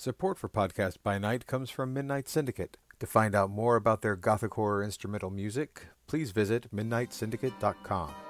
[0.00, 2.76] Support for Podcast by Night comes from Midnight Syndicate.
[3.00, 8.27] To find out more about their gothic horror instrumental music, please visit midnightsyndicate.com.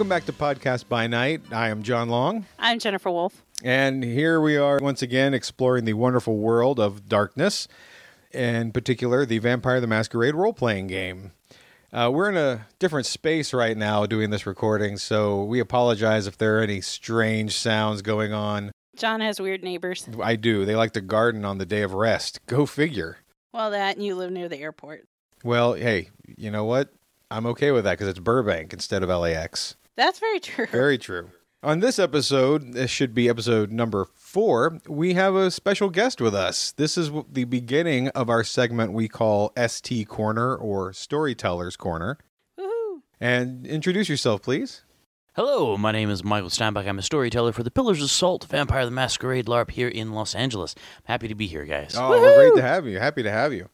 [0.00, 1.42] Welcome back to Podcast by Night.
[1.52, 3.42] I am John Long, I'm Jennifer Wolf.
[3.62, 7.68] and here we are once again exploring the wonderful world of darkness,
[8.32, 11.32] in particular, the Vampire the Masquerade role playing game.
[11.92, 16.38] Uh, we're in a different space right now doing this recording, so we apologize if
[16.38, 18.72] there are any strange sounds going on.
[18.96, 20.08] John has weird neighbors.
[20.22, 20.64] I do.
[20.64, 22.40] They like to garden on the day of rest.
[22.46, 23.18] Go figure.
[23.52, 25.06] Well, that and you live near the airport.
[25.44, 26.08] Well, hey,
[26.38, 26.88] you know what?
[27.30, 29.76] I'm okay with that because it's Burbank instead of LAX.
[30.00, 30.64] That's very true.
[30.64, 31.30] Very true.
[31.62, 36.34] On this episode, this should be episode number four, we have a special guest with
[36.34, 36.72] us.
[36.72, 42.16] This is the beginning of our segment we call ST Corner or Storyteller's Corner.
[42.58, 43.02] Woohoo.
[43.20, 44.84] And introduce yourself, please.
[45.34, 46.86] Hello, my name is Michael Steinbach.
[46.86, 50.34] I'm a storyteller for the Pillars of Salt Vampire the Masquerade LARP here in Los
[50.34, 50.74] Angeles.
[50.78, 51.94] I'm happy to be here, guys.
[51.94, 52.98] Oh, we're great to have you.
[52.98, 53.68] Happy to have you.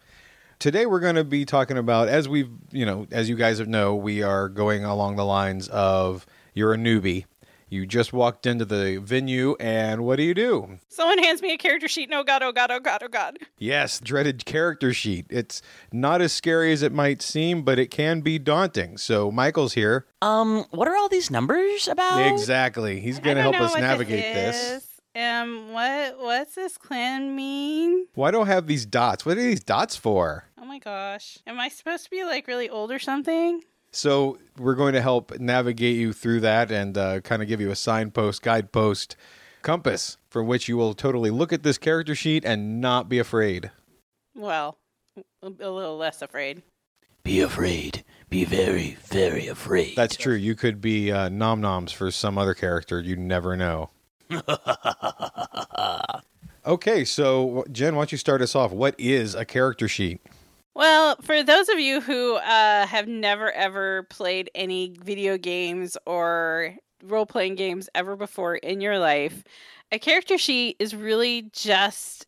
[0.59, 3.95] Today we're going to be talking about as we've, you know, as you guys know,
[3.95, 7.27] we are going along the lines of you're a newbie.
[7.69, 10.79] You just walked into the venue and what do you do?
[10.89, 12.09] Someone hands me a character sheet.
[12.09, 13.39] No, God, oh, God, oh, God, oh, God.
[13.59, 15.27] Yes, dreaded character sheet.
[15.29, 18.97] It's not as scary as it might seem, but it can be daunting.
[18.99, 20.07] So Michael's here.
[20.23, 22.33] Um, what are all these numbers about?
[22.33, 23.01] Exactly.
[23.01, 24.86] He's going to help us navigate this.
[25.17, 25.23] Is.
[25.23, 28.07] Um, what what's this clan mean?
[28.15, 29.25] Why do I have these dots?
[29.25, 30.45] What are these dots for?
[30.61, 31.39] Oh my gosh.
[31.47, 33.63] Am I supposed to be like really old or something?
[33.93, 37.71] So we're going to help navigate you through that and uh, kind of give you
[37.71, 39.17] a signpost, guidepost,
[39.63, 43.71] compass from which you will totally look at this character sheet and not be afraid.
[44.35, 44.77] Well,
[45.43, 46.63] a, a little less afraid.
[47.23, 48.05] Be afraid.
[48.29, 49.97] Be very, very afraid.
[49.97, 50.35] That's true.
[50.35, 53.01] You could be uh, nom noms for some other character.
[53.01, 53.91] You never know.
[56.67, 58.73] okay, so Jen, why don't you start us off?
[58.73, 60.21] What is a character sheet?
[60.75, 66.75] Well, for those of you who uh, have never ever played any video games or
[67.03, 69.43] role playing games ever before in your life,
[69.91, 72.27] a character sheet is really just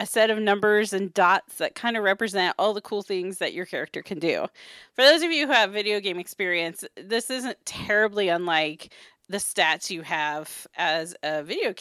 [0.00, 3.54] a set of numbers and dots that kind of represent all the cool things that
[3.54, 4.46] your character can do.
[4.94, 8.92] For those of you who have video game experience, this isn't terribly unlike
[9.28, 11.72] the stats you have as a video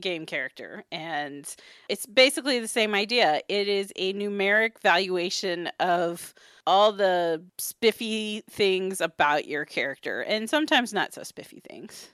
[0.00, 1.56] game character and
[1.88, 6.32] it's basically the same idea it is a numeric valuation of
[6.66, 12.08] all the spiffy things about your character and sometimes not so spiffy things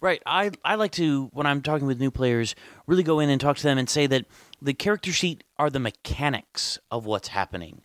[0.00, 0.22] Right.
[0.26, 2.54] I, I like to, when I'm talking with new players,
[2.86, 4.24] really go in and talk to them and say that
[4.60, 7.82] the character sheet are the mechanics of what's happening.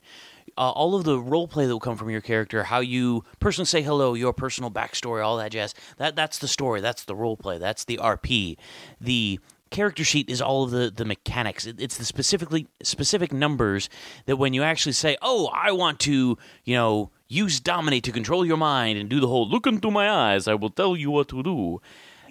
[0.59, 3.65] Uh, all of the role play that will come from your character, how you personally
[3.65, 5.73] say hello, your personal backstory, all that jazz.
[5.95, 6.81] That that's the story.
[6.81, 7.57] That's the role play.
[7.57, 8.57] That's the RP.
[8.99, 11.65] The character sheet is all of the the mechanics.
[11.65, 13.89] It, it's the specifically specific numbers
[14.25, 18.45] that when you actually say, "Oh, I want to," you know, use dominate to control
[18.45, 21.29] your mind and do the whole "look into my eyes, I will tell you what
[21.29, 21.81] to do."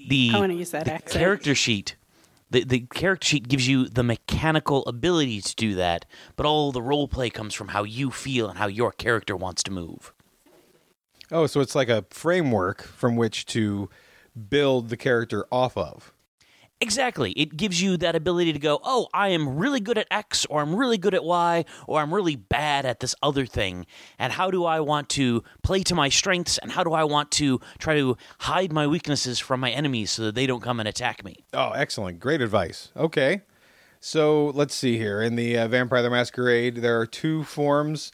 [0.06, 1.96] The i want to use that the accent character sheet
[2.50, 6.04] the, the character sheet gives you the mechanical ability to do that
[6.36, 9.62] but all the role play comes from how you feel and how your character wants
[9.62, 10.12] to move
[11.30, 13.90] Oh, so it's like a framework from which to
[14.48, 16.12] build the character off of.
[16.80, 20.46] Exactly it gives you that ability to go oh i am really good at x
[20.46, 23.84] or i'm really good at y or i'm really bad at this other thing
[24.18, 27.30] and how do i want to play to my strengths and how do i want
[27.30, 30.88] to try to hide my weaknesses from my enemies so that they don't come and
[30.88, 32.20] attack me Oh, excellent.
[32.20, 32.90] Great advice.
[32.96, 33.42] Okay.
[34.00, 35.20] So let's see here.
[35.20, 38.12] In the uh, Vampire the Masquerade, there are two forms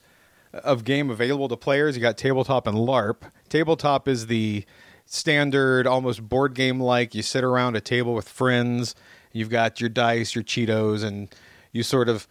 [0.53, 1.97] of game available to players.
[1.97, 3.31] You got tabletop and LARP.
[3.51, 4.65] Tabletop is the
[5.07, 7.15] standard, almost board game like.
[7.15, 8.95] You sit around a table with friends.
[9.33, 11.29] You've got your dice, your Cheetos, and
[11.73, 12.27] you sort of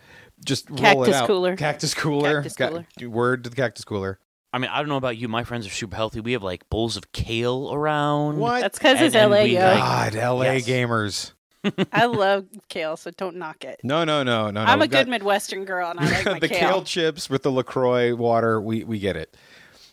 [0.45, 1.27] just roll it out.
[1.27, 1.55] cooler.
[1.55, 2.35] Cactus cooler.
[2.41, 3.09] Cactus Got- cooler.
[3.09, 4.19] Word to the cactus cooler.
[4.51, 5.27] I mean, I don't know about you.
[5.27, 6.19] My friends are super healthy.
[6.19, 8.37] We have like bowls of kale around.
[8.37, 8.61] What?
[8.61, 9.61] that's because it's And- and la we, yo.
[9.61, 10.67] like- God, LA Yes.
[10.67, 11.33] gamers.
[11.93, 14.51] i love kale so don't knock it No, no, no, no.
[14.51, 14.61] no.
[14.69, 16.83] i'm a We've got- good midwestern girl and i like my the kale.
[16.83, 18.59] chips with the Lacroix water.
[18.59, 19.37] We we get it.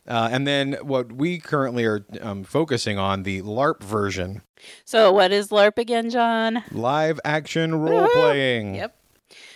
[0.08, 4.42] Uh, and then what we currently are um, focusing on the LARP version,
[4.84, 8.74] so what is larp again john live action role playing.
[8.74, 8.96] Yep.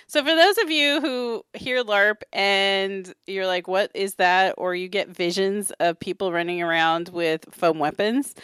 [0.06, 4.75] So for those of you who hear LARP and you're like, "What is that?" or
[4.75, 8.35] you get visions of people running around with foam weapons,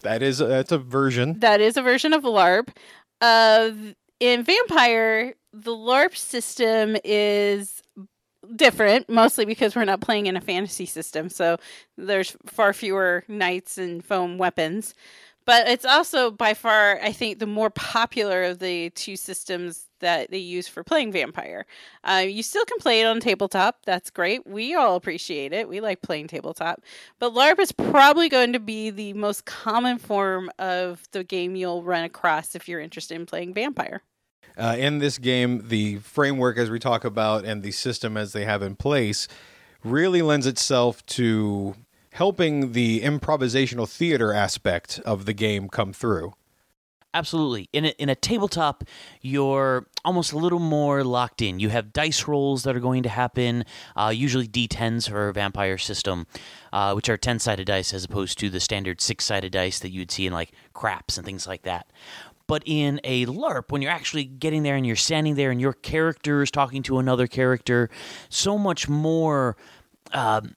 [0.00, 1.38] That is that's a version.
[1.40, 2.68] that is a version of LARP.
[3.20, 3.70] Uh,
[4.18, 7.82] in Vampire, the LARP system is
[8.56, 11.58] different, mostly because we're not playing in a fantasy system, so
[11.96, 14.94] there's far fewer knights and foam weapons.
[15.46, 20.30] But it's also by far, I think, the more popular of the two systems that
[20.30, 21.66] they use for playing Vampire.
[22.02, 23.80] Uh, you still can play it on tabletop.
[23.84, 24.46] That's great.
[24.46, 25.68] We all appreciate it.
[25.68, 26.82] We like playing tabletop.
[27.18, 31.82] But LARP is probably going to be the most common form of the game you'll
[31.82, 34.02] run across if you're interested in playing Vampire.
[34.56, 38.44] Uh, in this game, the framework, as we talk about, and the system as they
[38.44, 39.26] have in place,
[39.82, 41.74] really lends itself to
[42.12, 46.32] helping the improvisational theater aspect of the game come through.
[47.14, 47.68] Absolutely.
[47.72, 48.82] In a, in a tabletop,
[49.20, 51.60] you're almost a little more locked in.
[51.60, 53.64] You have dice rolls that are going to happen,
[53.94, 56.26] uh, usually d10s for vampire system,
[56.72, 59.90] uh, which are 10 sided dice as opposed to the standard six sided dice that
[59.90, 61.86] you'd see in like craps and things like that.
[62.46, 65.72] But in a LARP, when you're actually getting there and you're standing there and your
[65.72, 67.90] character is talking to another character,
[68.28, 69.56] so much more.
[70.12, 70.54] Um,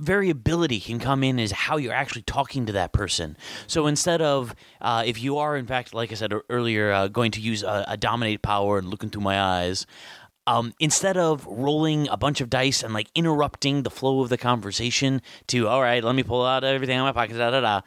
[0.00, 3.36] variability can come in is how you're actually talking to that person.
[3.68, 7.30] So instead of, uh, if you are in fact, like I said earlier, uh, going
[7.32, 9.86] to use a, a dominate power and look into my eyes,
[10.46, 14.36] um, instead of rolling a bunch of dice and like interrupting the flow of the
[14.36, 17.80] conversation to, all right, let me pull out everything in my pocket, da da da.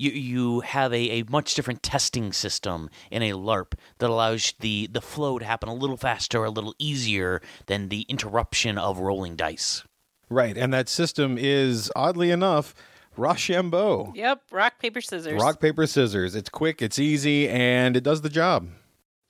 [0.00, 4.88] You, you have a, a much different testing system in a LARP that allows the,
[4.90, 9.36] the flow to happen a little faster, a little easier than the interruption of rolling
[9.36, 9.84] dice.
[10.30, 12.74] Right, and that system is oddly enough
[13.18, 14.12] Rochambeau.
[14.16, 15.40] Yep, rock, paper, scissors.
[15.40, 16.34] Rock paper scissors.
[16.34, 18.68] It's quick, it's easy, and it does the job.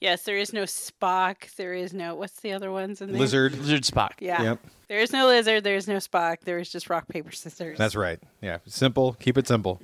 [0.00, 1.54] Yes, there is no Spock.
[1.56, 3.20] There is no, what's the other ones in there?
[3.20, 3.58] Lizard.
[3.58, 4.12] Lizard Spock.
[4.20, 4.42] Yeah.
[4.42, 4.58] Yep,
[4.88, 5.64] There is no lizard.
[5.64, 6.42] There is no Spock.
[6.44, 7.76] There is just rock, paper, scissors.
[7.76, 8.20] that's right.
[8.40, 9.14] Yeah, simple.
[9.14, 9.80] Keep it simple.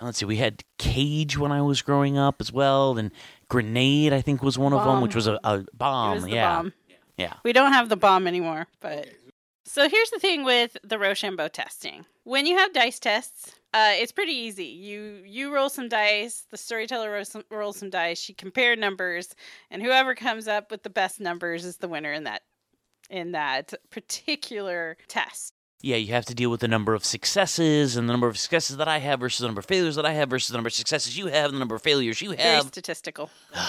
[0.00, 3.10] Let's see, we had Cage when I was growing up as well, and
[3.48, 5.02] Grenade I think was one of them, Bomb.
[5.02, 6.14] which was a, a It bomb.
[6.16, 6.72] was the yeah, bomb.
[7.16, 7.34] yeah.
[7.44, 9.08] We don't have the bomb anymore, but
[9.64, 12.04] so here's the thing with the Rochambeau testing.
[12.24, 14.64] When you have dice tests, uh, it's pretty easy.
[14.66, 19.34] You you roll some dice, the storyteller rolls some, rolls some dice, she compare numbers,
[19.70, 22.42] and whoever comes up with the best numbers is the winner in that
[23.10, 25.54] in that particular test.
[25.80, 28.76] Yeah, you have to deal with the number of successes and the number of successes
[28.78, 30.74] that I have versus the number of failures that I have versus the number of
[30.74, 32.38] successes you have and the number of failures you have.
[32.38, 32.66] Very have.
[32.66, 33.30] statistical.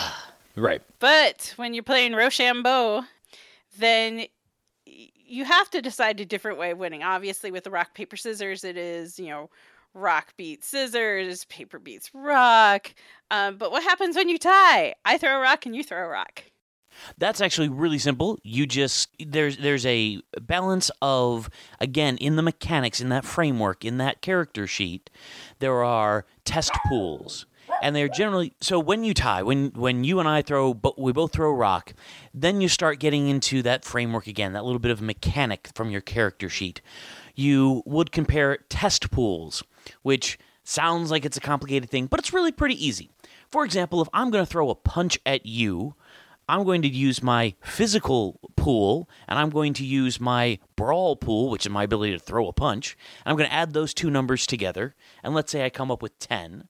[0.56, 0.81] Right.
[1.00, 3.03] But when you're playing Rochambeau,
[3.77, 4.25] then
[4.85, 7.03] you have to decide a different way of winning.
[7.03, 9.50] Obviously, with the rock, paper, scissors, it is, you know,
[9.94, 12.94] rock beats scissors, paper beats rock.
[13.31, 14.95] Um, but what happens when you tie?
[15.06, 16.44] I throw a rock and you throw a rock.
[17.18, 18.38] That's actually really simple.
[18.44, 21.50] You just there's there's a balance of
[21.80, 25.09] again in the mechanics in that framework in that character sheet.
[25.59, 27.45] There are test pools,
[27.81, 31.12] and they're generally so when you tie when when you and I throw but we
[31.12, 31.94] both throw rock,
[32.33, 34.53] then you start getting into that framework again.
[34.53, 36.81] That little bit of mechanic from your character sheet.
[37.35, 39.63] You would compare test pools,
[40.01, 43.09] which sounds like it's a complicated thing, but it's really pretty easy.
[43.50, 45.95] For example, if I'm going to throw a punch at you,
[46.49, 51.51] I'm going to use my physical pool and I'm going to use my brawl pool,
[51.51, 52.97] which is my ability to throw a punch.
[53.23, 54.95] And I'm going to add those two numbers together.
[55.23, 56.68] And let's say I come up with 10.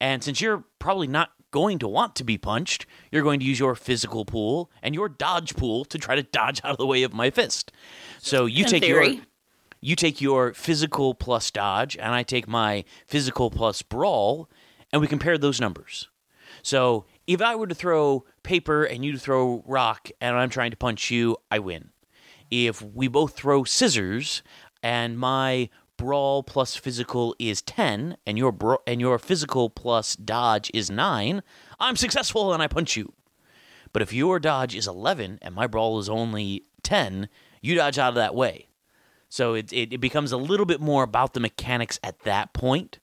[0.00, 3.60] And since you're probably not going to want to be punched, you're going to use
[3.60, 7.04] your physical pool and your dodge pool to try to dodge out of the way
[7.04, 7.70] of my fist.
[8.18, 9.08] So you In take theory.
[9.08, 9.22] your
[9.80, 14.48] you take your physical plus dodge and I take my physical plus brawl
[14.92, 16.08] and we compare those numbers.
[16.62, 20.76] So if I were to throw paper and you throw rock and I'm trying to
[20.76, 21.90] punch you, I win.
[22.50, 24.42] If we both throw scissors
[24.82, 30.70] and my brawl plus physical is 10 and your bra- and your physical plus dodge
[30.74, 31.42] is 9,
[31.78, 33.12] I'm successful and I punch you.
[33.92, 37.28] But if your dodge is 11 and my brawl is only 10,
[37.60, 38.68] you dodge out of that way.
[39.28, 42.98] So it, it, it becomes a little bit more about the mechanics at that point.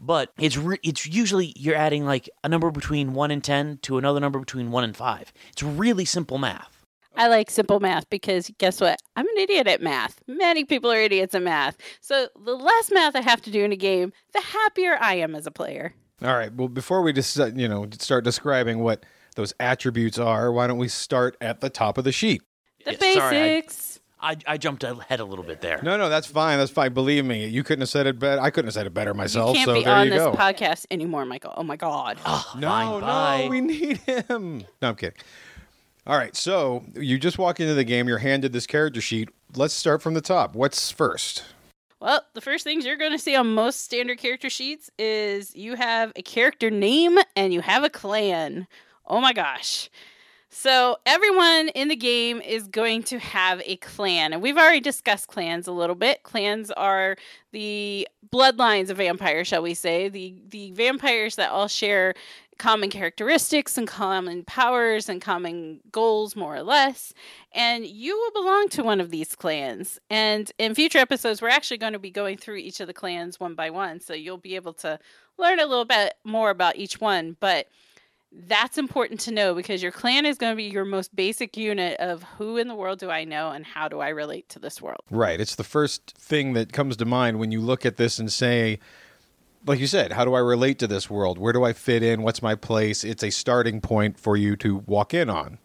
[0.00, 3.98] But it's re- it's usually you're adding like a number between 1 and 10 to
[3.98, 5.32] another number between 1 and 5.
[5.52, 6.84] It's really simple math.
[7.16, 8.98] I like simple math because guess what?
[9.16, 10.20] I'm an idiot at math.
[10.26, 11.76] Many people are idiots at math.
[12.00, 15.34] So the less math I have to do in a game, the happier I am
[15.34, 15.92] as a player.
[16.22, 16.54] All right.
[16.54, 19.04] Well, before we just uh, you know start describing what
[19.36, 22.42] those attributes are, why don't we start at the top of the sheet?
[22.86, 23.89] The Yeah, sorry, I- basics.
[24.22, 25.80] I, I jumped ahead a little bit there.
[25.82, 26.58] No, no, that's fine.
[26.58, 26.92] That's fine.
[26.92, 28.40] Believe me, you couldn't have said it better.
[28.40, 29.56] I couldn't have said it better you myself.
[29.56, 30.32] can't so be there on you this go.
[30.32, 31.54] podcast anymore, Michael.
[31.56, 32.18] Oh my god.
[32.26, 33.42] Oh, no, fine, bye.
[33.44, 34.64] no, we need him.
[34.82, 35.18] No, I'm kidding.
[36.06, 39.28] All right, so you just walk into the game, you're handed this character sheet.
[39.54, 40.54] Let's start from the top.
[40.54, 41.44] What's first?
[42.00, 45.76] Well, the first things you're going to see on most standard character sheets is you
[45.76, 48.66] have a character name and you have a clan.
[49.06, 49.90] Oh my gosh.
[50.52, 54.32] So, everyone in the game is going to have a clan.
[54.32, 56.24] And we've already discussed clans a little bit.
[56.24, 57.16] Clans are
[57.52, 62.14] the bloodlines of vampires, shall we say, the, the vampires that all share
[62.58, 67.14] common characteristics and common powers and common goals, more or less.
[67.52, 70.00] And you will belong to one of these clans.
[70.10, 73.38] And in future episodes, we're actually going to be going through each of the clans
[73.38, 74.00] one by one.
[74.00, 74.98] So you'll be able to
[75.38, 77.36] learn a little bit more about each one.
[77.38, 77.68] But
[78.32, 81.98] that's important to know because your clan is going to be your most basic unit
[81.98, 84.80] of who in the world do I know and how do I relate to this
[84.80, 85.02] world.
[85.10, 85.40] Right.
[85.40, 88.78] It's the first thing that comes to mind when you look at this and say,
[89.66, 91.38] like you said, how do I relate to this world?
[91.38, 92.22] Where do I fit in?
[92.22, 93.04] What's my place?
[93.04, 95.58] It's a starting point for you to walk in on.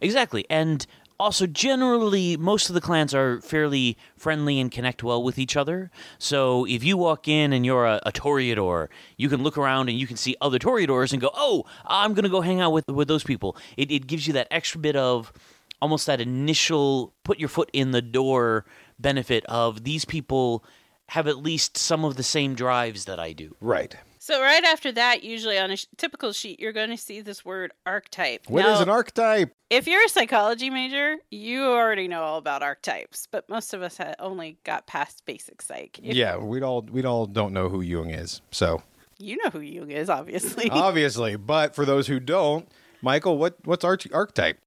[0.00, 0.44] Exactly.
[0.48, 0.86] And
[1.22, 5.90] also, generally, most of the clans are fairly friendly and connect well with each other.
[6.18, 9.96] So, if you walk in and you're a, a Toreador, you can look around and
[9.96, 12.88] you can see other Toreadors and go, oh, I'm going to go hang out with,
[12.88, 13.56] with those people.
[13.76, 15.32] It, it gives you that extra bit of
[15.80, 18.64] almost that initial put your foot in the door
[18.98, 20.64] benefit of these people
[21.08, 23.54] have at least some of the same drives that I do.
[23.60, 23.94] Right.
[24.24, 27.44] So right after that, usually on a sh- typical sheet, you're going to see this
[27.44, 28.42] word archetype.
[28.46, 29.52] What is Now, an archetype?
[29.68, 33.96] If you're a psychology major, you already know all about archetypes, but most of us
[33.96, 35.98] ha- only got past basic psych.
[36.00, 38.42] If Yeah, we all we all don't know who Jung is.
[38.52, 38.84] So
[39.18, 40.70] You know who Jung is, obviously.
[40.70, 42.68] obviously, but for those who don't,
[43.02, 44.60] Michael, what what's arch- archetype?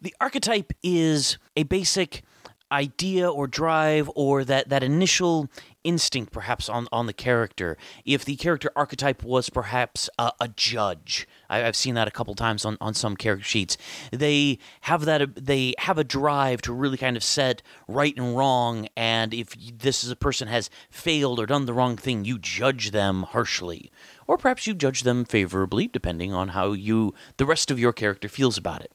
[0.00, 2.22] The archetype is a basic
[2.70, 5.48] idea or drive or that, that initial
[5.84, 7.76] instinct perhaps on, on the character.
[8.04, 12.34] If the character archetype was perhaps a, a judge, I, I've seen that a couple
[12.34, 13.76] times on, on some character sheets.
[14.12, 18.88] They have that they have a drive to really kind of set right and wrong,
[18.96, 22.90] and if this is a person has failed or done the wrong thing, you judge
[22.90, 23.90] them harshly.
[24.26, 28.28] Or perhaps you judge them favorably, depending on how you the rest of your character
[28.28, 28.92] feels about it.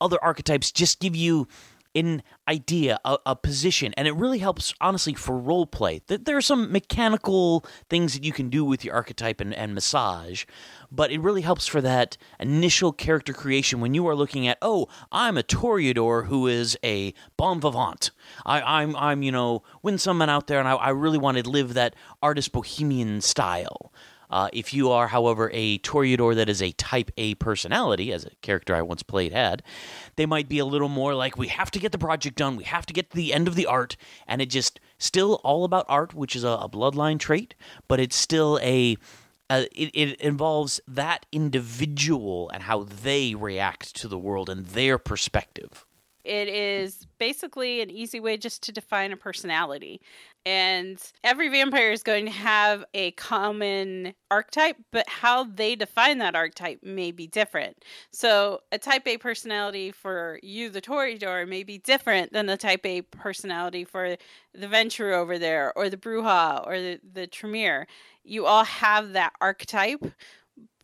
[0.00, 1.46] Other archetypes just give you
[1.94, 6.00] an idea, a, a position, and it really helps, honestly, for role play.
[6.00, 9.74] Th- There are some mechanical things that you can do with your archetype and, and
[9.74, 10.44] massage,
[10.90, 14.88] but it really helps for that initial character creation when you are looking at, oh,
[15.10, 18.10] I'm a Toreador who is a bon vivant.
[18.46, 21.48] I, I'm, I'm, you know, winsome and out there, and I, I really want to
[21.48, 23.92] live that artist bohemian style.
[24.32, 28.30] Uh, if you are, however, a Toreador that is a type A personality, as a
[28.40, 29.62] character I once played had,
[30.16, 32.64] they might be a little more like, we have to get the project done, we
[32.64, 35.84] have to get to the end of the art, and it just still all about
[35.86, 37.54] art, which is a, a bloodline trait,
[37.86, 38.96] but it's still a.
[39.50, 44.96] Uh, it, it involves that individual and how they react to the world and their
[44.96, 45.84] perspective.
[46.24, 50.00] It is basically an easy way just to define a personality.
[50.44, 56.34] And every vampire is going to have a common archetype, but how they define that
[56.34, 57.84] archetype may be different.
[58.10, 62.84] So, a type A personality for you, the Toreador, may be different than the type
[62.86, 64.16] A personality for
[64.52, 67.86] the Ventrue over there, or the Brujah, or the, the Tremere.
[68.24, 70.04] You all have that archetype,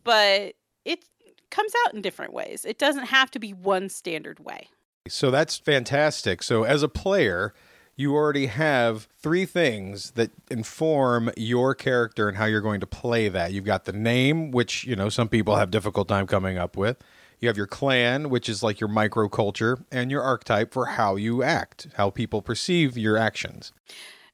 [0.03, 0.53] but
[0.85, 1.05] it
[1.49, 2.65] comes out in different ways.
[2.65, 4.69] It doesn't have to be one standard way.
[5.09, 6.41] So that's fantastic.
[6.43, 7.53] So as a player,
[7.95, 13.27] you already have three things that inform your character and how you're going to play
[13.27, 13.51] that.
[13.51, 16.97] You've got the name, which, you know, some people have difficult time coming up with.
[17.39, 21.43] You have your clan, which is like your microculture, and your archetype for how you
[21.43, 23.73] act, how people perceive your actions.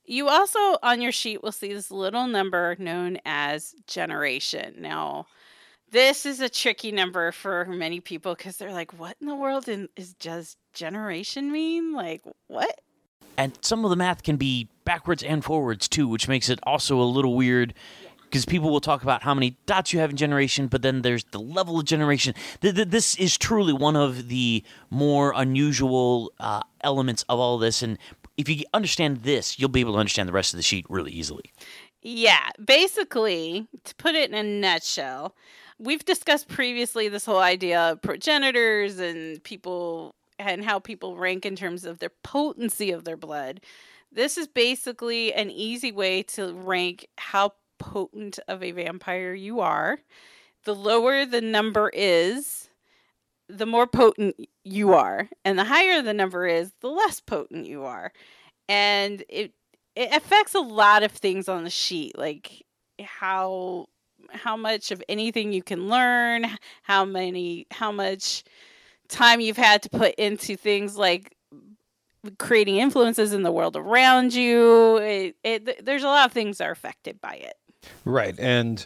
[0.05, 4.75] You also on your sheet will see this little number known as generation.
[4.77, 5.25] Now,
[5.95, 9.69] this is a tricky number for many people because they're like, "What in the world
[9.69, 11.93] in, is does generation mean?
[11.93, 12.81] Like what?"
[13.37, 16.99] And some of the math can be backwards and forwards too, which makes it also
[16.99, 17.73] a little weird
[18.23, 21.23] because people will talk about how many dots you have in generation, but then there's
[21.31, 22.33] the level of generation.
[22.59, 27.81] Th- th- This is truly one of the more unusual uh, elements of all this.
[27.81, 27.97] And
[28.35, 31.11] if you understand this, you'll be able to understand the rest of the sheet really
[31.11, 31.53] easily.
[32.01, 35.33] Yeah, basically, to put it in a nutshell,
[35.79, 41.55] we've discussed previously this whole idea of progenitors and people and how people rank in
[41.55, 43.61] terms of their potency of their blood.
[44.11, 49.99] This is basically an easy way to rank how potent of a vampire you are.
[50.63, 52.69] The lower the number is,
[53.47, 57.83] the more potent you are, and the higher the number is, the less potent you
[57.83, 58.11] are.
[58.67, 59.53] And it
[59.95, 62.65] it affects a lot of things on the sheet, like
[63.01, 63.87] how
[64.31, 66.45] how much of anything you can learn,
[66.83, 68.43] how many how much
[69.07, 71.35] time you've had to put into things like
[72.37, 74.97] creating influences in the world around you.
[74.97, 77.55] It, it, there's a lot of things that are affected by it.
[78.03, 78.35] Right.
[78.39, 78.85] And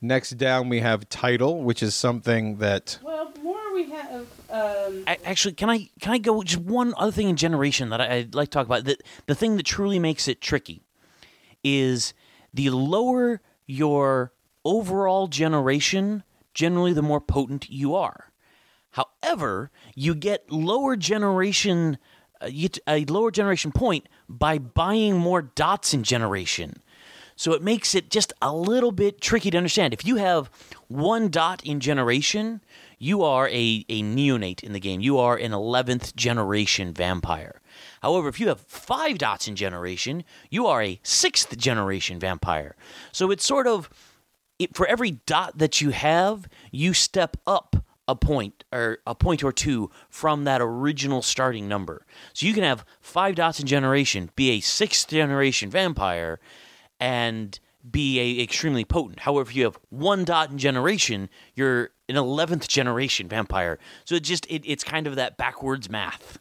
[0.00, 4.26] next down we have title, which is something that Well, more we have.
[4.50, 8.00] Um, I, actually, can I can I go just one other thing in generation that
[8.00, 8.84] I, I'd like to talk about?
[8.84, 10.82] The the thing that truly makes it tricky
[11.64, 12.14] is
[12.54, 14.32] the lower your
[14.66, 18.32] overall generation, generally the more potent you are.
[18.90, 21.98] However, you get lower generation
[22.40, 22.50] uh,
[22.86, 26.82] a lower generation point by buying more dots in generation.
[27.34, 29.94] So it makes it just a little bit tricky to understand.
[29.94, 30.50] If you have
[30.88, 32.62] one dot in generation,
[32.98, 35.00] you are a, a neonate in the game.
[35.00, 37.60] You are an 11th generation vampire.
[38.02, 42.74] However, if you have five dots in generation, you are a sixth generation vampire.
[43.12, 43.90] So it's sort of,
[44.58, 47.76] it, for every dot that you have, you step up
[48.08, 52.06] a point or a point or two from that original starting number.
[52.34, 56.38] So you can have five dots in generation, be a sixth generation vampire,
[57.00, 57.58] and
[57.88, 59.20] be a extremely potent.
[59.20, 63.78] However, if you have one dot in generation, you're an eleventh generation vampire.
[64.04, 66.38] So it just it, it's kind of that backwards math.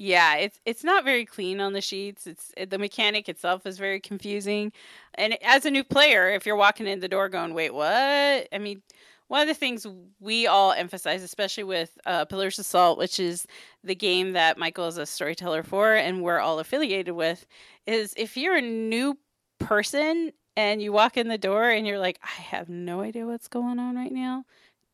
[0.00, 2.26] Yeah, it's it's not very clean on the sheets.
[2.28, 4.72] It's it, the mechanic itself is very confusing,
[5.14, 8.58] and as a new player, if you're walking in the door going, "Wait, what?" I
[8.60, 8.82] mean,
[9.26, 9.86] one of the things
[10.20, 13.44] we all emphasize, especially with uh, Pillars Salt, which is
[13.82, 17.44] the game that Michael is a storyteller for, and we're all affiliated with,
[17.86, 19.18] is if you're a new
[19.58, 23.48] person and you walk in the door and you're like, "I have no idea what's
[23.48, 24.44] going on right now,"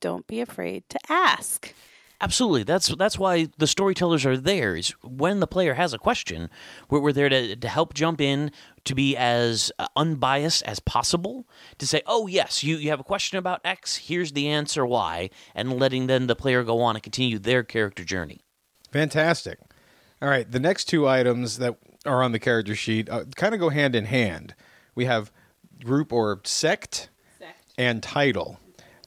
[0.01, 1.75] don't be afraid to ask.
[2.21, 2.63] Absolutely.
[2.63, 4.77] That's that's why the storytellers are there.
[4.77, 6.49] Is when the player has a question,
[6.89, 8.51] we're, we're there to, to help jump in,
[8.85, 11.47] to be as uh, unbiased as possible,
[11.79, 15.29] to say, oh yes, you, you have a question about X, here's the answer Y,
[15.55, 18.41] and letting then the player go on and continue their character journey.
[18.91, 19.59] fantastic.
[20.23, 23.61] All right, the next two items that are on the character sheet uh, kind of
[23.61, 24.55] go hand in hand.
[24.95, 25.31] We have
[25.85, 27.11] group or sect
[27.77, 28.61] and title.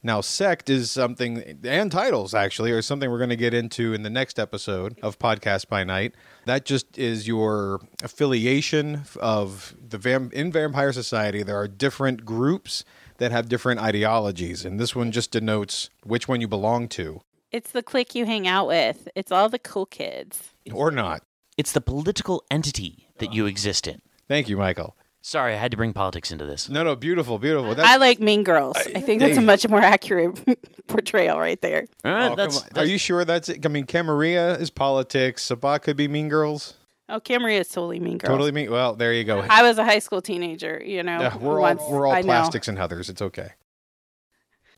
[0.07, 4.03] Now, sect is something, and titles actually, are something we're going to get into in
[4.03, 6.15] the next episode of Podcast by Night.
[6.45, 11.43] That just is your affiliation of the vam- in Vampire Society.
[11.43, 12.85] There are different groups
[13.17, 17.19] that have different ideologies, and this one just denotes which one you belong to
[17.51, 19.09] It's the clique you hang out with.
[19.13, 20.53] It's all the cool kids.
[20.71, 21.21] or not.
[21.57, 24.01] It's the political entity that you uh, exist in.
[24.29, 24.95] Thank you, Michael.
[25.27, 26.69] Sorry, I had to bring politics into this.
[26.69, 27.75] No, no, beautiful, beautiful.
[27.75, 28.77] That's, I like Mean Girls.
[28.77, 30.39] I think that's a much more accurate
[30.87, 31.85] portrayal right there.
[32.05, 32.65] All Oh, right, come that's.
[32.77, 33.65] Are you sure that's it?
[33.65, 35.43] I mean, Camarilla is politics.
[35.43, 36.75] Sabbat could be Mean Girls.
[37.09, 38.29] Oh, Camry is totally Mean Girls.
[38.29, 38.71] Totally mean.
[38.71, 39.39] Well, there you go.
[39.49, 41.19] I was a high school teenager, you know.
[41.19, 42.27] Yeah, we're once all we're all I know.
[42.27, 43.09] plastics and Heathers.
[43.09, 43.49] It's okay.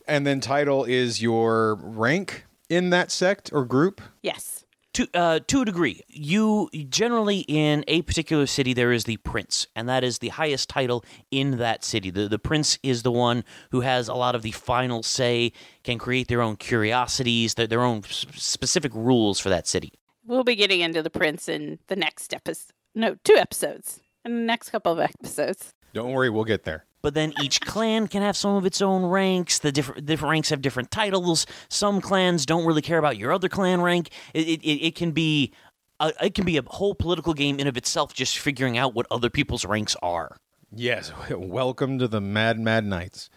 [0.07, 4.01] And then title is your rank in that sect or group.
[4.23, 4.58] Yes.
[4.93, 9.67] To uh, to a degree, you generally in a particular city there is the prince,
[9.75, 12.09] and that is the highest title in that city.
[12.09, 15.51] The the prince is the one who has a lot of the final say,
[15.83, 19.93] can create their own curiosities, their, their own s- specific rules for that city.
[20.25, 22.73] We'll be getting into the prince in the next episode.
[22.95, 23.99] No, two episodes.
[24.25, 25.73] In the next couple of episodes.
[25.93, 26.85] Don't worry, we'll get there.
[27.01, 29.59] But then each clan can have some of its own ranks.
[29.59, 31.45] The different different ranks have different titles.
[31.69, 34.09] Some clans don't really care about your other clan rank.
[34.33, 35.53] It it, it, it can be.
[36.01, 39.05] A, it can be a whole political game in of itself, just figuring out what
[39.11, 40.37] other people's ranks are.
[40.73, 41.11] Yes.
[41.29, 43.29] Welcome to the Mad Mad Knights.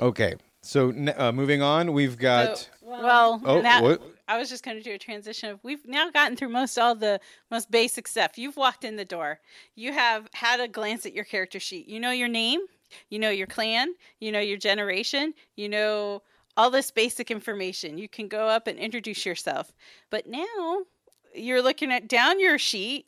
[0.00, 0.34] Okay.
[0.62, 2.68] So uh, moving on, we've got.
[2.80, 4.02] Well, Oh, that, what?
[4.28, 6.94] I was just going to do a transition of we've now gotten through most all
[6.94, 8.38] the most basic stuff.
[8.38, 9.40] You've walked in the door.
[9.74, 11.86] You have had a glance at your character sheet.
[11.88, 12.60] You know your name,
[13.08, 16.22] you know your clan, you know your generation, you know
[16.56, 17.98] all this basic information.
[17.98, 19.72] You can go up and introduce yourself.
[20.10, 20.80] But now
[21.34, 23.06] you're looking at down your sheet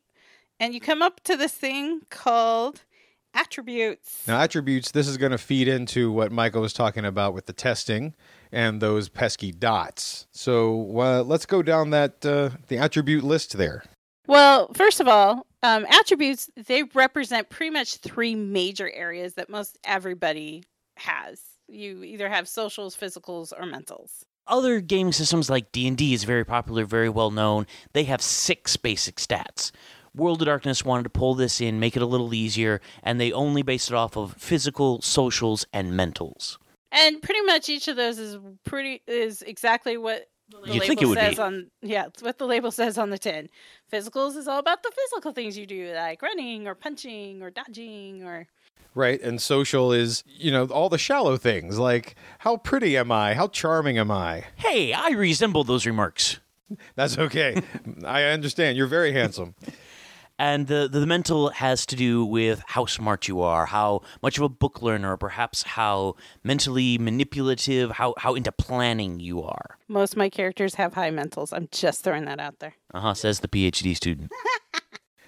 [0.61, 2.83] and you come up to this thing called
[3.35, 4.27] attributes.
[4.27, 7.53] Now, attributes, this is going to feed into what Michael was talking about with the
[7.53, 8.14] testing
[8.51, 10.27] and those pesky dots.
[10.33, 13.85] So uh, let's go down that uh, the attribute list there.
[14.27, 19.79] Well, first of all, um, attributes they represent pretty much three major areas that most
[19.85, 20.64] everybody
[20.96, 21.40] has.
[21.68, 24.25] You either have socials, physicals, or mentals.
[24.46, 27.66] Other gaming systems like D&D is very popular, very well known.
[27.92, 29.70] They have six basic stats.
[30.14, 33.33] World of Darkness wanted to pull this in, make it a little easier, and they
[33.33, 36.59] only based it off of physical, socials, and mentals.
[36.90, 40.27] And pretty much each of those is pretty is exactly what
[40.61, 41.43] the You'd label think it would says be.
[41.43, 43.49] on yeah, it's what the label says on the tin.
[43.93, 48.25] Physicals is all about the physical things you do, like running or punching or dodging
[48.25, 48.47] or
[48.95, 49.21] Right.
[49.23, 53.35] And social is, you know, all the shallow things like how pretty am I?
[53.35, 54.45] How charming am I?
[54.57, 56.41] Hey, I resemble those remarks.
[56.95, 57.61] That's okay.
[58.05, 58.77] I understand.
[58.77, 59.55] You're very handsome.
[60.38, 64.42] And the, the mental has to do with how smart you are, how much of
[64.45, 69.79] a book learner, perhaps how mentally manipulative, how, how into planning you are.
[69.88, 71.53] Most of my characters have high mentals.
[71.53, 72.75] I'm just throwing that out there.
[72.92, 74.33] Uh huh, says the PhD student.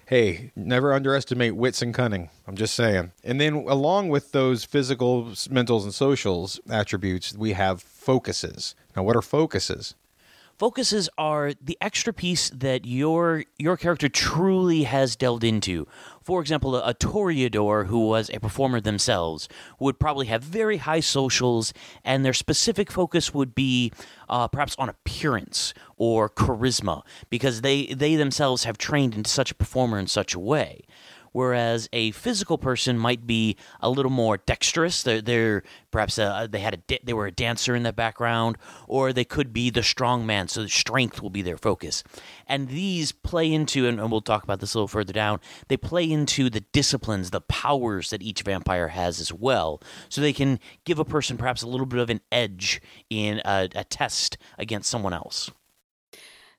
[0.07, 2.29] Hey, never underestimate wits and cunning.
[2.47, 3.11] I'm just saying.
[3.23, 8.75] And then, along with those physical, s- mentals, and socials attributes, we have focuses.
[8.95, 9.95] Now, what are focuses?
[10.57, 15.85] Focuses are the extra piece that your your character truly has delved into.
[16.21, 21.01] For example, a, a Toreador who was a performer themselves would probably have very high
[21.01, 21.73] socials,
[22.05, 23.91] and their specific focus would be
[24.29, 29.55] uh, perhaps on appearance or charisma, because they they themselves have trained into such a
[29.55, 30.85] performer in such a way.
[31.35, 35.03] Whereas a physical person might be a little more dexterous.
[35.03, 39.11] They're, they're perhaps uh they had a they were a dancer in the background, or
[39.11, 40.47] they could be the strong man.
[40.47, 42.05] So strength will be their focus,
[42.47, 45.41] and these play into and, and we'll talk about this a little further down.
[45.67, 50.31] They play into the disciplines, the powers that each vampire has as well, so they
[50.31, 54.37] can give a person perhaps a little bit of an edge in a, a test
[54.57, 55.51] against someone else.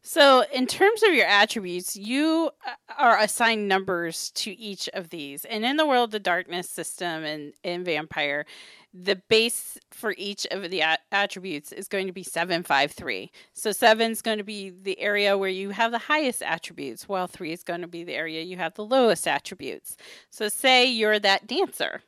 [0.08, 5.44] So, in terms of your attributes, you uh, are assigned numbers to each of these.
[5.44, 8.46] And in the World of Darkness system and in Vampire,
[8.94, 13.32] the base for each of the a- attributes is going to be 753.
[13.52, 17.26] So, 7 is going to be the area where you have the highest attributes, while
[17.26, 19.96] 3 is going to be the area you have the lowest attributes.
[20.30, 22.02] So, say you're that dancer.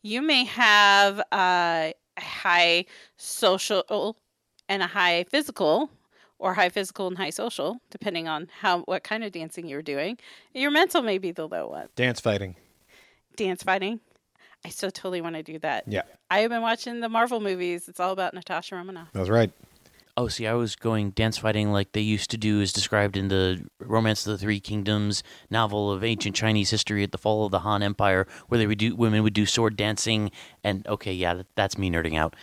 [0.00, 2.84] You may have uh, a high
[3.16, 4.16] social
[4.68, 5.90] and a high physical
[6.42, 10.18] or high physical and high social, depending on how what kind of dancing you're doing.
[10.52, 11.88] Your mental may be the low one.
[11.94, 12.56] Dance fighting.
[13.36, 14.00] Dance fighting.
[14.64, 15.84] I so totally want to do that.
[15.86, 17.88] Yeah, I have been watching the Marvel movies.
[17.88, 19.08] It's all about Natasha Romanoff.
[19.12, 19.52] that's right.
[20.14, 23.28] Oh, see, I was going dance fighting like they used to do, as described in
[23.28, 27.50] the Romance of the Three Kingdoms novel of ancient Chinese history at the fall of
[27.50, 30.30] the Han Empire, where they would do women would do sword dancing.
[30.62, 32.36] And okay, yeah, that's me nerding out.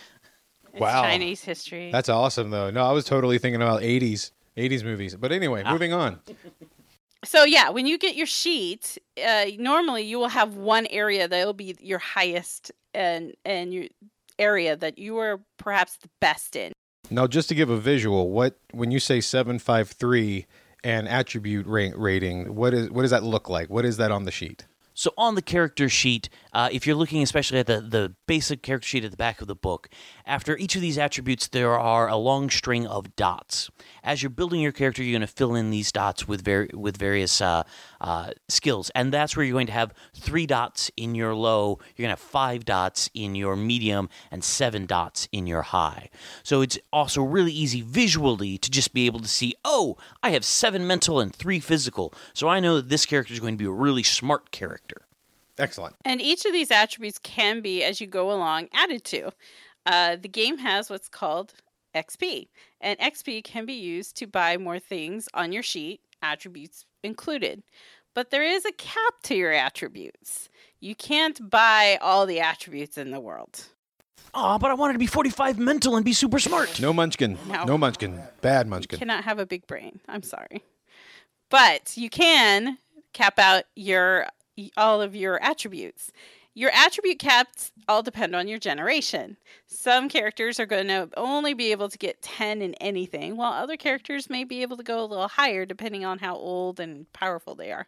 [0.72, 1.02] It's Wow.
[1.02, 1.90] Chinese history.
[1.90, 2.70] That's awesome, though.
[2.70, 5.16] No, I was totally thinking about 80s, 80s movies.
[5.16, 6.20] But anyway, moving on.
[7.24, 11.44] so yeah, when you get your sheet, uh, normally you will have one area that
[11.46, 13.84] will be your highest and and your
[14.38, 16.72] area that you are perhaps the best in.
[17.10, 20.46] Now, just to give a visual, what when you say 753
[20.84, 23.68] and attribute ra- rating, what is what does that look like?
[23.68, 24.66] What is that on the sheet?
[25.00, 28.86] So on the character sheet, uh, if you're looking especially at the, the basic character
[28.86, 29.88] sheet at the back of the book,
[30.26, 33.70] after each of these attributes, there are a long string of dots.
[34.04, 36.98] As you're building your character, you're going to fill in these dots with var- with
[36.98, 37.62] various uh,
[37.98, 41.78] uh, skills, and that's where you're going to have three dots in your low.
[41.96, 46.10] You're going to have five dots in your medium and seven dots in your high.
[46.42, 50.44] So it's also really easy visually to just be able to see, oh, I have
[50.44, 53.64] seven mental and three physical, so I know that this character is going to be
[53.64, 54.89] a really smart character.
[55.60, 55.94] Excellent.
[56.04, 59.30] And each of these attributes can be, as you go along, added to.
[59.86, 61.54] Uh, the game has what's called
[61.94, 62.48] XP,
[62.80, 67.62] and XP can be used to buy more things on your sheet, attributes included.
[68.14, 70.48] But there is a cap to your attributes.
[70.80, 73.64] You can't buy all the attributes in the world.
[74.34, 76.80] Oh, but I wanted to be 45 mental and be super smart.
[76.80, 77.36] No munchkin.
[77.48, 77.64] No.
[77.64, 78.20] No, munchkin.
[78.40, 78.98] Bad You munchkin.
[78.98, 80.00] cannot have a big brain.
[80.08, 80.62] I'm sorry.
[81.50, 82.78] But you can
[83.12, 84.26] cap out your
[84.76, 86.10] all of your attributes.
[86.52, 89.36] Your attribute caps all depend on your generation.
[89.66, 93.76] Some characters are going to only be able to get 10 in anything, while other
[93.76, 97.54] characters may be able to go a little higher depending on how old and powerful
[97.54, 97.86] they are.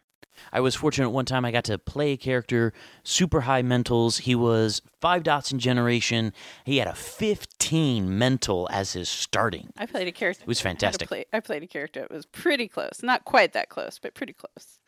[0.51, 2.73] I was fortunate one time I got to play a character,
[3.03, 4.21] super high mentals.
[4.21, 6.33] He was five dots in generation.
[6.65, 9.71] He had a 15 mental as his starting.
[9.77, 10.41] I played a character.
[10.43, 11.07] It was I fantastic.
[11.07, 12.01] play- I played a character.
[12.01, 13.01] It was pretty close.
[13.03, 14.79] Not quite that close, but pretty close.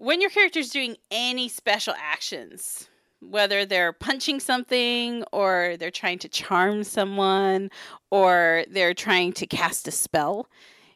[0.00, 2.88] When your character's doing any special actions,
[3.20, 7.70] whether they're punching something or they're trying to charm someone
[8.10, 10.48] or they're trying to cast a spell,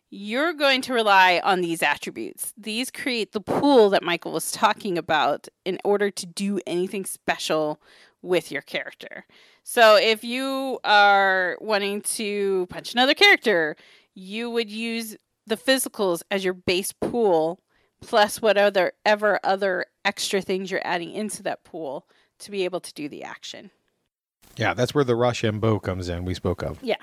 [0.08, 2.54] you're going to rely on these attributes.
[2.56, 7.82] These create the pool that Michael was talking about in order to do anything special
[8.22, 9.26] with your character.
[9.64, 13.76] So if you are wanting to punch another character,
[14.14, 15.14] you would use
[15.46, 17.60] the physicals as your base pool
[18.06, 22.06] plus what other ever other extra things you're adding into that pool
[22.38, 23.70] to be able to do the action.
[24.56, 26.24] Yeah, that's where the Rochambeau comes in.
[26.24, 26.78] We spoke of.
[26.82, 26.96] Yeah.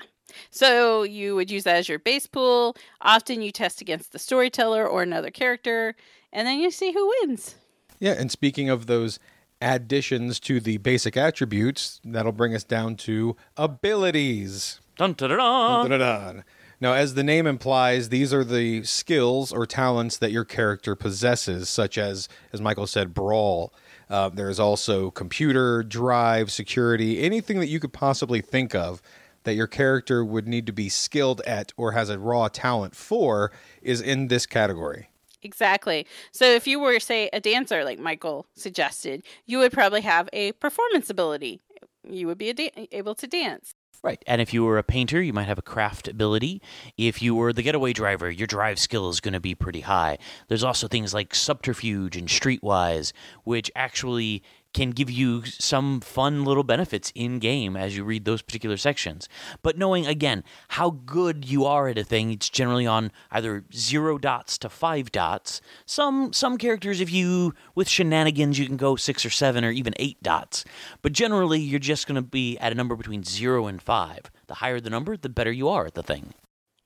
[0.50, 2.76] So you would use that as your base pool.
[3.02, 5.94] Often you test against the storyteller or another character,
[6.32, 7.56] and then you see who wins.
[7.98, 9.18] Yeah, and speaking of those
[9.60, 14.80] additions to the basic attributes, that'll bring us down to abilities.
[14.96, 15.90] Dun, dun, dun, dun.
[15.90, 16.44] Dun-dun-dun.
[16.82, 21.68] Now, as the name implies, these are the skills or talents that your character possesses,
[21.68, 23.72] such as, as Michael said, brawl.
[24.10, 29.00] Uh, there's also computer, drive, security, anything that you could possibly think of
[29.44, 33.52] that your character would need to be skilled at or has a raw talent for
[33.80, 35.08] is in this category.
[35.40, 36.04] Exactly.
[36.32, 40.50] So if you were, say, a dancer, like Michael suggested, you would probably have a
[40.50, 41.60] performance ability.
[42.02, 43.72] You would be da- able to dance.
[44.02, 44.20] Right.
[44.26, 46.60] And if you were a painter, you might have a craft ability.
[46.96, 50.18] If you were the getaway driver, your drive skill is going to be pretty high.
[50.48, 53.12] There's also things like subterfuge and streetwise,
[53.44, 58.42] which actually can give you some fun little benefits in game as you read those
[58.42, 59.28] particular sections.
[59.62, 64.18] But knowing again how good you are at a thing, it's generally on either zero
[64.18, 65.60] dots to five dots.
[65.86, 69.94] Some some characters, if you with shenanigans, you can go six or seven or even
[69.96, 70.64] eight dots.
[71.02, 74.30] But generally, you're just going to be at a number between zero and five.
[74.46, 76.34] The higher the number, the better you are at the thing.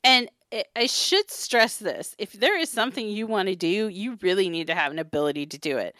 [0.04, 0.28] And
[0.76, 4.68] I should stress this if there is something you want to do, you really need
[4.68, 5.96] to have an ability to do it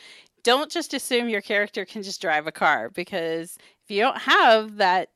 [0.47, 4.77] don't just assume your character can just drive a car because if you don't have
[4.77, 5.09] that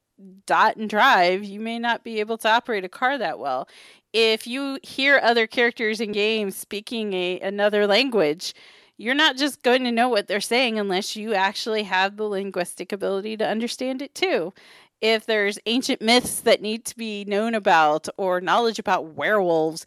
[0.44, 3.68] dot and drive, you may not be able to operate a car that well.
[4.12, 8.54] If you hear other characters in games speaking a another language,
[8.96, 12.90] you're not just going to know what they're saying unless you actually have the linguistic
[12.90, 14.52] ability to understand it too.
[15.00, 19.86] If there's ancient myths that need to be known about or knowledge about werewolves,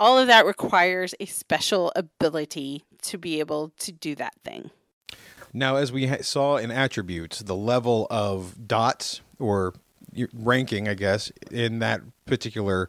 [0.00, 4.70] all of that requires a special ability to be able to do that thing.
[5.52, 9.74] Now, as we ha- saw in attributes, the level of dots or
[10.32, 12.88] ranking, I guess, in that particular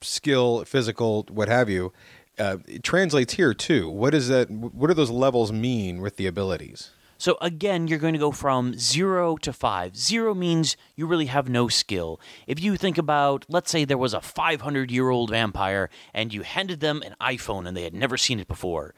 [0.00, 1.92] skill, physical, what have you,
[2.38, 3.88] uh, it translates here too.
[3.88, 4.50] What is that?
[4.50, 6.90] What do those levels mean with the abilities?
[7.18, 9.96] So again, you're going to go from zero to five.
[9.96, 12.20] Zero means you really have no skill.
[12.46, 16.42] If you think about, let's say there was a 500 year old vampire and you
[16.42, 18.94] handed them an iPhone and they had never seen it before,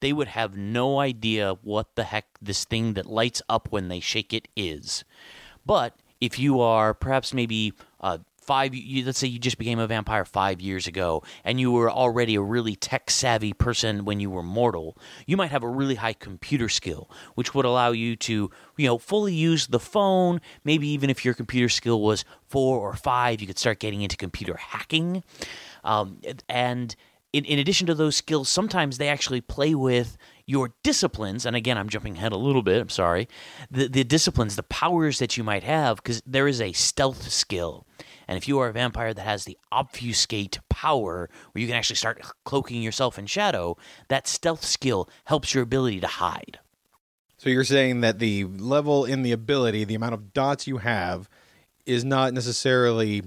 [0.00, 4.00] they would have no idea what the heck this thing that lights up when they
[4.00, 5.04] shake it is.
[5.64, 9.86] But if you are perhaps maybe uh, five, you, let's say you just became a
[9.86, 14.30] vampire five years ago, and you were already a really tech savvy person when you
[14.30, 18.50] were mortal, you might have a really high computer skill, which would allow you to,
[18.76, 20.40] you know, fully use the phone.
[20.64, 24.16] Maybe even if your computer skill was four or five, you could start getting into
[24.16, 25.22] computer hacking,
[25.84, 26.94] um, and
[27.32, 31.46] in, in addition to those skills, sometimes they actually play with your disciplines.
[31.46, 32.80] And again, I'm jumping ahead a little bit.
[32.80, 33.28] I'm sorry.
[33.70, 37.86] The, the disciplines, the powers that you might have, because there is a stealth skill.
[38.32, 41.96] And if you are a vampire that has the obfuscate power, where you can actually
[41.96, 43.76] start cloaking yourself in shadow,
[44.08, 46.58] that stealth skill helps your ability to hide.
[47.36, 51.28] So you're saying that the level in the ability, the amount of dots you have,
[51.84, 53.24] is not necessarily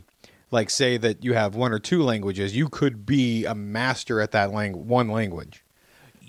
[0.49, 4.31] like say that you have one or two languages, you could be a master at
[4.31, 5.63] that lang- one language.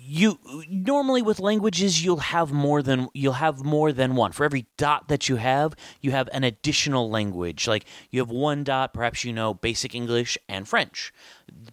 [0.09, 0.39] You
[0.69, 4.31] normally with languages you'll have more than you'll have more than one.
[4.31, 7.67] For every dot that you have, you have an additional language.
[7.67, 11.13] Like you have one dot, perhaps you know basic English and French.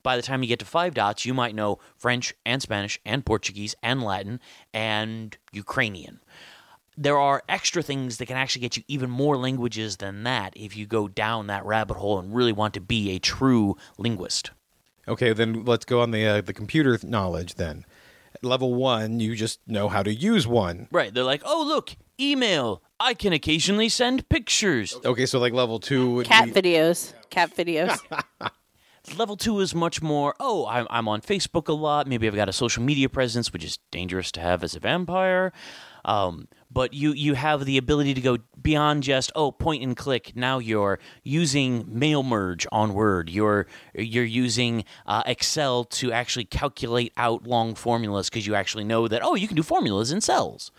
[0.01, 3.23] By the time you get to 5 dots, you might know French and Spanish and
[3.23, 4.39] Portuguese and Latin
[4.73, 6.19] and Ukrainian
[6.95, 10.77] there are extra things that can actually get you even more languages than that if
[10.77, 14.51] you go down that rabbit hole and really want to be a true linguist.
[15.07, 17.83] Okay, then let's go on the uh, the computer knowledge then.
[18.41, 20.87] Level 1, you just know how to use one.
[20.91, 22.81] Right, they're like, "Oh, look, email.
[22.99, 26.61] I can occasionally send pictures." Okay, so like level 2 would cat be...
[26.61, 27.13] videos.
[27.29, 27.97] Cat videos.
[29.17, 32.07] Level two is much more, oh, I'm, I'm on Facebook a lot.
[32.07, 35.51] Maybe I've got a social media presence, which is dangerous to have as a vampire.
[36.05, 40.35] Um, but you you have the ability to go beyond just oh point and click.
[40.35, 43.29] Now you're using mail merge on Word.
[43.29, 49.07] You're you're using uh, Excel to actually calculate out long formulas because you actually know
[49.07, 50.71] that oh you can do formulas in cells.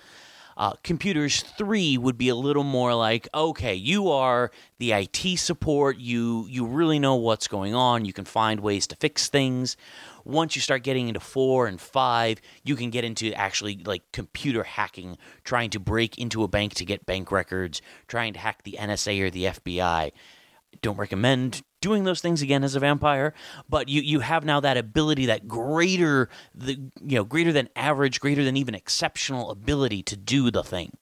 [0.57, 5.99] Uh, computers 3 would be a little more like okay you are the IT support.
[5.99, 8.05] You you really know what's going on.
[8.05, 9.77] You can find ways to fix things.
[10.25, 14.65] Once you start getting into four and five, you can get into actually like computer
[14.65, 18.77] hacking, trying to break into a bank to get bank records, trying to hack the
[18.81, 20.13] NSA or the FBI.
[20.83, 23.35] Don't recommend doing those things again as a vampire,
[23.69, 26.73] but you, you have now that ability, that greater, the
[27.05, 30.97] you know, greater than average, greater than even exceptional ability to do the thing.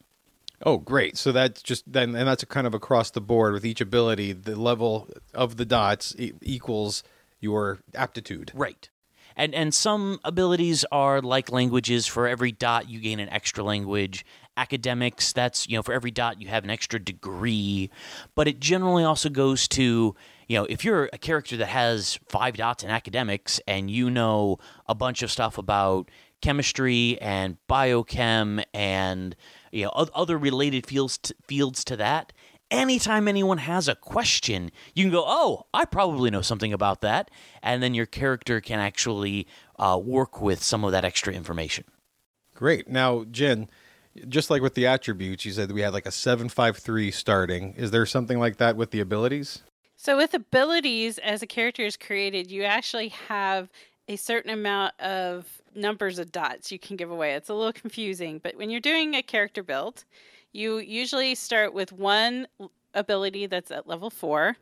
[0.65, 1.17] Oh, great!
[1.17, 4.33] So that's just then, and that's kind of across the board with each ability.
[4.33, 7.03] The level of the dots e- equals
[7.41, 8.53] your aptitude.
[8.55, 8.89] Right
[9.37, 12.07] and and some abilities are like languages.
[12.07, 14.25] For every dot you gain an extra language.
[14.57, 17.91] Academics that's you know for every dot you have an extra degree.
[18.35, 20.15] But it generally also goes to
[20.53, 24.59] you know, if you're a character that has five dots in academics and you know
[24.87, 26.11] a bunch of stuff about
[26.43, 29.35] chemistry and biochem and
[29.71, 32.35] you know other related fields to, fields to that,
[32.73, 37.31] anytime anyone has a question, you can go, "Oh, I probably know something about that,"
[37.63, 39.47] and then your character can actually
[39.79, 41.85] uh, work with some of that extra information.
[42.55, 42.89] Great.
[42.89, 43.69] Now, Jen,
[44.29, 47.75] just like with the attributes, you said we had like a seven five three starting.
[47.75, 49.63] Is there something like that with the abilities?
[49.97, 53.71] So, with abilities, as a character is created, you actually have
[54.09, 57.35] a certain amount of numbers of dots you can give away.
[57.35, 60.05] It's a little confusing, but when you're doing a character build,
[60.53, 62.47] you usually start with one
[62.95, 64.57] ability that's at level four,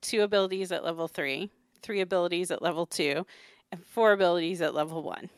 [0.00, 1.50] two abilities at level three,
[1.82, 3.26] three abilities at level two,
[3.70, 5.30] and four abilities at level one.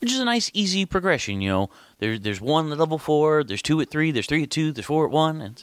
[0.00, 1.40] Which is a nice, easy progression.
[1.40, 4.50] You know, there's there's one at level four, there's two at three, there's three at
[4.50, 5.62] two, there's four at one, and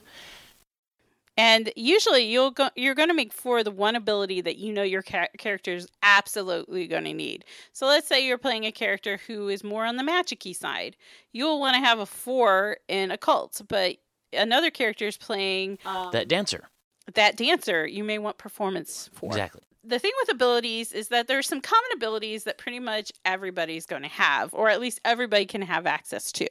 [1.39, 4.84] and usually you'll go, you're going to make four the one ability that you know
[4.84, 7.45] your ca- character is absolutely going to need.
[7.71, 10.97] So let's say you're playing a character who is more on the magicy side.
[11.32, 13.95] You'll want to have a four in occult, but
[14.34, 16.67] another character is playing um, that dancer.
[17.13, 19.28] That dancer, you may want performance for.
[19.28, 23.86] Exactly the thing with abilities is that there's some common abilities that pretty much everybody's
[23.86, 26.48] going to have, or at least everybody can have access to.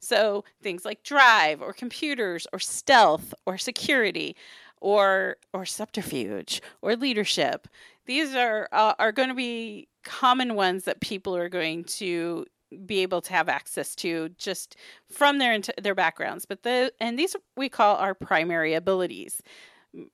[0.00, 4.36] So things like drive, or computers, or stealth, or security,
[4.80, 7.68] or or subterfuge, or leadership.
[8.06, 12.44] These are uh, are going to be common ones that people are going to
[12.86, 14.76] be able to have access to just
[15.08, 16.44] from their their backgrounds.
[16.44, 19.40] But the and these we call our primary abilities.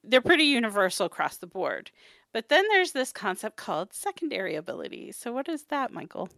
[0.05, 1.90] They're pretty universal across the board.
[2.32, 5.16] But then there's this concept called secondary abilities.
[5.16, 6.28] So, what is that, Michael?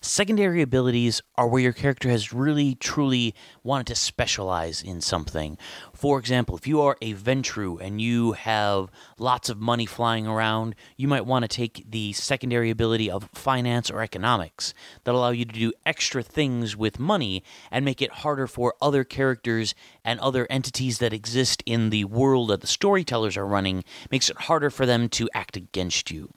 [0.00, 3.32] Secondary abilities are where your character has really, truly
[3.62, 5.56] wanted to specialize in something.
[5.92, 10.74] For example, if you are a Ventrue and you have lots of money flying around,
[10.96, 15.44] you might want to take the secondary ability of finance or economics that allow you
[15.44, 20.46] to do extra things with money and make it harder for other characters and other
[20.50, 24.86] entities that exist in the world that the storytellers are running, makes it harder for
[24.86, 26.32] them to act against you.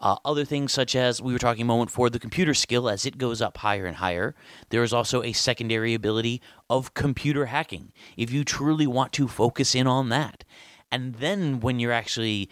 [0.00, 3.04] Uh, other things, such as we were talking a moment for the computer skill, as
[3.04, 4.34] it goes up higher and higher,
[4.68, 7.92] there is also a secondary ability of computer hacking.
[8.16, 10.44] If you truly want to focus in on that,
[10.90, 12.48] and then when you're actually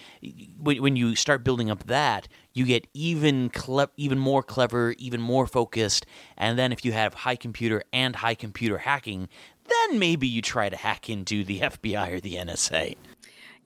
[0.58, 5.46] when, you start building up that, you get even cle- even more clever, even more
[5.46, 6.04] focused.
[6.36, 9.28] And then if you have high computer and high computer hacking,
[9.64, 12.96] then maybe you try to hack into the FBI or the NSA.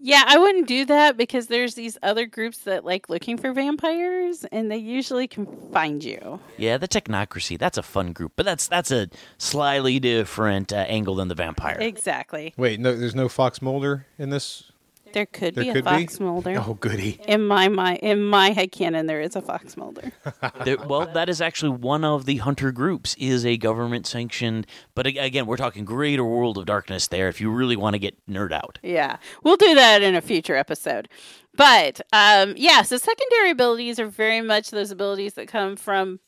[0.02, 4.44] Yeah, I wouldn't do that because there's these other groups that like looking for vampires
[4.50, 6.40] and they usually can find you.
[6.56, 11.16] Yeah, the technocracy, that's a fun group, but that's that's a slightly different uh, angle
[11.16, 11.76] than the vampire.
[11.78, 12.54] Exactly.
[12.56, 14.69] Wait, no there's no Fox Mulder in this
[15.12, 16.24] there could there be could a fox be?
[16.24, 16.62] Mulder.
[16.64, 17.20] Oh, goody!
[17.26, 20.12] In my my in my headcanon, there is a fox Mulder.
[20.64, 23.14] there, well, that is actually one of the hunter groups.
[23.18, 27.08] Is a government sanctioned, but again, we're talking greater world of darkness.
[27.08, 28.78] There, if you really want to get nerd out.
[28.82, 31.08] Yeah, we'll do that in a future episode.
[31.54, 36.20] But um, yeah, so secondary abilities are very much those abilities that come from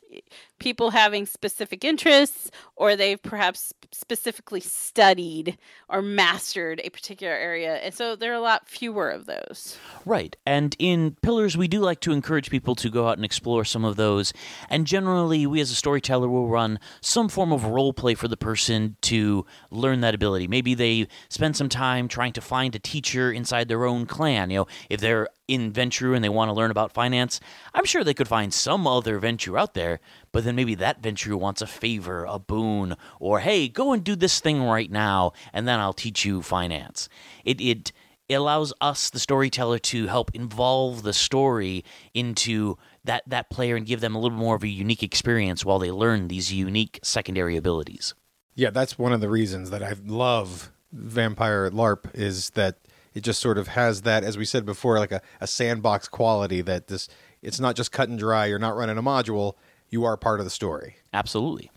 [0.62, 7.74] people having specific interests or they've perhaps specifically studied or mastered a particular area.
[7.78, 9.76] And so there are a lot fewer of those.
[10.06, 10.36] Right.
[10.46, 13.84] And in Pillars, we do like to encourage people to go out and explore some
[13.84, 14.32] of those.
[14.70, 18.36] And generally, we as a storyteller will run some form of role play for the
[18.36, 20.46] person to learn that ability.
[20.46, 24.50] Maybe they spend some time trying to find a teacher inside their own clan.
[24.50, 27.40] You know, if they're in Ventrue and they want to learn about finance,
[27.74, 30.00] I'm sure they could find some other Ventrue out there
[30.32, 34.16] but then maybe that Ventrue wants a favor, a boon, or hey, go and do
[34.16, 37.08] this thing right now, and then I'll teach you finance.
[37.44, 37.92] It it
[38.28, 43.86] it allows us, the storyteller, to help involve the story into that that player and
[43.86, 47.56] give them a little more of a unique experience while they learn these unique secondary
[47.56, 48.14] abilities.
[48.54, 52.76] Yeah, that's one of the reasons that I love Vampire LARP is that
[53.14, 56.62] it just sort of has that, as we said before, like a, a sandbox quality
[56.62, 57.08] that this
[57.42, 58.46] it's not just cut and dry.
[58.46, 59.54] You're not running a module
[59.92, 60.96] you are part of the story.
[61.12, 61.70] Absolutely.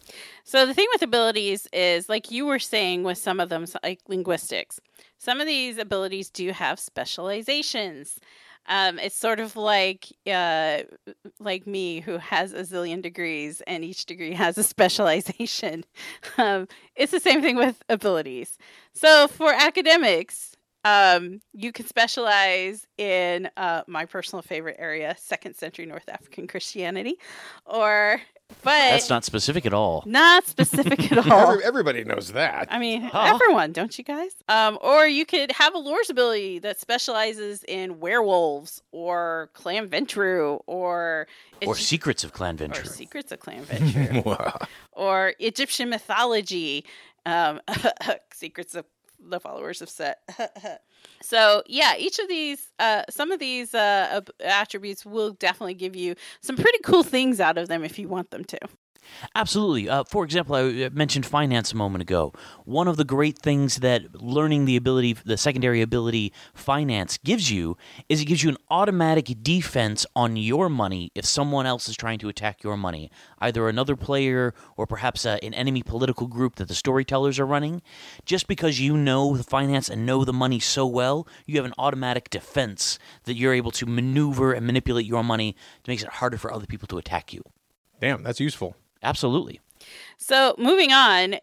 [0.45, 3.99] So the thing with abilities is like you were saying with some of them like
[4.07, 4.79] linguistics.
[5.17, 8.19] Some of these abilities do have specializations.
[8.67, 10.83] Um, it's sort of like uh,
[11.39, 15.83] like me who has a zillion degrees and each degree has a specialization.
[16.37, 18.57] Um, it's the same thing with abilities.
[18.93, 20.54] So for academics,
[20.85, 27.15] um, you can specialize in uh, my personal favorite area, second century North African Christianity,
[27.65, 28.21] or
[28.61, 30.03] but That's not specific at all.
[30.05, 31.51] not specific at all.
[31.53, 32.67] Every, everybody knows that.
[32.69, 33.33] I mean, Huh.
[33.41, 34.35] everyone, don't you guys?
[34.47, 40.59] Um, or you could have a lore's ability that specializes in werewolves or Clan Ventrue
[40.67, 41.25] or
[41.65, 46.85] Or Egy- secrets of Clan or secrets of Clan Ventrue or Egyptian mythology,
[47.25, 47.59] um,
[48.31, 48.85] secrets of
[49.19, 50.19] the followers of Set.
[51.21, 56.15] so yeah, each of these, uh, some of these uh, attributes will definitely give you
[56.41, 58.59] some pretty cool things out of them if you want them to.
[59.33, 59.89] Absolutely.
[59.89, 62.33] Uh, for example, I uh, mentioned finance a moment ago.
[62.65, 67.77] One of the great things that learning the ability, the secondary ability finance gives you
[68.09, 72.19] is it gives you an automatic defense on your money if someone else is trying
[72.19, 76.67] to attack your money, either another player or perhaps uh, an enemy political group that
[76.67, 77.81] the storytellers are running.
[78.25, 81.73] Just because you know the finance and know the money so well, you have an
[81.77, 86.37] automatic defense that you're able to maneuver and manipulate your money to make it harder
[86.37, 87.43] for other people to attack you.
[87.99, 88.75] Damn, that's useful.
[89.05, 89.61] Absolutely.
[90.17, 91.35] So moving on,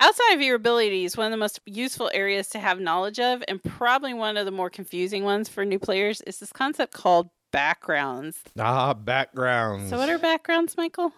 [0.00, 3.62] outside of your abilities, one of the most useful areas to have knowledge of, and
[3.62, 8.38] probably one of the more confusing ones for new players, is this concept called backgrounds.
[8.58, 9.90] Ah, backgrounds.
[9.90, 11.12] So what are backgrounds, Michael?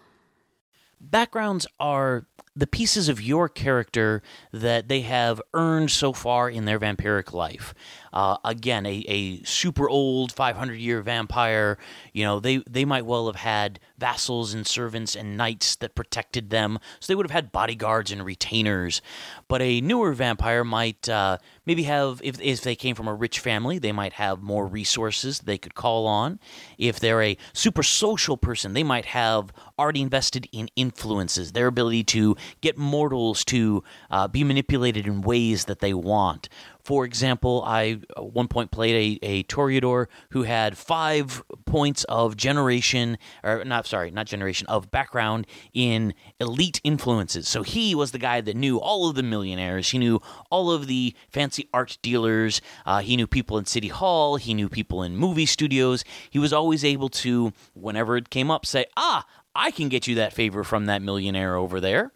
[1.01, 2.25] backgrounds are
[2.59, 7.73] the pieces of your character that they have earned so far in their vampiric life.
[8.11, 11.77] Uh, again, a, a super old 500 year vampire,
[12.11, 16.49] you know, they, they might well have had vassals and servants and knights that protected
[16.49, 19.01] them, so they would have had bodyguards and retainers.
[19.47, 23.39] But a newer vampire might uh, maybe have, if, if they came from a rich
[23.39, 26.39] family, they might have more resources they could call on.
[26.77, 32.03] If they're a super social person, they might have already invested in influences, their ability
[32.05, 36.49] to get mortals to uh, be manipulated in ways that they want.
[36.81, 42.35] For example, I at one point played a, a Toreador who had five points of
[42.35, 47.47] generation, or not, sorry, not generation, of background in elite influences.
[47.47, 49.89] So he was the guy that knew all of the millionaires.
[49.89, 50.19] He knew
[50.49, 52.59] all of the fancy art dealers.
[52.87, 54.37] Uh, he knew people in City Hall.
[54.37, 56.03] He knew people in movie studios.
[56.31, 60.15] He was always able to, whenever it came up, say, ah, I can get you
[60.15, 62.13] that favor from that millionaire over there.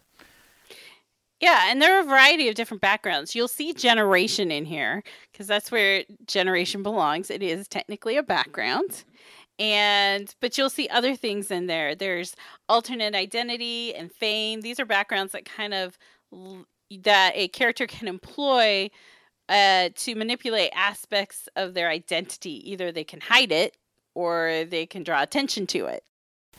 [1.44, 3.34] Yeah, and there are a variety of different backgrounds.
[3.34, 7.30] You'll see generation in here because that's where generation belongs.
[7.30, 9.04] It is technically a background.
[9.58, 11.94] And but you'll see other things in there.
[11.94, 12.34] There's
[12.70, 14.62] alternate identity and fame.
[14.62, 15.98] These are backgrounds that kind of
[17.02, 18.88] that a character can employ
[19.50, 22.70] uh, to manipulate aspects of their identity.
[22.70, 23.76] Either they can hide it
[24.14, 26.04] or they can draw attention to it.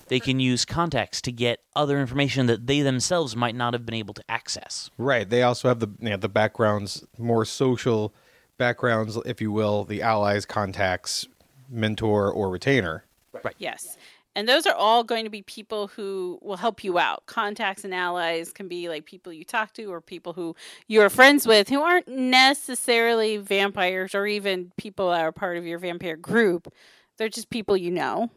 [0.08, 3.96] They can use contacts to get other information that they themselves might not have been
[3.96, 4.92] able to access.
[4.98, 5.28] Right.
[5.28, 8.14] They also have the yeah, the backgrounds, more social
[8.58, 11.28] backgrounds, if you will, the allies, contacts,
[11.70, 13.04] mentor, or retainer.
[13.44, 13.56] Right.
[13.58, 13.98] Yes.
[14.36, 17.26] And those are all going to be people who will help you out.
[17.26, 20.56] Contacts and allies can be like people you talk to or people who
[20.88, 25.80] you're friends with who aren't necessarily vampires or even people that are part of your
[25.80, 26.72] vampire group.
[27.18, 28.30] They're just people you know.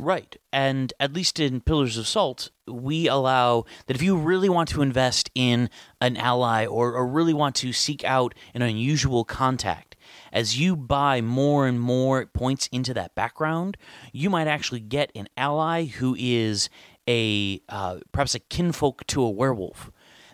[0.00, 0.34] Right.
[0.50, 4.80] And at least in Pillars of Salt, we allow that if you really want to
[4.80, 5.68] invest in
[6.00, 9.96] an ally or, or really want to seek out an unusual contact,
[10.32, 13.76] as you buy more and more points into that background,
[14.10, 16.70] you might actually get an ally who is
[17.06, 19.90] a uh, perhaps a kinfolk to a werewolf.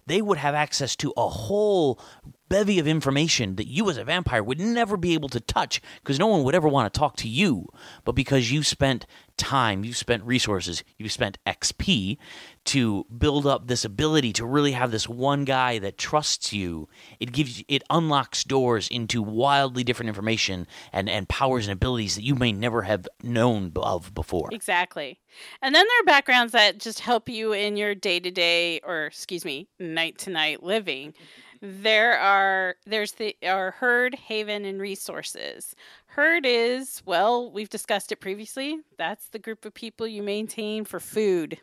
[0.07, 2.01] They would have access to a whole
[2.49, 6.19] bevy of information that you as a vampire would never be able to touch because
[6.19, 7.69] no one would ever want to talk to you.
[8.05, 12.17] But because you spent time, you've spent resources, you've spent XP
[12.65, 16.89] to build up this ability to really have this one guy that trusts you,
[17.21, 17.65] it gives you.
[17.69, 22.53] it unlocks doors into wildly different information and, and powers and abilities that you may
[22.53, 24.49] never have known of before.
[24.53, 25.21] Exactly.
[25.63, 29.07] And then there are backgrounds that just help you in your day to day or
[29.07, 31.15] excuse me, night to night living.
[31.61, 35.75] There are there's the our herd, haven, and resources.
[36.07, 38.79] Herd is, well, we've discussed it previously.
[38.99, 41.59] That's the group of people you maintain for food.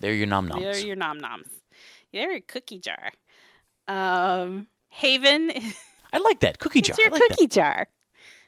[0.00, 0.62] They're your nom noms.
[0.62, 1.48] They're your nom noms.
[2.12, 3.12] They're a cookie jar.
[3.88, 5.50] Um, Haven
[6.12, 6.58] I like that.
[6.58, 6.94] Cookie jar.
[6.94, 7.28] it's your like that.
[7.30, 7.88] cookie jar.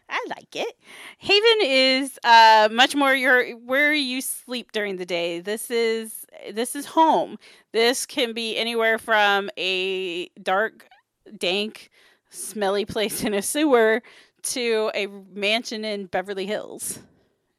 [0.08, 0.74] I like it.
[1.18, 5.40] Haven is uh, much more your where you sleep during the day.
[5.40, 7.38] This is this is home.
[7.72, 10.88] This can be anywhere from a dark,
[11.36, 11.90] dank,
[12.30, 14.02] smelly place in a sewer
[14.44, 17.00] to a mansion in Beverly Hills.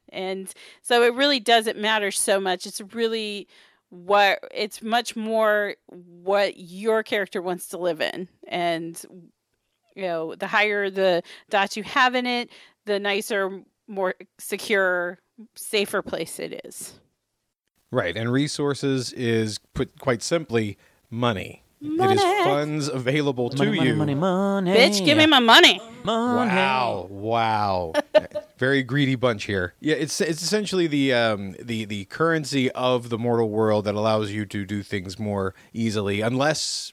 [0.08, 2.66] And so it really doesn't matter so much.
[2.66, 3.46] It's really
[3.90, 9.04] what it's much more what your character wants to live in and
[10.00, 12.48] you know the higher the dots you have in it
[12.86, 15.18] the nicer more secure
[15.54, 16.94] safer place it is
[17.92, 20.78] Right, and resources is put quite simply
[21.10, 21.64] money.
[21.82, 22.14] It Money.
[22.14, 23.96] is funds available to money, money, you.
[23.96, 24.70] money, money.
[24.72, 25.80] Bitch, give me my money.
[26.04, 26.50] money.
[26.54, 27.06] Wow!
[27.10, 27.92] Wow!
[28.58, 29.74] Very greedy bunch here.
[29.80, 34.30] Yeah, it's it's essentially the um the the currency of the mortal world that allows
[34.30, 36.92] you to do things more easily, unless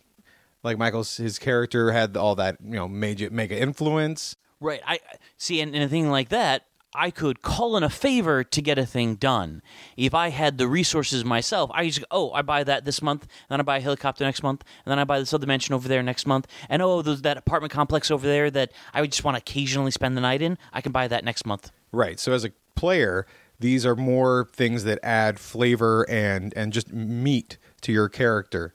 [0.63, 4.35] like Michael's his character had all that you know major mega influence.
[4.59, 4.81] Right.
[4.85, 4.99] I
[5.37, 8.79] see, and, and a thing like that, I could call in a favor to get
[8.79, 9.61] a thing done.
[9.95, 13.23] If I had the resources myself, I just go, oh, I buy that this month,
[13.23, 15.75] and then I buy a helicopter next month, and then I buy this other mansion
[15.75, 19.11] over there next month, and oh, there's that apartment complex over there that I would
[19.11, 20.57] just want to occasionally spend the night in.
[20.73, 21.71] I can buy that next month.
[21.91, 22.19] Right.
[22.19, 23.27] So as a player,
[23.59, 28.73] these are more things that add flavor and and just meat to your character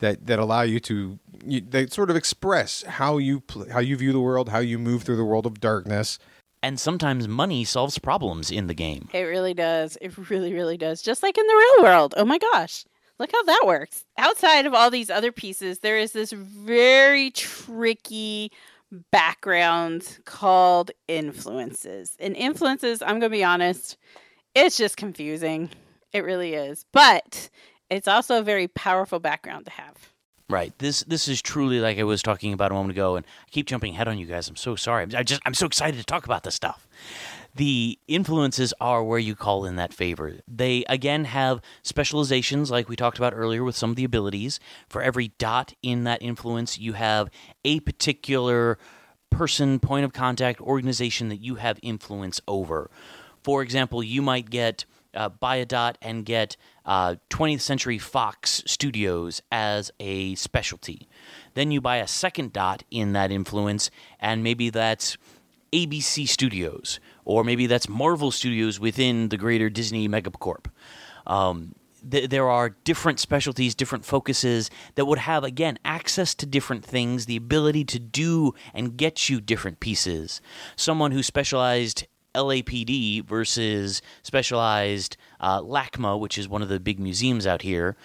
[0.00, 3.96] that that allow you to you, they sort of express how you pl- how you
[3.96, 6.18] view the world, how you move through the world of darkness.
[6.62, 9.08] And sometimes money solves problems in the game.
[9.14, 9.96] It really does.
[10.02, 11.00] It really, really does.
[11.00, 12.12] Just like in the real world.
[12.18, 12.84] Oh my gosh.
[13.18, 14.04] Look how that works.
[14.18, 18.50] Outside of all these other pieces, there is this very tricky
[19.10, 22.16] background called influences.
[22.18, 23.96] And influences, I'm going to be honest,
[24.54, 25.70] it's just confusing.
[26.12, 26.84] It really is.
[26.92, 27.50] But
[27.90, 30.10] it's also a very powerful background to have.
[30.48, 30.76] Right.
[30.78, 33.66] This this is truly like I was talking about a moment ago, and I keep
[33.66, 34.48] jumping ahead on you guys.
[34.48, 35.06] I'm so sorry.
[35.14, 36.88] I just I'm so excited to talk about this stuff.
[37.54, 40.38] The influences are where you call in that favor.
[40.48, 44.58] They again have specializations, like we talked about earlier, with some of the abilities.
[44.88, 47.30] For every dot in that influence, you have
[47.64, 48.76] a particular
[49.30, 52.90] person, point of contact, organization that you have influence over.
[53.44, 54.84] For example, you might get
[55.14, 61.08] uh, buy a dot and get uh, 20th Century Fox Studios as a specialty.
[61.54, 65.16] Then you buy a second dot in that influence, and maybe that's
[65.72, 70.66] ABC Studios, or maybe that's Marvel Studios within the greater Disney Megacorp.
[71.26, 71.74] Um,
[72.08, 77.26] th- there are different specialties, different focuses that would have, again, access to different things,
[77.26, 80.40] the ability to do and get you different pieces.
[80.76, 87.46] Someone who specialized LAPD versus specialized uh, LACMA, which is one of the big museums
[87.46, 87.96] out here.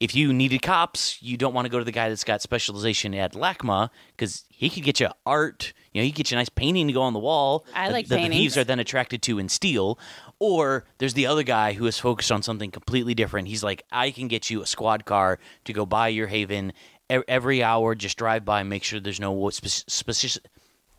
[0.00, 3.14] If you needed cops, you don't want to go to the guy that's got specialization
[3.14, 5.72] at LACMA because he could get you art.
[5.92, 7.64] You know, he could get you a nice painting to go on the wall.
[7.72, 10.00] I like that the thieves are then attracted to and steal.
[10.40, 13.46] Or there's the other guy who is focused on something completely different.
[13.46, 16.72] He's like, I can get you a squad car to go by your haven
[17.08, 17.94] every hour.
[17.94, 20.38] Just drive by, make sure there's no spe- suspicious.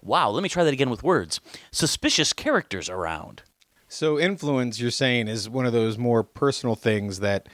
[0.04, 1.40] Wow, let me try that again with words.
[1.72, 3.44] Suspicious characters around.
[3.88, 7.48] So influence, you're saying, is one of those more personal things that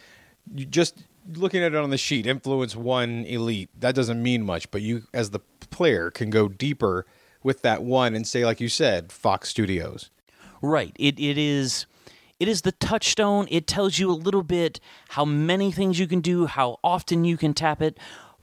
[0.53, 3.69] you just looking at it on the sheet, influence one elite.
[3.79, 5.39] That doesn't mean much, but you as the
[5.69, 7.05] player can go deeper
[7.43, 10.09] with that one and say, like you said, Fox Studios.
[10.61, 10.95] Right.
[10.97, 11.85] It it is
[12.39, 13.47] it is the touchstone.
[13.51, 14.79] It tells you a little bit
[15.09, 17.97] how many things you can do, how often you can tap it.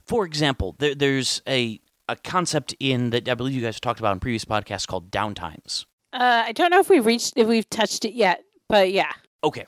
[0.05, 4.13] For example, there, there's a a concept in that I believe you guys talked about
[4.13, 5.85] in previous podcasts called downtimes.
[6.13, 9.11] Uh, I don't know if we've reached, if we've touched it yet, but yeah.
[9.43, 9.65] Okay.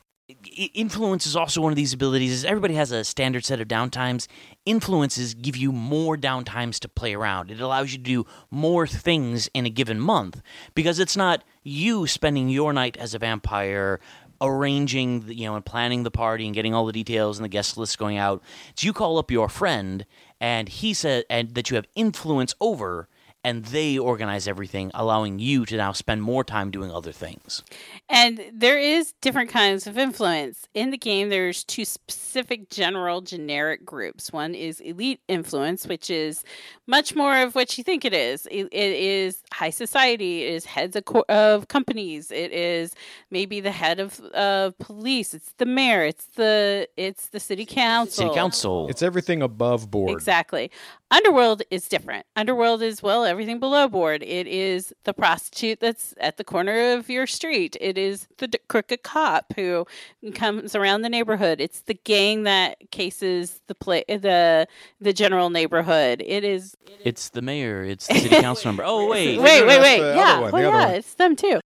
[0.76, 2.32] Influence is also one of these abilities.
[2.32, 4.28] Is everybody has a standard set of downtimes.
[4.64, 7.50] Influences give you more downtimes to play around.
[7.50, 10.42] It allows you to do more things in a given month
[10.76, 14.00] because it's not you spending your night as a vampire
[14.42, 17.50] arranging, the- you know, and planning the party and getting all the details and the
[17.50, 18.42] guest list going out.
[18.72, 20.06] It's you call up your friend
[20.40, 23.08] and he said and that you have influence over
[23.44, 27.64] and they organize everything allowing you to now spend more time doing other things.
[28.10, 30.68] And there is different kinds of influence.
[30.74, 34.34] In the game, there's two specific general generic groups.
[34.34, 36.44] One is elite influence, which is
[36.86, 38.46] much more of what you think it is.
[38.48, 42.94] It, it is high society, it is heads of, co- of companies, it is
[43.32, 48.24] maybe the head of of police, it's the mayor, it's the it's the city council.
[48.24, 48.88] City council.
[48.90, 50.12] It's everything above board.
[50.12, 50.72] Exactly.
[51.12, 52.26] Underworld is different.
[52.36, 54.22] Underworld is well everything below board.
[54.22, 57.76] It is the prostitute that's at the corner of your street.
[57.82, 59.88] It is the d- crooked cop who
[60.36, 61.60] comes around the neighborhood.
[61.60, 64.68] It's the gang that cases the play the
[65.02, 66.22] the general neighborhood.
[66.26, 67.84] It is It's the mayor.
[67.84, 68.84] It's the city council member.
[68.86, 69.98] Oh wait, wait, no, wait, wait.
[70.16, 70.96] Yeah, other well, yeah, one.
[70.96, 71.60] it's them too.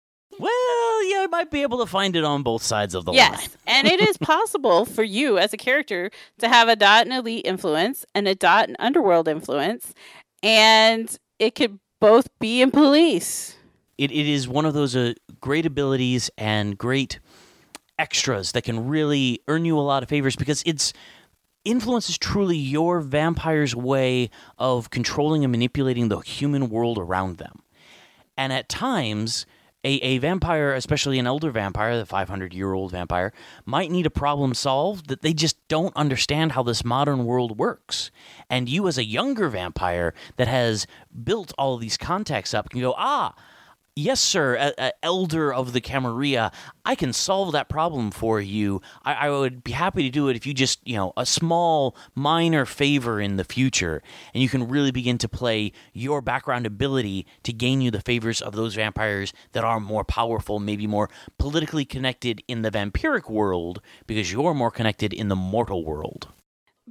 [1.21, 3.17] You might be able to find it on both sides of the line.
[3.17, 7.13] Yes, and it is possible for you as a character to have a dot and
[7.13, 9.93] elite influence and a dot and underworld influence,
[10.43, 13.55] and it could both be in police.
[13.97, 17.19] It, it is one of those uh, great abilities and great
[17.99, 20.91] extras that can really earn you a lot of favors because it's
[21.63, 27.61] influence is truly your vampire's way of controlling and manipulating the human world around them.
[28.35, 29.45] And at times,
[29.83, 33.33] a, a vampire, especially an elder vampire, the 500 year old vampire,
[33.65, 38.11] might need a problem solved that they just don't understand how this modern world works.
[38.49, 40.85] And you, as a younger vampire that has
[41.23, 43.33] built all these contacts up, can go, ah,
[43.97, 46.53] Yes, sir, a, a elder of the Camarilla.
[46.85, 48.81] I can solve that problem for you.
[49.03, 51.97] I, I, would be happy to do it if you just, you know, a small,
[52.15, 54.01] minor favor in the future.
[54.33, 58.41] And you can really begin to play your background ability to gain you the favors
[58.41, 63.81] of those vampires that are more powerful, maybe more politically connected in the vampiric world,
[64.07, 66.29] because you're more connected in the mortal world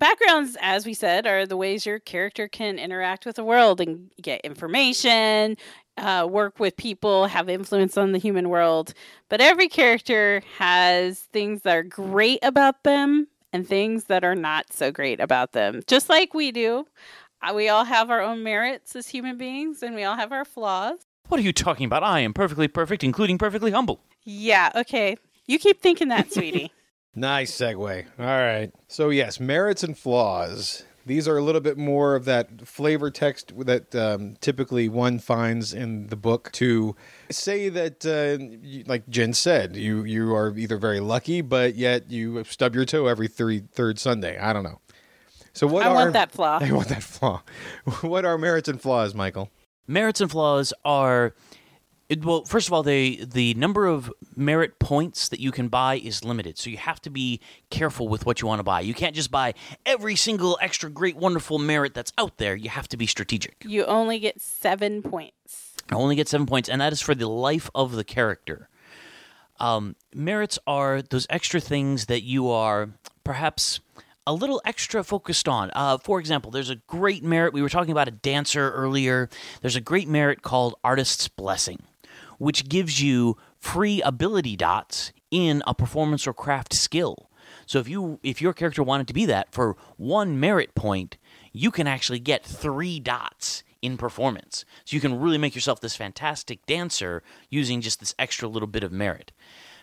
[0.00, 4.10] backgrounds, as we said, are the ways your character can interact with the world and
[4.20, 5.56] get information,
[5.96, 8.94] uh, work with people, have influence on the human world.
[9.28, 14.72] But every character has things that are great about them and things that are not
[14.72, 16.86] so great about them, just like we do.
[17.42, 20.44] Uh, we all have our own merits as human beings and we all have our
[20.44, 20.98] flaws.
[21.28, 22.02] What are you talking about?
[22.02, 24.00] I am perfectly perfect, including perfectly humble.
[24.24, 25.16] Yeah, okay.
[25.46, 26.72] You keep thinking that, sweetie.
[27.14, 28.06] nice segue.
[28.18, 28.72] All right.
[28.88, 30.84] So, yes, merits and flaws.
[31.10, 35.74] These are a little bit more of that flavor text that um, typically one finds
[35.74, 36.94] in the book to
[37.30, 38.38] say that, uh,
[38.86, 43.08] like Jen said, you you are either very lucky, but yet you stub your toe
[43.08, 44.38] every three, third Sunday.
[44.38, 44.78] I don't know.
[45.52, 46.60] So what I are, want that flaw.
[46.62, 47.42] I want that flaw.
[48.02, 49.50] what are merits and flaws, Michael?
[49.88, 51.34] Merits and flaws are
[52.10, 55.94] it, well, first of all, the the number of merit points that you can buy
[55.94, 57.40] is limited, so you have to be
[57.70, 58.80] careful with what you want to buy.
[58.80, 59.54] You can't just buy
[59.86, 62.56] every single extra great, wonderful merit that's out there.
[62.56, 63.64] You have to be strategic.
[63.64, 65.76] You only get seven points.
[65.88, 68.68] I only get seven points, and that is for the life of the character.
[69.60, 72.90] Um, merits are those extra things that you are
[73.22, 73.78] perhaps
[74.26, 75.70] a little extra focused on.
[75.74, 77.52] Uh, for example, there's a great merit.
[77.52, 79.28] We were talking about a dancer earlier.
[79.60, 81.84] There's a great merit called Artist's Blessing
[82.40, 87.28] which gives you free ability dots in a performance or craft skill.
[87.66, 91.18] So if you if your character wanted to be that for one merit point,
[91.52, 94.64] you can actually get 3 dots in performance.
[94.86, 98.84] So you can really make yourself this fantastic dancer using just this extra little bit
[98.84, 99.32] of merit.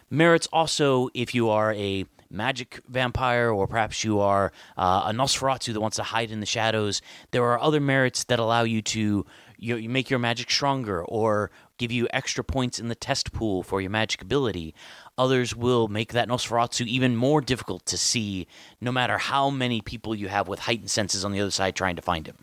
[0.09, 5.73] Merits also if you are a magic vampire, or perhaps you are uh, a Nosferatu
[5.73, 7.01] that wants to hide in the shadows.
[7.31, 9.25] There are other merits that allow you to
[9.57, 13.63] you, you make your magic stronger, or give you extra points in the test pool
[13.63, 14.73] for your magic ability.
[15.17, 18.47] Others will make that Nosferatu even more difficult to see,
[18.81, 21.95] no matter how many people you have with heightened senses on the other side trying
[21.95, 22.37] to find him.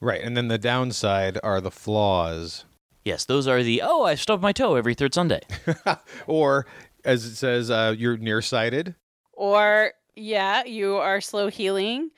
[0.00, 2.64] Right, and then the downside are the flaws.
[3.04, 5.40] Yes, those are the oh, I stubbed my toe every third Sunday.
[6.26, 6.66] or
[7.04, 8.94] as it says, uh, you're nearsighted.
[9.32, 12.10] Or yeah, you are slow healing.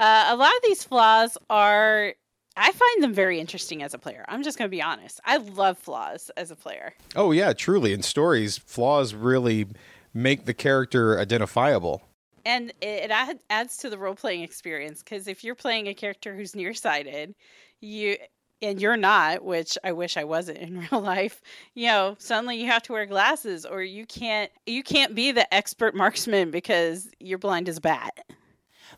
[0.00, 2.14] Uh, a lot of these flaws are
[2.56, 4.24] I find them very interesting as a player.
[4.28, 5.20] I'm just going to be honest.
[5.24, 6.94] I love flaws as a player.
[7.16, 7.92] Oh yeah, truly.
[7.92, 9.66] In stories, flaws really
[10.14, 12.02] make the character identifiable.
[12.44, 16.34] And it, it adds to the role playing experience because if you're playing a character
[16.34, 17.34] who's nearsighted,
[17.80, 18.16] you
[18.60, 21.40] and you're not, which I wish I wasn't in real life,
[21.74, 25.52] you know, suddenly you have to wear glasses or you can't you can't be the
[25.54, 28.18] expert marksman because you're blind as a bat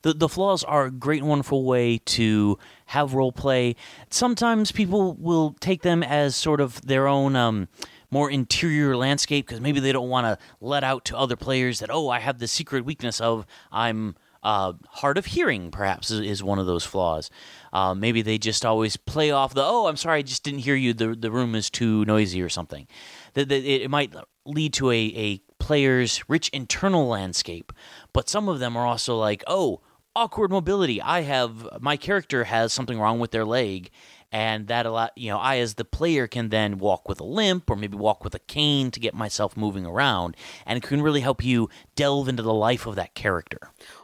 [0.05, 3.75] the the flaws are a great and wonderful way to have role play.
[4.11, 7.69] Sometimes people will take them as sort of their own um,
[8.11, 11.91] more interior landscape because maybe they don't want to let out to other players that
[11.91, 16.43] oh I have the secret weakness of I'm uh, hard of hearing, perhaps, is, is
[16.43, 17.31] one of those flaws.
[17.73, 20.75] Uh, maybe they just always play off the, oh, I'm sorry, I just didn't hear
[20.75, 20.93] you.
[20.93, 22.87] The, the room is too noisy or something.
[23.33, 27.73] That, it might lead to a, a player's rich internal landscape,
[28.13, 29.81] but some of them are also like, oh,
[30.17, 31.01] awkward mobility.
[31.01, 33.91] I have my character has something wrong with their leg,
[34.33, 37.25] and that a lot, you know, I as the player can then walk with a
[37.25, 40.37] limp or maybe walk with a cane to get myself moving around,
[40.67, 43.59] and it can really help you delve into the life of that character.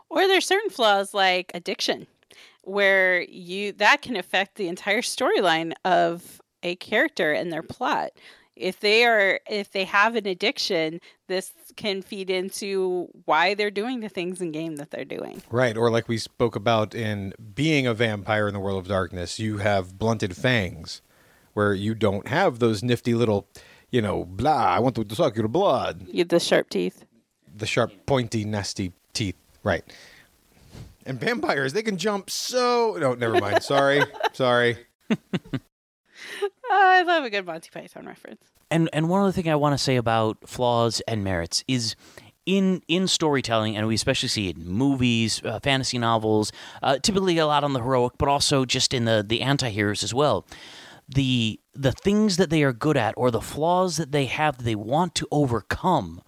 [0.08, 2.06] Or there's certain flaws like addiction,
[2.62, 8.10] where you that can affect the entire storyline of a character and their plot
[8.60, 14.00] if they are if they have an addiction this can feed into why they're doing
[14.00, 15.42] the things in game that they're doing.
[15.50, 19.38] Right or like we spoke about in being a vampire in the world of darkness
[19.38, 21.00] you have blunted fangs
[21.54, 23.48] where you don't have those nifty little
[23.90, 26.06] you know blah i want to suck your blood.
[26.12, 27.04] You the sharp teeth.
[27.56, 29.84] The sharp pointy nasty teeth right.
[31.06, 34.02] And vampires they can jump so no never mind sorry
[34.32, 34.76] sorry
[36.70, 38.42] I love a good Monty Python reference.
[38.70, 41.96] And and one other thing I want to say about flaws and merits is
[42.46, 47.38] in in storytelling, and we especially see it in movies, uh, fantasy novels, uh, typically
[47.38, 50.46] a lot on the heroic, but also just in the the anti-heroes as well.
[51.10, 54.64] the the things that they are good at or the flaws that they have that
[54.64, 56.22] they want to overcome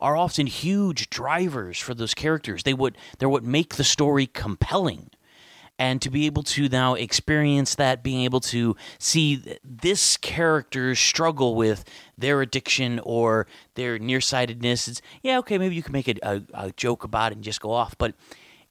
[0.00, 2.64] are often huge drivers for those characters.
[2.64, 5.10] They would they're what make the story compelling.
[5.82, 11.56] And to be able to now experience that, being able to see this character struggle
[11.56, 11.84] with
[12.16, 16.70] their addiction or their nearsightedness, it's yeah, okay, maybe you can make a, a, a
[16.76, 18.14] joke about it and just go off, but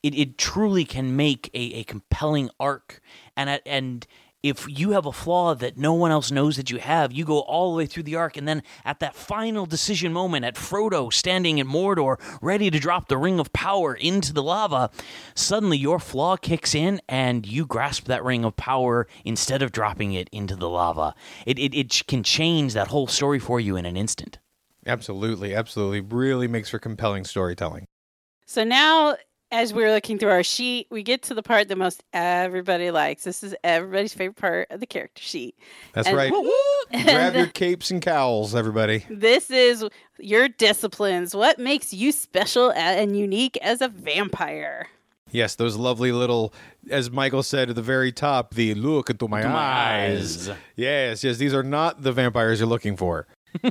[0.02, 3.02] it, it truly can make a, a compelling arc.
[3.36, 4.08] And and
[4.44, 7.42] if you have a flaw that no one else knows that you have, you go
[7.42, 11.14] all the way through the arc, and then at that final decision moment, at Frodo
[11.14, 14.90] standing in Mordor, ready to drop the Ring of Power into the lava,
[15.36, 20.14] suddenly your flaw kicks in, and you grasp that Ring of Power instead of dropping
[20.14, 21.14] it into the lava.
[21.46, 24.40] It, it, it can change that whole story for you in an instant.
[24.86, 26.02] Absolutely, absolutely.
[26.02, 27.86] Really makes for compelling storytelling.
[28.48, 29.18] So now
[29.52, 33.24] as we're looking through our sheet, we get to the part that most everybody likes.
[33.24, 35.56] This is everybody's favorite part of the character sheet.
[35.94, 36.32] That's And- right.
[37.04, 39.06] Grab your capes and cowls, everybody.
[39.10, 39.86] This is
[40.20, 41.36] your disciplines.
[41.36, 44.88] What makes you special and unique as a vampire?
[45.34, 46.54] Yes, those lovely little,
[46.90, 50.50] as Michael said at the very top, the look into my, Into my eyes.
[50.50, 50.58] eyes.
[50.76, 53.28] Yes, yes, these are not the vampires you're looking for.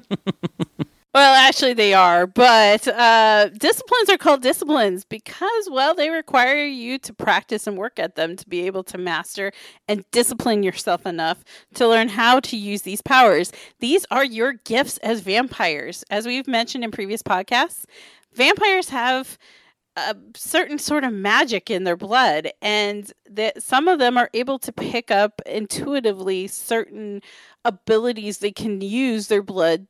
[1.13, 7.01] Well, actually, they are, but uh, disciplines are called disciplines because, well, they require you
[7.01, 9.51] to practice and work at them to be able to master
[9.89, 11.43] and discipline yourself enough
[11.75, 13.51] to learn how to use these powers.
[13.81, 16.05] These are your gifts as vampires.
[16.11, 17.87] As we've mentioned in previous podcasts,
[18.33, 19.37] vampires have
[19.97, 24.59] a certain sort of magic in their blood, and that some of them are able
[24.61, 27.23] to pick up intuitively certain
[27.65, 29.87] abilities they can use their blood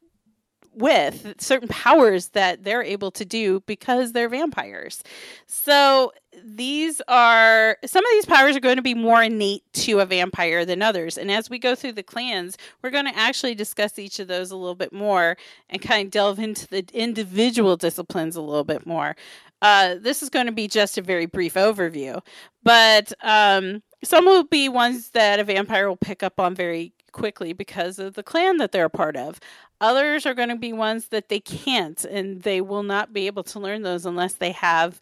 [0.75, 5.03] with certain powers that they're able to do because they're vampires.
[5.47, 6.13] So
[6.45, 10.65] these are some of these powers are going to be more innate to a vampire
[10.65, 11.19] than others.
[11.19, 14.51] And as we go through the clans, we're going to actually discuss each of those
[14.51, 15.37] a little bit more
[15.69, 19.17] and kind of delve into the individual disciplines a little bit more.
[19.63, 22.23] Uh, this is going to be just a very brief overview,
[22.63, 27.53] but um, some will be ones that a vampire will pick up on very quickly
[27.53, 29.41] because of the clan that they're a part of.
[29.81, 33.43] Others are going to be ones that they can't, and they will not be able
[33.45, 35.01] to learn those unless they have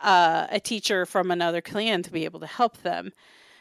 [0.00, 3.12] uh, a teacher from another clan to be able to help them.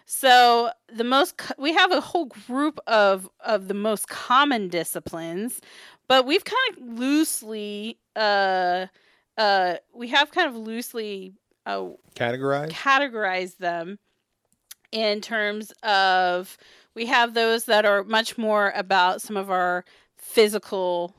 [0.05, 5.59] So the most we have a whole group of of the most common disciplines,
[6.07, 8.87] but we've kind of loosely uh
[9.37, 11.33] uh we have kind of loosely
[11.65, 12.71] uh, Categorized?
[12.71, 13.99] categorize them
[14.93, 16.57] in terms of
[16.97, 19.85] we have those that are much more about some of our
[20.17, 21.13] physical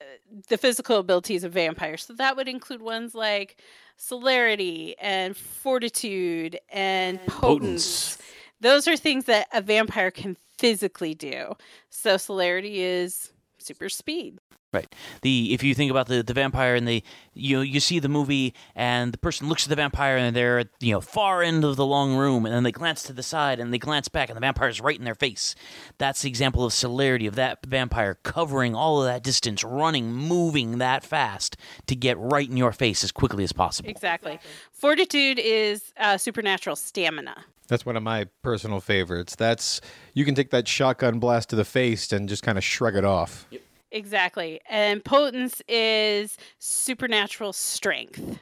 [0.00, 0.04] uh,
[0.48, 3.60] the physical abilities of vampires so that would include ones like
[3.98, 8.16] celerity and fortitude and potence.
[8.16, 8.18] Potence.
[8.62, 11.52] those are things that a vampire can physically do
[11.90, 14.38] so celerity is super speed
[14.70, 14.94] Right.
[15.22, 18.52] The if you think about the, the vampire and the you you see the movie
[18.74, 21.76] and the person looks at the vampire and they're at you know far end of
[21.76, 24.36] the long room and then they glance to the side and they glance back and
[24.36, 25.54] the vampire's right in their face.
[25.96, 30.76] That's the example of celerity of that vampire covering all of that distance, running, moving
[30.78, 33.88] that fast to get right in your face as quickly as possible.
[33.88, 34.38] exactly
[34.70, 39.34] fortitude is uh, supernatural stamina That's one of my personal favorites.
[39.34, 39.80] That's
[40.12, 43.04] you can take that shotgun blast to the face and just kind of shrug it
[43.06, 43.46] off.
[43.90, 44.60] Exactly.
[44.68, 48.40] And potence is supernatural strength.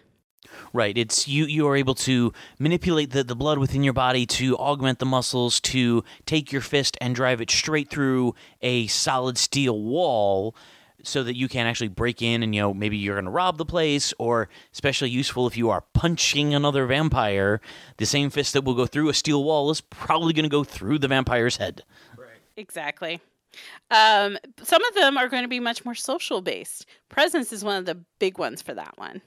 [0.73, 0.97] Right.
[0.97, 4.99] It's you you are able to manipulate the, the blood within your body to augment
[4.99, 10.55] the muscles, to take your fist and drive it straight through a solid steel wall
[11.03, 13.59] so that you can actually break in and you know maybe you're going to rob
[13.59, 17.61] the place or especially useful if you are punching another vampire
[17.99, 20.65] the same fist that will go through a steel wall is probably going to go
[20.65, 21.83] through the vampire's head
[22.17, 22.29] Right.
[22.57, 23.21] Exactly.
[23.91, 26.87] Um, some of them are going to be much more social based.
[27.09, 29.23] Presence is one of the big ones for that one.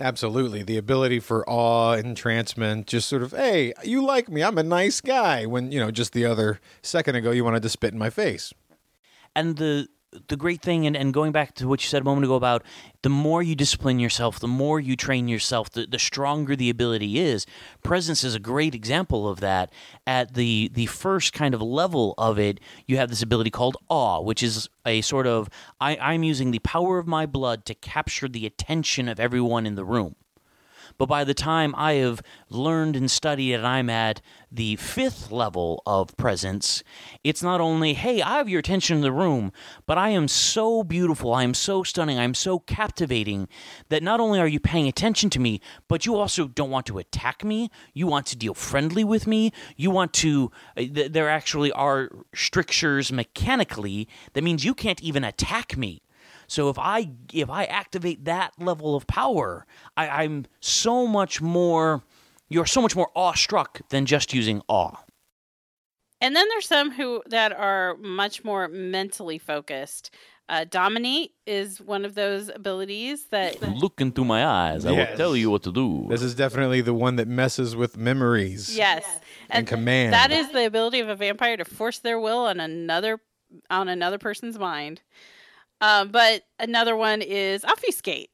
[0.00, 0.62] Absolutely.
[0.62, 4.42] The ability for awe, entrancement, just sort of, hey, you like me.
[4.44, 5.44] I'm a nice guy.
[5.44, 8.52] When, you know, just the other second ago, you wanted to spit in my face.
[9.34, 9.88] and the
[10.28, 12.62] the great thing and, and going back to what you said a moment ago about
[13.02, 17.18] the more you discipline yourself the more you train yourself the, the stronger the ability
[17.18, 17.44] is
[17.82, 19.70] presence is a great example of that.
[20.06, 24.20] At the the first kind of level of it you have this ability called awe
[24.20, 25.48] which is a sort of
[25.80, 29.74] I, i'm using the power of my blood to capture the attention of everyone in
[29.74, 30.16] the room
[30.96, 34.20] But by the time I have learned and studied and I'm at
[34.50, 36.82] the fifth level of presence,
[37.22, 39.52] it's not only, hey, I have your attention in the room,
[39.86, 43.48] but I am so beautiful, I am so stunning, I'm so captivating
[43.88, 46.98] that not only are you paying attention to me, but you also don't want to
[46.98, 47.70] attack me.
[47.92, 49.52] You want to deal friendly with me.
[49.76, 55.24] You want to, uh, th- there actually are strictures mechanically that means you can't even
[55.24, 56.02] attack me.
[56.48, 62.02] So if I if I activate that level of power, I, I'm so much more
[62.48, 64.96] you're so much more awestruck than just using awe.
[66.20, 70.10] And then there's some who that are much more mentally focused.
[70.48, 74.86] Uh, dominate is one of those abilities that Look into my eyes.
[74.86, 75.10] I Yes.
[75.10, 76.06] will tell you what to do.
[76.08, 78.74] This is definitely the one that messes with memories.
[78.74, 79.20] yes,
[79.50, 80.14] And command.
[80.14, 83.20] That is the ability of a vampire to force their will on another
[83.70, 85.02] on another person's mind.
[85.80, 88.30] Um, but another one is obfuscate.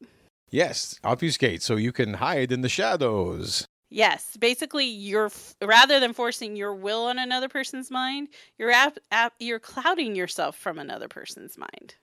[0.51, 3.67] Yes, obfuscate so you can hide in the shadows.
[3.91, 5.31] Yes, basically, you're
[5.63, 8.29] rather than forcing your will on another person's mind,
[8.59, 11.95] you're ap- ap- you're clouding yourself from another person's mind.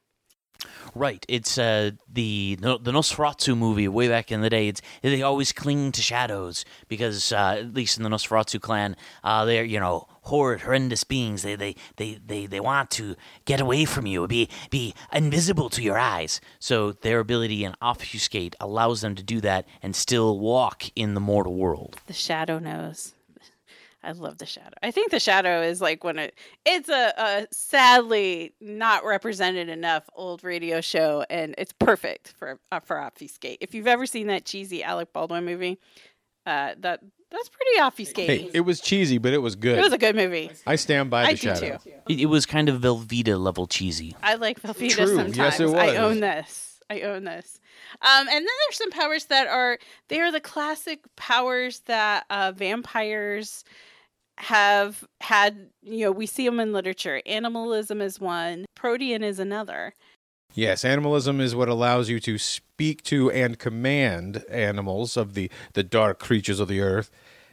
[0.93, 1.26] Right.
[1.30, 4.68] It's uh, the the Nosferatu movie way back in the day.
[4.68, 9.45] It's they always cling to shadows because uh, at least in the Nosferatu clan, uh,
[9.45, 11.43] they're you know horrid, horrendous beings.
[11.43, 15.82] They they, they they they want to get away from you, be be invisible to
[15.82, 16.41] your eyes.
[16.59, 21.22] So their ability in obfuscate allows them to do that and still walk in the
[21.22, 21.97] mortal world.
[22.07, 23.14] The shadow knows.
[24.04, 24.76] I love the shadow.
[24.82, 26.36] I think the shadow is like when it
[26.66, 32.80] it's a, a sadly not represented enough old radio show, and it's perfect for uh,
[32.80, 33.60] for obfuscate.
[33.62, 35.78] If you've ever seen that cheesy Alec Baldwin movie,
[36.45, 38.26] uh, that that's pretty obfuscating.
[38.26, 39.78] Hey, it was cheesy, but it was good.
[39.78, 40.52] it was a good movie.
[40.66, 41.78] I stand by the I do shadow.
[41.78, 41.91] too.
[42.10, 44.16] It, it was kind of Velveeta level cheesy.
[44.22, 45.16] I like Velveeta True.
[45.16, 45.38] sometimes.
[45.38, 45.76] Yes, it was.
[45.76, 46.80] I own this.
[46.89, 47.60] I own this.
[48.02, 49.78] Um, and then there's some powers that are
[50.10, 53.64] they are the classic powers that uh, vampires
[54.42, 55.70] have had.
[55.82, 57.22] You know, we see them in literature.
[57.26, 58.66] Animalism is one.
[58.76, 59.94] Protean is another.
[60.54, 65.84] Yes, animalism is what allows you to speak to and command animals of the, the
[65.84, 67.10] dark creatures of the earth.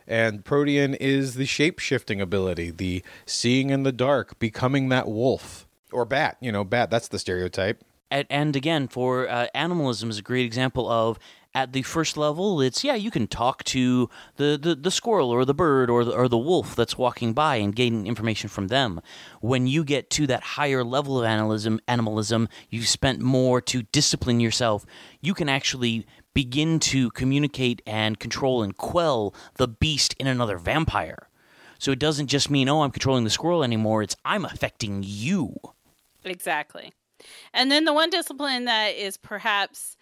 [0.07, 5.68] And Protean is the shape shifting ability, the seeing in the dark, becoming that wolf.
[5.93, 7.84] Or bat, you know, bat, that's the stereotype.
[8.11, 11.18] and, and again for uh, animalism is a great example of
[11.59, 15.44] at the first level it's yeah you can talk to the, the, the squirrel or
[15.44, 19.00] the bird or the, or the wolf that's walking by and gain information from them.
[19.40, 24.38] When you get to that higher level of animalism animalism you've spent more to discipline
[24.38, 24.86] yourself.
[25.20, 31.28] You can actually begin to communicate and control and quell the beast in another vampire.
[31.80, 34.04] So it doesn't just mean oh i'm controlling the squirrel anymore.
[34.04, 35.56] It's i'm affecting you.
[36.24, 36.92] Exactly.
[37.52, 39.96] And then the one discipline that is perhaps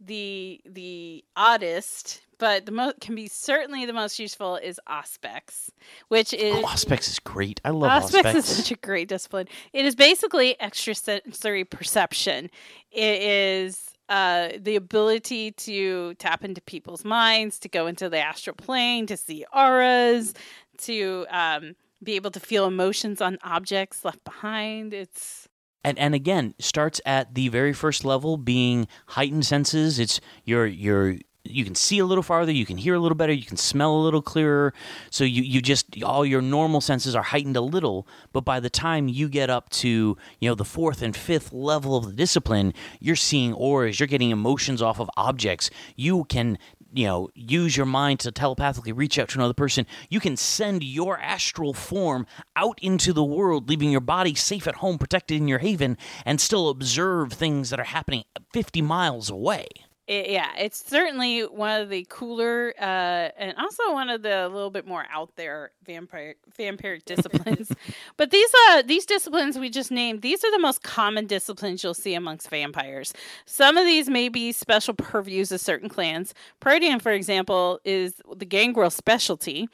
[0.00, 5.70] the the oddest, but the most can be certainly the most useful is Auspex,
[6.08, 8.34] which is oh, Auspex is great i love Auspex Auspex.
[8.34, 9.48] is such a great discipline.
[9.72, 12.50] It is basically extrasensory perception.
[12.90, 18.56] It is uh, the ability to tap into people's minds, to go into the astral
[18.56, 20.34] plane, to see auras,
[20.78, 24.92] to um, be able to feel emotions on objects left behind.
[24.94, 25.48] It's
[25.84, 29.98] and and again starts at the very first level being heightened senses.
[29.98, 33.32] It's your your you can see a little farther you can hear a little better
[33.32, 34.74] you can smell a little clearer.
[35.10, 38.70] So you you just all your normal senses are heightened a little but by the
[38.70, 42.74] time you get up to you know the fourth and fifth level of the discipline
[42.98, 45.70] you're seeing auras you're getting emotions off of objects.
[45.96, 46.58] You can
[46.92, 50.82] you know use your mind to telepathically reach out to another person you can send
[50.82, 52.26] your astral form
[52.56, 56.40] out into the world leaving your body safe at home protected in your haven and
[56.40, 59.66] still observe things that are happening 50 miles away
[60.10, 64.70] it, yeah, it's certainly one of the cooler uh, and also one of the little
[64.70, 67.70] bit more out there vampire vampiric disciplines.
[68.16, 71.94] but these uh these disciplines we just named, these are the most common disciplines you'll
[71.94, 73.14] see amongst vampires.
[73.46, 76.34] Some of these may be special purviews of certain clans.
[76.58, 79.68] Protean, for example, is the gangrel specialty.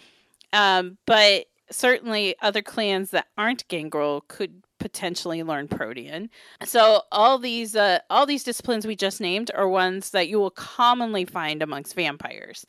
[0.52, 6.30] Um, but certainly other clans that aren't gangrel could potentially learn protean
[6.64, 10.50] so all these uh, all these disciplines we just named are ones that you will
[10.50, 12.66] commonly find amongst vampires.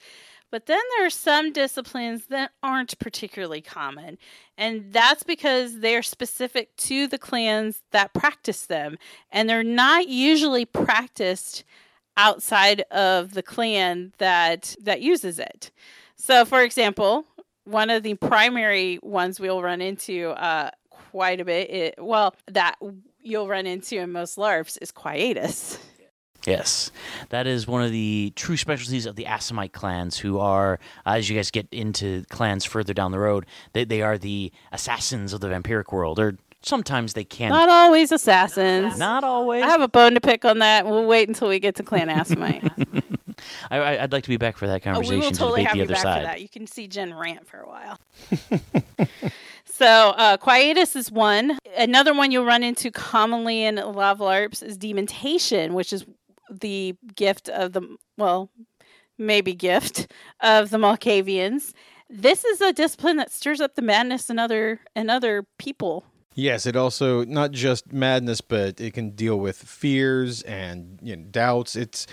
[0.50, 4.18] But then there are some disciplines that aren't particularly common
[4.58, 8.98] and that's because they're specific to the clans that practice them
[9.30, 11.66] and they're not usually practiced
[12.16, 15.72] outside of the clan that that uses it.
[16.16, 17.26] So for example
[17.66, 20.72] one of the primary ones we'll run into uh,
[21.18, 22.76] quite a bit, it, well, that
[23.24, 25.80] you'll run into in most LARPs is quietus.
[26.46, 26.92] Yes,
[27.30, 31.28] that is one of the true specialties of the Assamite clans, who are, uh, as
[31.28, 35.42] you guys get into clans further down the road, they, they are the assassins of
[35.42, 37.50] the vampiric world, or sometimes they can.
[37.50, 39.00] Not Not always assassins.
[39.00, 39.64] Not always.
[39.64, 40.86] I have a bone to pick on that.
[40.86, 43.04] We'll wait until we get to Clan Assamite.
[43.72, 45.78] I, would like to be back for that oh, conversation we will totally to have
[45.78, 46.42] debate you the back other for that.
[46.42, 48.00] You can see Jen rant for a while.
[49.78, 51.60] so, uh, Quietus is one.
[51.78, 56.06] Another one you'll run into commonly in LARPs is dementation, which is
[56.50, 58.50] the gift of the, well,
[59.20, 61.74] maybe gift of the Malkavians.
[62.10, 66.06] This is a discipline that stirs up the madness in other in other people.
[66.34, 71.24] Yes, it also not just madness, but it can deal with fears and you know,
[71.30, 71.76] doubts.
[71.76, 72.08] It's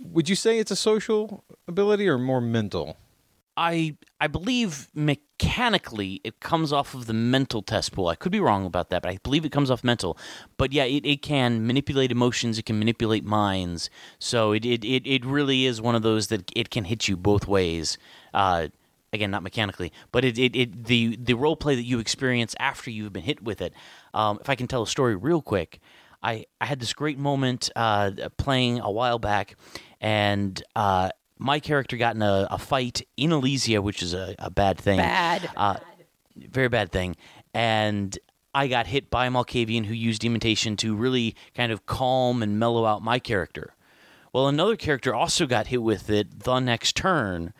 [0.00, 2.96] would you say it's a social ability or more mental?
[3.56, 8.08] I I believe mechanically it comes off of the mental test pool.
[8.08, 10.16] I could be wrong about that, but I believe it comes off mental.
[10.56, 13.90] But yeah, it, it can manipulate emotions, it can manipulate minds.
[14.18, 17.16] So it, it, it, it really is one of those that it can hit you
[17.16, 17.98] both ways.
[18.32, 18.68] Uh,
[19.12, 22.90] again, not mechanically, but it, it, it the the role play that you experience after
[22.90, 23.74] you've been hit with it.
[24.14, 25.80] Um, if I can tell a story real quick,
[26.22, 29.56] I, I had this great moment uh, playing a while back,
[30.00, 31.10] and uh,
[31.42, 34.98] my character got in a, a, fight in Elysium, which is a, a bad thing.
[34.98, 35.50] Bad.
[35.56, 35.76] Uh,
[36.36, 37.16] very bad thing.
[37.52, 38.16] And
[38.54, 42.58] I got hit by a Malkavian who used Dementation to really kind of calm and
[42.58, 43.74] mellow out my character.
[44.32, 47.52] Well, another character also got hit with it the next turn,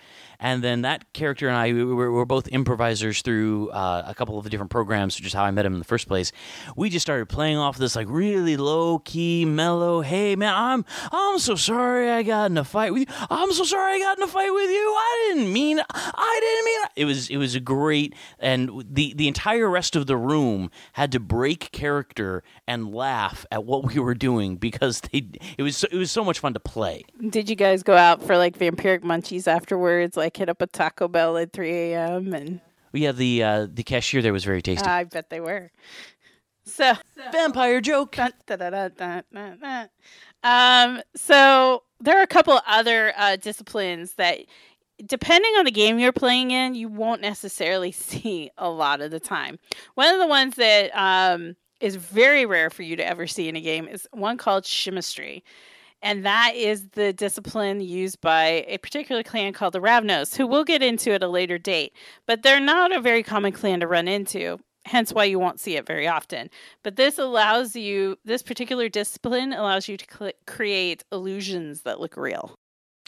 [0.43, 4.15] and then that character and I we were, we were both improvisers through uh, a
[4.15, 6.33] couple of the different programs, which is how I met him in the first place.
[6.77, 10.01] We just started playing off this like really low key, mellow.
[10.01, 13.15] Hey man, I'm I'm so sorry I got in a fight with you.
[13.31, 14.95] I'm so sorry I got in a fight with you.
[14.99, 19.29] I didn't mean I didn't mean it was it was a great and the the
[19.29, 24.15] entire rest of the room had to break character and laugh at what we were
[24.15, 25.25] doing because they
[25.57, 27.05] it was it was so much fun to play.
[27.31, 30.17] Did you guys go out for like vampiric munchies afterwards?
[30.17, 32.33] Like hit up a Taco Bell at 3 a.m.
[32.35, 32.61] and
[32.93, 34.87] yeah, the uh, the cashier there was very tasty.
[34.87, 35.71] I bet they were.
[36.65, 36.95] So,
[37.33, 38.17] vampire joke.
[38.17, 39.89] Dun, dun, dun,
[40.45, 44.41] um, so there are a couple other uh, disciplines that,
[45.05, 49.21] depending on the game you're playing in, you won't necessarily see a lot of the
[49.21, 49.59] time.
[49.95, 53.57] One of the ones that um, is very rare for you to ever see in
[53.57, 55.43] a game is one called Chimerstry
[56.03, 60.65] and that is the discipline used by a particular clan called the Ravnos, who we'll
[60.65, 61.93] get into at a later date.
[62.27, 65.77] But they're not a very common clan to run into, hence why you won't see
[65.77, 66.51] it very often.
[66.83, 72.17] But this allows you, this particular discipline allows you to cl- create illusions that look
[72.17, 72.57] real.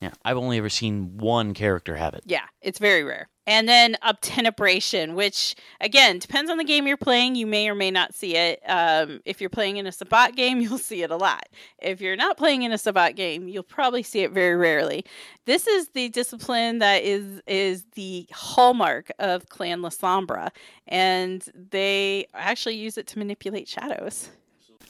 [0.05, 2.25] Yeah, I've only ever seen one character have it.
[2.27, 3.31] Yeah, it's very rare.
[3.47, 7.37] And then obtenebration, which again depends on the game you're playing.
[7.37, 8.61] You may or may not see it.
[8.67, 11.49] Um, if you're playing in a Sabbat game, you'll see it a lot.
[11.79, 15.07] If you're not playing in a Sabbat game, you'll probably see it very rarely.
[15.47, 20.51] This is the discipline that is is the hallmark of Clan Lasombra,
[20.87, 24.29] and they actually use it to manipulate shadows.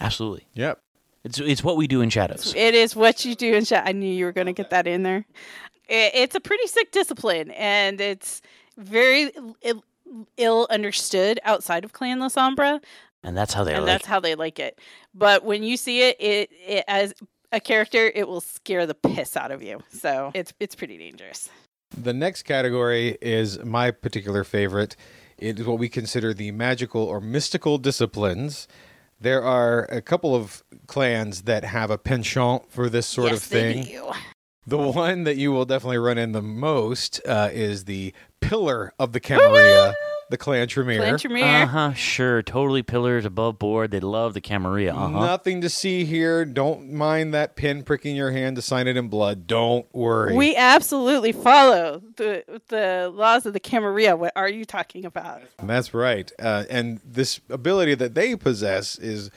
[0.00, 0.48] Absolutely.
[0.54, 0.80] Yep.
[1.24, 2.52] It's it's what we do in shadows.
[2.54, 3.88] It is what you do in shadows.
[3.88, 5.24] I knew you were going to get that in there.
[5.88, 8.42] It, it's a pretty sick discipline, and it's
[8.76, 9.84] very Ill,
[10.36, 12.82] Ill understood outside of Clan Lasombra,
[13.22, 13.92] and that's how they and like.
[13.92, 14.78] that's how they like it.
[15.14, 17.14] But when you see it, it, it as
[17.52, 19.82] a character, it will scare the piss out of you.
[19.90, 21.48] So it's it's pretty dangerous.
[21.96, 24.96] The next category is my particular favorite.
[25.38, 28.68] It is what we consider the magical or mystical disciplines.
[29.24, 33.42] There are a couple of clans that have a penchant for this sort yes, of
[33.42, 33.84] thing.
[33.84, 34.12] They do.
[34.66, 38.12] The one that you will definitely run in the most uh, is the
[38.42, 39.94] pillar of the Camarilla,
[40.30, 40.98] the clan Tremere.
[40.98, 41.44] Clan Tremere.
[41.62, 41.92] Uh huh.
[41.92, 42.42] Sure.
[42.42, 43.90] Totally pillars above board.
[43.90, 44.94] They love the Camarilla.
[44.94, 45.26] Uh huh.
[45.26, 46.44] Nothing to see here.
[46.44, 49.46] Don't mind that pin pricking your hand to sign it in blood.
[49.46, 50.34] Don't worry.
[50.34, 54.16] We absolutely follow the the laws of the Camarilla.
[54.16, 55.42] What are you talking about?
[55.62, 56.30] That's right.
[56.38, 59.30] Uh, and this ability that they possess is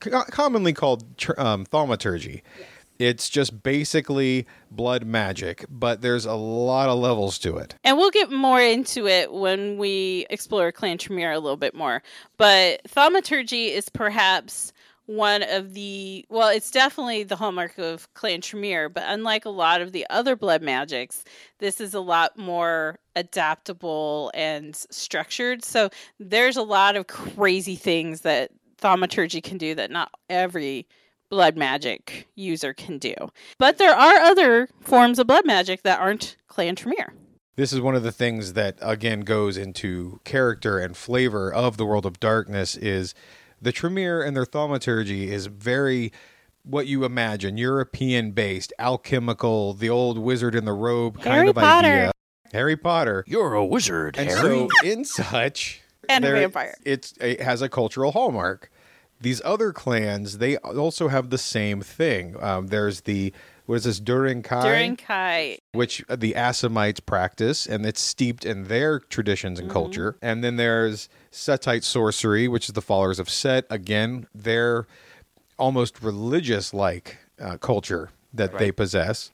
[0.00, 2.42] co- commonly called tr- um, thaumaturgy.
[2.58, 2.68] Yes.
[2.98, 7.76] It's just basically blood magic, but there's a lot of levels to it.
[7.84, 12.02] And we'll get more into it when we explore Clan Tremere a little bit more.
[12.38, 14.72] But thaumaturgy is perhaps
[15.06, 19.80] one of the well, it's definitely the hallmark of Clan Tremere, but unlike a lot
[19.80, 21.24] of the other blood magics,
[21.60, 25.64] this is a lot more adaptable and structured.
[25.64, 25.88] So
[26.20, 30.86] there's a lot of crazy things that thaumaturgy can do that not every
[31.30, 33.14] blood magic user can do.
[33.58, 37.12] But there are other forms of blood magic that aren't Clan Tremere.
[37.56, 41.84] This is one of the things that again goes into character and flavor of the
[41.84, 43.14] world of darkness is
[43.60, 46.12] the Tremere and their thaumaturgy is very
[46.62, 51.54] what you imagine, European based, alchemical, the old wizard in the robe kind Harry of
[51.56, 51.88] Potter.
[51.88, 52.12] idea.
[52.52, 53.24] Harry Potter.
[53.26, 54.40] You're a wizard, And Harry.
[54.40, 56.74] so in such And a there- vampire.
[56.84, 58.70] It's it has a cultural hallmark.
[59.20, 62.36] These other clans, they also have the same thing.
[62.42, 63.32] Um, there's the
[63.66, 64.48] what is this Dur-An-Ki,
[64.96, 70.16] Kai, which the Assamites practice, and it's steeped in their traditions and culture.
[70.22, 73.66] And then there's Setite sorcery, which is the followers of Set.
[73.68, 74.86] Again, their
[75.58, 79.30] almost religious-like uh, culture that they possess.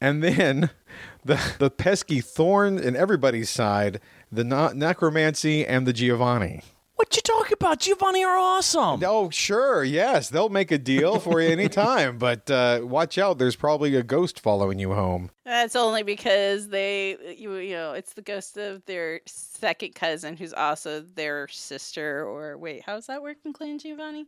[0.00, 0.70] And then
[1.24, 6.62] the the pesky thorn in everybody's side, the na- necromancy and the Giovanni.
[7.02, 7.80] What you talking about?
[7.80, 9.02] Giovanni are awesome.
[9.04, 12.18] Oh, sure, yes, they'll make a deal for you anytime.
[12.22, 15.30] But uh, watch out, there's probably a ghost following you home.
[15.44, 20.52] that's only because they, you, you know, it's the ghost of their second cousin who's
[20.52, 22.24] also their sister.
[22.24, 24.26] Or wait, how's that work in Clan Giovanni?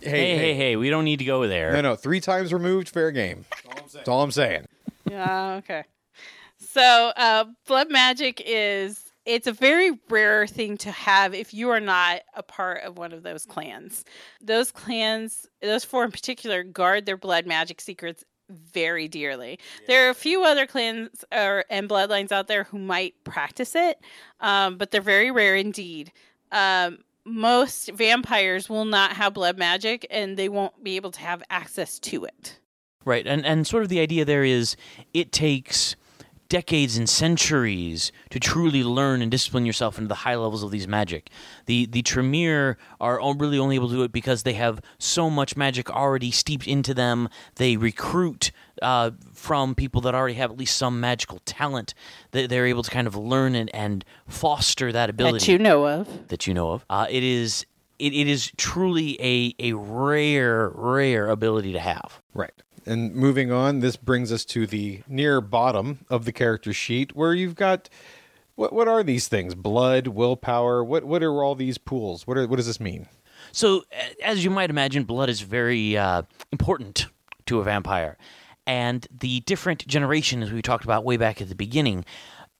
[0.00, 1.72] Hey, hey, hey, we don't need to go there.
[1.72, 3.44] No, no, three times removed, fair game.
[3.92, 4.66] That's all I'm saying.
[5.10, 5.84] Yeah, okay.
[6.58, 11.80] So, uh, blood magic is it's a very rare thing to have if you are
[11.80, 14.04] not a part of one of those clans.
[14.40, 19.58] Those clans, those four in particular, guard their blood magic secrets very dearly.
[19.86, 23.98] There are a few other clans or and bloodlines out there who might practice it,
[24.40, 26.12] um, but they're very rare indeed.
[26.52, 31.42] Um, most vampires will not have blood magic, and they won't be able to have
[31.48, 32.60] access to it.
[33.04, 34.76] Right, and and sort of the idea there is
[35.14, 35.96] it takes
[36.54, 40.86] decades and centuries to truly learn and discipline yourself into the high levels of these
[40.86, 41.28] magic.
[41.66, 45.56] The the Tremere are really only able to do it because they have so much
[45.56, 47.28] magic already steeped into them.
[47.56, 51.92] They recruit uh, from people that already have at least some magical talent.
[52.30, 55.88] They, they're able to kind of learn and, and foster that ability That you know
[55.88, 56.28] of.
[56.28, 56.86] that you know of.
[56.88, 57.66] Uh, it is
[57.98, 62.22] it, it is truly a a rare rare ability to have.
[62.32, 62.52] Right.
[62.86, 67.34] And moving on, this brings us to the near bottom of the character sheet where
[67.34, 67.88] you've got
[68.56, 69.54] what what are these things?
[69.54, 72.26] Blood, willpower, what what are all these pools?
[72.26, 73.08] What are what does this mean?
[73.52, 73.84] So,
[74.22, 76.22] as you might imagine, blood is very uh,
[76.52, 77.06] important
[77.46, 78.16] to a vampire.
[78.66, 82.04] And the different generations we talked about way back at the beginning,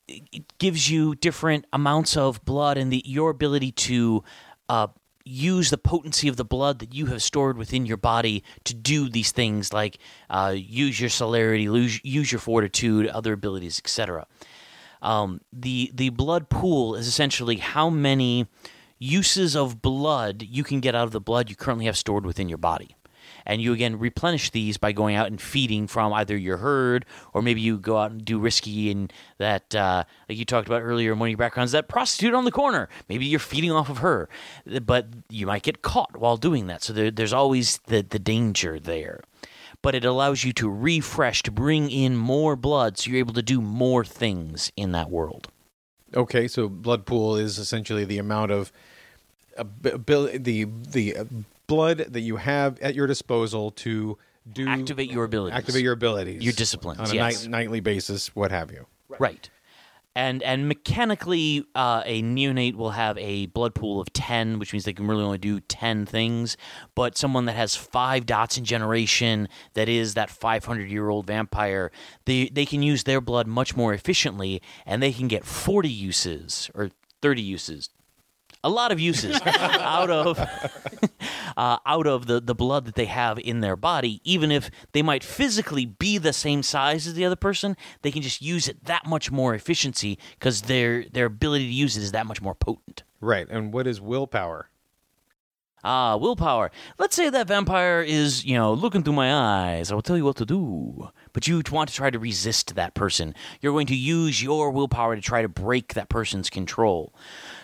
[0.07, 4.23] it gives you different amounts of blood and the, your ability to
[4.69, 4.89] uh,
[5.25, 9.09] use the potency of the blood that you have stored within your body to do
[9.09, 9.99] these things like
[10.29, 14.27] uh, use your celerity, lose, use your fortitude, other abilities, etc.
[15.01, 18.47] Um, the the blood pool is essentially how many
[18.99, 22.49] uses of blood you can get out of the blood you currently have stored within
[22.49, 22.97] your body.
[23.47, 27.43] And you again replenish these by going out and feeding from either your herd or
[27.43, 31.13] maybe you go out and do risky and that, uh, like you talked about earlier
[31.13, 32.89] in one of your backgrounds, that prostitute on the corner.
[33.09, 34.29] Maybe you're feeding off of her,
[34.83, 36.83] but you might get caught while doing that.
[36.83, 39.21] So there, there's always the, the danger there
[39.83, 43.43] but it allows you to refresh, to bring in more blood, so you're able to
[43.43, 45.49] do more things in that world.
[46.17, 48.73] Okay, so blood pool is essentially the amount of
[49.59, 51.17] ab- abil- the the
[51.67, 54.19] blood that you have at your disposal to
[54.53, 55.57] do Activate your abilities.
[55.57, 57.45] activate your abilities, Your disciplines, on a yes.
[57.47, 58.87] night, nightly basis, what have you.
[59.19, 59.49] Right.
[60.17, 64.85] And and mechanically, uh, a neonate will have a blood pool of ten, which means
[64.85, 66.57] they can really only do ten things.
[66.95, 71.27] But someone that has five dots in generation, that is that five hundred year old
[71.27, 71.91] vampire,
[72.27, 76.71] they they can use their blood much more efficiently, and they can get forty uses
[76.75, 76.91] or
[77.21, 77.91] thirty uses,
[78.65, 80.39] a lot of uses out of
[81.57, 85.03] uh, out of the, the blood that they have in their body, even if they
[85.03, 88.85] might physically be the same size as the other person, they can just use it
[88.87, 92.55] that much more efficiency because their their ability to use it is that much more
[92.55, 93.05] potent.
[93.21, 93.47] Right.
[93.49, 94.71] And what is willpower?
[95.87, 96.71] Ah, willpower.
[96.99, 99.93] Let's say that vampire is, you know, looking through my eyes.
[99.93, 101.11] I will tell you what to do.
[101.35, 103.35] But you want to try to resist that person.
[103.61, 107.13] You're going to use your willpower to try to break that person's control.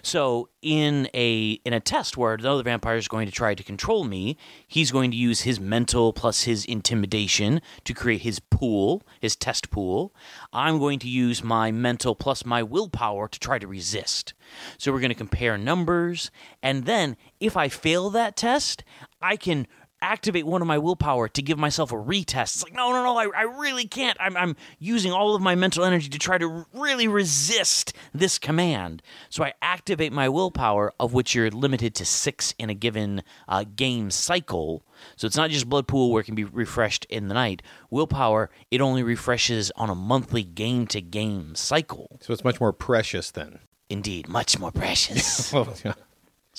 [0.03, 4.05] So, in a in a test where another vampire is going to try to control
[4.05, 9.37] me, he's going to use his mental plus his intimidation to create his pool, his
[9.37, 10.15] test pool.
[10.53, 14.35] I'm going to use my mental plus my willpower to try to resist.
[14.79, 16.31] So we're going to compare numbers,
[16.63, 18.85] and then if I fail that test,
[19.23, 19.67] I can
[20.03, 22.57] activate one of my willpower to give myself a retest.
[22.57, 24.17] It's like, no, no, no, I, I really can't.
[24.21, 29.03] I'm, I'm using all of my mental energy to try to really resist this command.
[29.29, 33.65] So I activate my willpower, of which you're limited to six in a given uh,
[33.77, 34.85] game cycle.
[35.17, 37.63] So it's not just blood pool where it can be refreshed in the night.
[37.91, 42.19] Willpower, it only refreshes on a monthly game to game cycle.
[42.21, 43.61] So it's much more precious then.
[43.89, 45.53] Indeed, much more precious.
[45.61, 45.95] Well, yeah.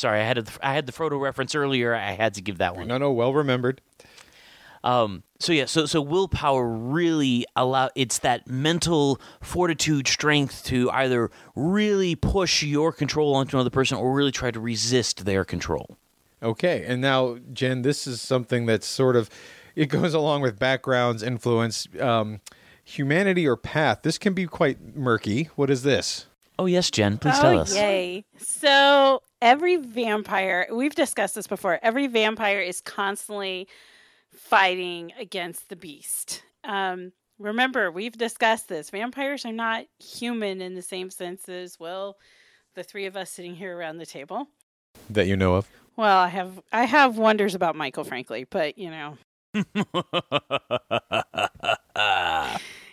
[0.01, 1.93] Sorry, I had a, I had the Frodo reference earlier.
[1.93, 2.87] I had to give that one.
[2.87, 3.81] no, no, well remembered.
[4.83, 11.29] Um, so yeah, so so willpower really allow it's that mental fortitude, strength to either
[11.55, 15.97] really push your control onto another person or really try to resist their control.
[16.41, 19.29] Okay, and now Jen, this is something that's sort of
[19.75, 22.41] it goes along with backgrounds, influence, um,
[22.83, 23.99] humanity, or path.
[24.01, 25.51] This can be quite murky.
[25.55, 26.25] What is this?
[26.57, 27.75] Oh yes, Jen, please oh, tell us.
[27.75, 28.25] Yay.
[28.39, 33.67] So every vampire, we've discussed this before, every vampire is constantly
[34.33, 36.43] fighting against the beast.
[36.63, 38.89] Um, remember, we've discussed this.
[38.89, 42.17] Vampires are not human in the same sense as, well,
[42.75, 44.47] the three of us sitting here around the table.
[45.09, 45.67] That you know of?
[45.97, 49.17] Well, I have I have wonders about Michael, frankly, but you know.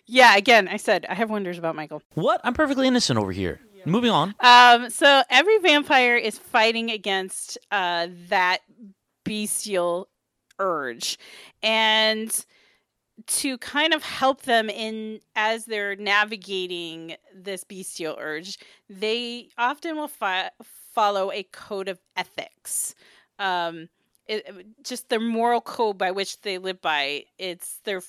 [0.06, 2.02] yeah, again, I said I have wonders about Michael.
[2.14, 2.40] What?
[2.42, 3.60] I'm perfectly innocent over here.
[3.90, 4.35] Moving on.
[4.40, 8.59] Um, so every vampire is fighting against uh, that
[9.24, 10.09] bestial
[10.59, 11.19] urge,
[11.62, 12.44] and
[13.27, 18.59] to kind of help them in as they're navigating this bestial urge,
[18.89, 22.94] they often will fi- follow a code of ethics.
[23.39, 23.89] Um,
[24.27, 27.24] it, just their moral code by which they live by.
[27.39, 28.02] It's their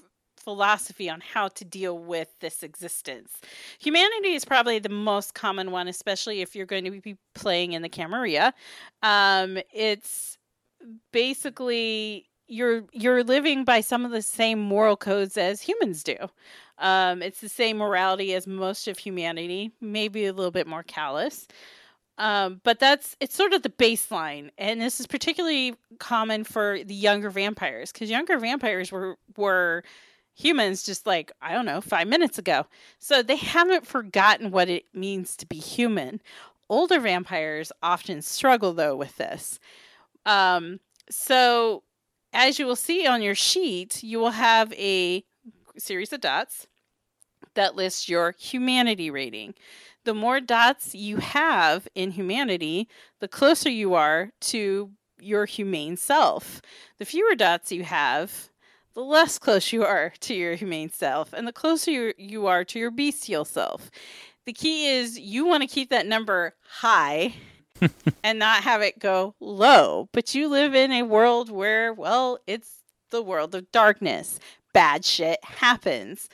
[0.50, 3.40] philosophy on how to deal with this existence.
[3.78, 7.84] Humanity is probably the most common one, especially if you're going to be playing in
[7.84, 8.52] the Camarilla.
[9.04, 10.40] Um, it's
[11.12, 16.18] basically you're you're living by some of the same moral codes as humans do.
[16.80, 21.48] Um, it's the same morality as most of humanity, maybe a little bit more callous.
[22.18, 26.96] Um, but that's it's sort of the baseline, and this is particularly common for the
[26.96, 29.84] younger vampires because younger vampires were were
[30.36, 32.66] humans just like I don't know five minutes ago,
[33.00, 36.22] so they haven't forgotten what it means to be human.
[36.70, 39.60] Older vampires often struggle though with this.
[40.26, 40.80] Um,
[41.10, 41.84] so
[42.34, 45.24] as you will see on your sheet, you will have a
[45.78, 46.68] series of dots
[47.56, 49.56] that lists your humanity rating
[50.10, 52.88] the more dots you have in humanity,
[53.20, 56.62] the closer you are to your humane self.
[56.98, 58.50] The fewer dots you have,
[59.00, 62.78] the less close you are to your humane self, and the closer you are to
[62.78, 63.90] your bestial self.
[64.46, 67.36] The key is you want to keep that number high
[68.26, 70.10] and not have it go low.
[70.12, 74.38] But you live in a world where, well, it's the world of darkness.
[74.74, 76.28] Bad shit happens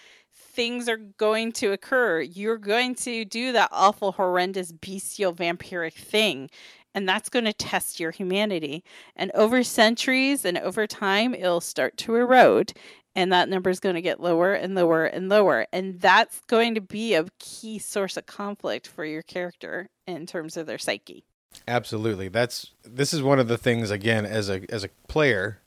[0.56, 2.22] things are going to occur.
[2.22, 6.50] You're going to do that awful, horrendous, bestial, vampiric thing.
[6.96, 8.84] And that's going to test your humanity.
[9.16, 12.74] And over centuries and over time, it'll start to erode.
[13.16, 15.68] And that number is going to get lower and lower and lower.
[15.72, 20.58] And that's going to be a key source of conflict for your character in terms
[20.58, 21.26] of their psyche.
[21.68, 22.30] Absolutely.
[22.30, 25.62] That's this is one of the things again as a as a player,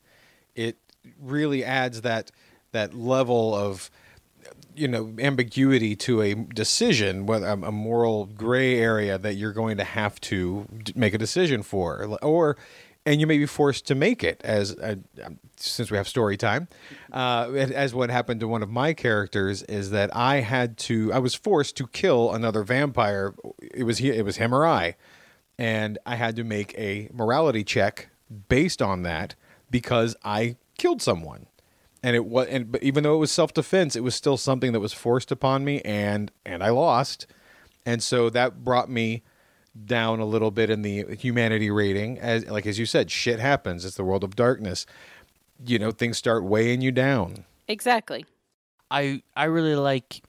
[0.55, 0.77] it
[1.21, 2.31] really adds that
[2.73, 3.91] that level of
[4.75, 9.85] you know ambiguity to a decision, whether a moral gray area that you're going to
[9.85, 12.57] have to make a decision for, or
[13.09, 16.37] and you may be forced to make it as a, um, since we have story
[16.37, 16.69] time
[17.13, 21.19] uh, as what happened to one of my characters is that i had to i
[21.19, 23.35] was forced to kill another vampire.
[23.63, 24.95] It was it was him or i.
[25.59, 28.11] And i had to make a morality check
[28.49, 29.35] based on that
[29.71, 31.47] because i killed someone
[32.03, 34.81] and it was and but even though it was self-defense it was still something that
[34.81, 37.27] was forced upon me and and i lost.
[37.87, 39.23] And so that brought me
[39.87, 42.19] down a little bit in the humanity rating.
[42.19, 43.85] As like as you said shit happens.
[43.85, 44.85] It's the world of darkness.
[45.65, 47.45] You know things start weighing you down.
[47.67, 48.27] Exactly.
[48.91, 50.23] I i really like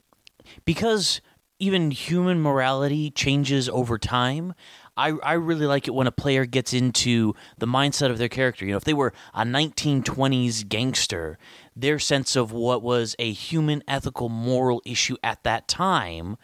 [0.64, 1.20] because
[1.58, 4.54] even human morality changes over time
[5.00, 8.66] I, I really like it when a player gets into the mindset of their character.
[8.66, 11.38] You know, if they were a 1920s gangster,
[11.74, 16.36] their sense of what was a human, ethical, moral issue at that time,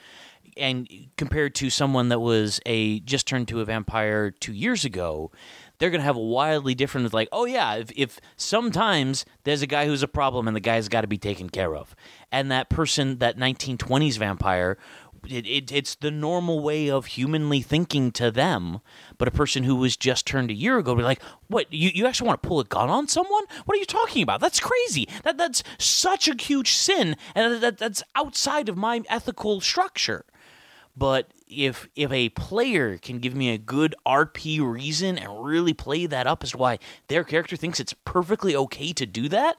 [0.56, 0.88] and
[1.18, 5.30] compared to someone that was a just turned to a vampire two years ago,
[5.78, 9.66] they're going to have a wildly different like oh yeah if, if sometimes there's a
[9.66, 11.94] guy who's a problem and the guy's got to be taken care of
[12.32, 14.78] and that person that 1920s vampire
[15.30, 18.80] it, it, it's the normal way of humanly thinking to them.
[19.18, 21.72] But a person who was just turned a year ago would be like, "What?
[21.72, 23.44] You, you actually want to pull a gun on someone?
[23.64, 24.40] What are you talking about?
[24.40, 25.08] That's crazy.
[25.24, 30.24] That that's such a huge sin, and that, that's outside of my ethical structure."
[30.96, 36.06] But if if a player can give me a good RP reason and really play
[36.06, 36.78] that up as to why
[37.08, 39.58] their character thinks it's perfectly okay to do that,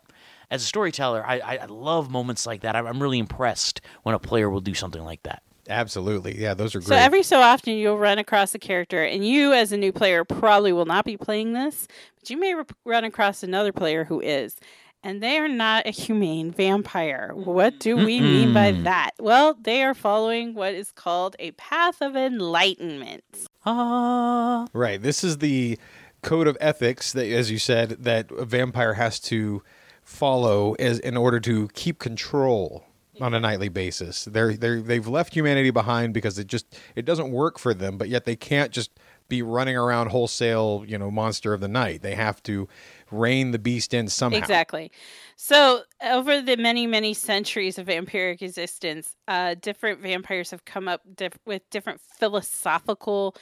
[0.49, 2.75] as a storyteller, I, I love moments like that.
[2.75, 5.43] I'm really impressed when a player will do something like that.
[5.69, 6.39] Absolutely.
[6.39, 6.87] Yeah, those are great.
[6.87, 10.23] So every so often you'll run across a character, and you as a new player
[10.23, 11.87] probably will not be playing this,
[12.19, 14.55] but you may run across another player who is.
[15.03, 17.31] and they are not a humane vampire.
[17.35, 19.11] What do we mean by that?
[19.19, 23.23] Well, they are following what is called a path of enlightenment.
[23.65, 24.65] Ah.
[24.73, 24.99] Right.
[25.01, 25.77] This is the
[26.23, 29.61] code of ethics that, as you said, that a vampire has to
[30.03, 32.85] follow as in order to keep control
[33.21, 34.25] on a nightly basis.
[34.25, 38.09] They're they they've left humanity behind because it just it doesn't work for them, but
[38.09, 38.91] yet they can't just
[39.29, 42.01] be running around wholesale, you know, monster of the night.
[42.01, 42.67] They have to
[43.11, 44.37] rein the beast in somehow.
[44.37, 44.91] Exactly.
[45.35, 51.01] So, over the many, many centuries of vampiric existence, uh, different vampires have come up
[51.15, 53.35] diff- with different philosophical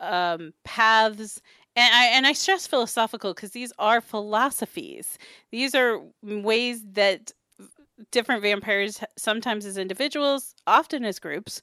[0.00, 1.40] um, paths.
[1.74, 5.18] And I, and I stress philosophical because these are philosophies.
[5.50, 7.32] These are ways that
[8.10, 11.62] different vampires, sometimes as individuals, often as groups,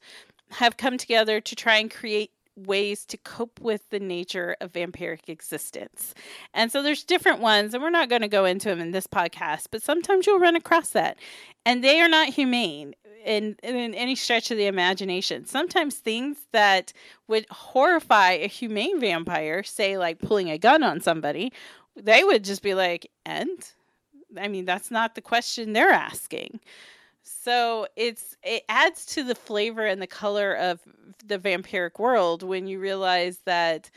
[0.52, 5.30] have come together to try and create ways to cope with the nature of vampiric
[5.30, 6.14] existence.
[6.54, 9.08] And so there's different ones, and we're not going to go into them in this
[9.08, 11.18] podcast, but sometimes you'll run across that.
[11.66, 12.96] And they are not humane
[13.26, 15.46] in, in any stretch of the imagination.
[15.46, 16.94] Sometimes things that
[17.28, 21.54] would horrify a humane vampire, say like pulling a gun on somebody,
[21.96, 23.74] they would just be like, and?
[24.38, 26.60] I mean, that's not the question they're asking.
[27.24, 30.80] So it's it adds to the flavor and the color of
[31.26, 33.90] the vampiric world when you realize that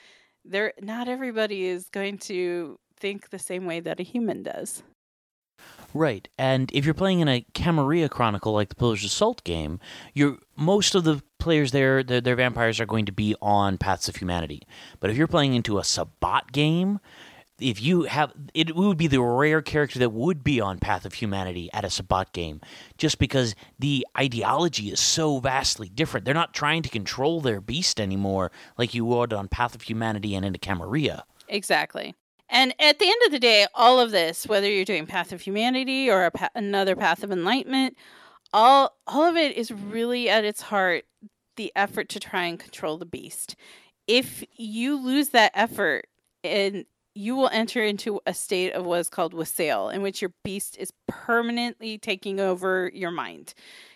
[0.45, 4.83] there not everybody is going to think the same way that a human does.
[5.95, 9.79] Right, and if you're playing in a Camarilla Chronicle like the Pillars of Salt game,
[10.15, 14.09] you're most of the players there, their, their vampires are going to be on Paths
[14.09, 14.63] of Humanity.
[15.01, 16.99] But if you're playing into a Sabbat game,
[17.61, 21.15] if you have it would be the rare character that would be on Path of
[21.15, 22.61] Humanity at a Sabbat game,
[22.99, 26.25] just because the ideology is so vastly different.
[26.25, 30.35] They're not trying to control their beast anymore like you would on Path of Humanity
[30.35, 31.25] and into Camarilla.
[31.49, 32.15] Exactly.
[32.49, 35.41] And at the end of the day, all of this, whether you're doing Path of
[35.41, 37.97] Humanity or pa- another Path of Enlightenment,
[38.53, 41.05] all all of it is really at its heart
[41.57, 43.57] the effort to try and control the beast.
[44.07, 46.07] If you lose that effort,
[46.45, 46.85] and
[47.15, 50.77] you will enter into a state of what is called wassail, in which your beast
[50.79, 53.55] is permanently taking over your mind.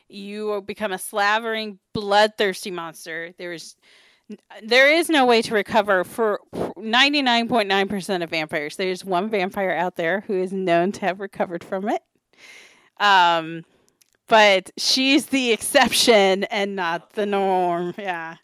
[0.09, 3.33] You will become a slavering, bloodthirsty monster.
[3.39, 3.77] There is
[4.61, 8.75] there is no way to recover for 99.9% of vampires.
[8.77, 12.03] There's one vampire out there who is known to have recovered from it.
[12.99, 13.65] Um,
[14.27, 17.95] but she's the exception and not the norm.
[17.97, 18.37] Yeah.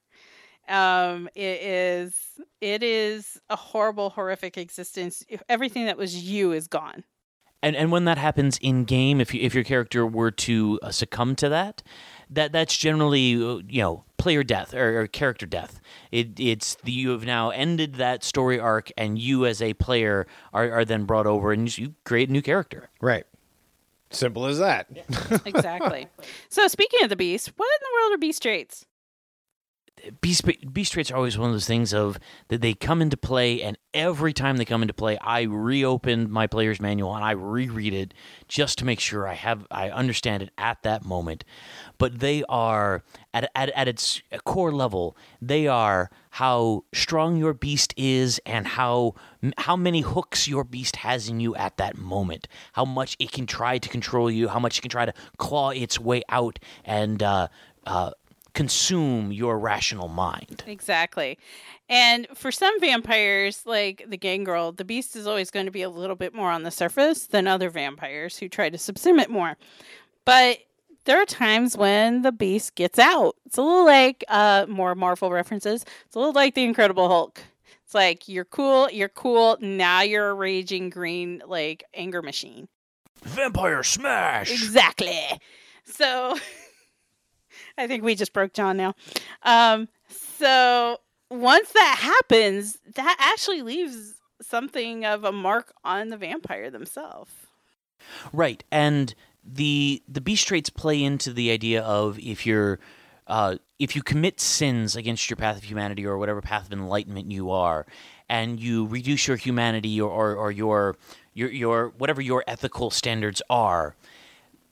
[0.68, 2.14] Um, it is
[2.60, 5.24] it is a horrible, horrific existence.
[5.48, 7.04] Everything that was you is gone.
[7.62, 10.90] And and when that happens in game, if you, if your character were to uh,
[10.90, 11.82] succumb to that,
[12.30, 15.80] that that's generally uh, you know player death or, or character death.
[16.10, 20.26] It it's the, you have now ended that story arc, and you as a player
[20.52, 22.88] are, are then brought over, and you create a new character.
[23.00, 23.24] Right.
[24.10, 24.88] Simple as that.
[25.46, 26.06] Exactly.
[26.48, 28.86] so speaking of the beast, what in the world are beast traits?
[30.20, 32.18] Beast traits are always one of those things of
[32.48, 36.46] that they come into play and every time they come into play i reopen my
[36.46, 38.14] player's manual and i reread it
[38.48, 41.44] just to make sure i have i understand it at that moment.
[41.98, 47.94] But they are at, at, at its core level they are how strong your beast
[47.96, 49.14] is and how
[49.58, 52.48] how many hooks your beast has in you at that moment.
[52.72, 55.70] How much it can try to control you how much it can try to claw
[55.70, 57.48] its way out and uh,
[57.86, 58.10] uh,
[58.54, 60.64] consume your rational mind.
[60.66, 61.38] Exactly.
[61.88, 65.82] And for some vampires, like the gang girl, the beast is always going to be
[65.82, 69.30] a little bit more on the surface than other vampires who try to subsume it
[69.30, 69.56] more.
[70.24, 70.58] But
[71.04, 73.36] there are times when the beast gets out.
[73.46, 75.84] It's a little like uh, more Marvel references.
[76.06, 77.40] It's a little like the Incredible Hulk.
[77.84, 79.58] It's like you're cool, you're cool.
[79.60, 82.68] Now you're a raging green like anger machine.
[83.22, 84.50] Vampire smash.
[84.50, 85.20] Exactly.
[85.84, 86.36] So
[87.78, 88.94] I think we just broke John now.
[89.42, 90.98] Um, so
[91.30, 97.32] once that happens, that actually leaves something of a mark on the vampire themselves.
[98.32, 102.78] Right, and the the beast traits play into the idea of if you're
[103.26, 107.30] uh, if you commit sins against your path of humanity or whatever path of enlightenment
[107.30, 107.86] you are,
[108.28, 110.96] and you reduce your humanity or, or, or your
[111.32, 113.94] your your whatever your ethical standards are,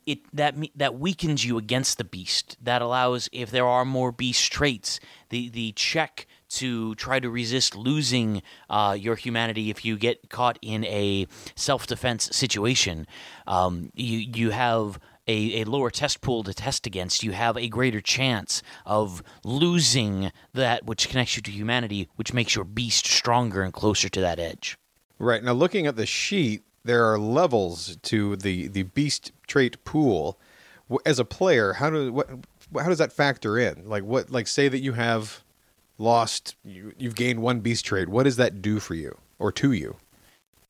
[0.06, 2.56] it that that weakens you against the beast.
[2.62, 7.76] That allows if there are more beast traits, the the check to try to resist
[7.76, 13.06] losing uh, your humanity if you get caught in a self defense situation.
[13.46, 14.98] Um, you you have.
[15.28, 20.32] A, a lower test pool to test against, you have a greater chance of losing
[20.54, 24.40] that which connects you to humanity, which makes your beast stronger and closer to that
[24.40, 24.76] edge.
[25.20, 25.44] Right.
[25.44, 30.38] Now, looking at the sheet, there are levels to the the beast trait pool.
[31.06, 32.28] As a player, how do what
[32.78, 33.88] how does that factor in?
[33.88, 35.42] Like what like say that you have
[35.98, 38.08] lost you, you've gained one beast trait.
[38.08, 39.96] What does that do for you or to you?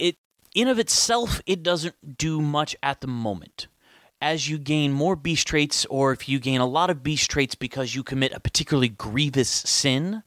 [0.00, 0.16] it
[0.54, 3.68] in of itself it doesn't do much at the moment
[4.22, 7.54] as you gain more beast traits or if you gain a lot of beast traits
[7.54, 10.22] because you commit a particularly grievous sin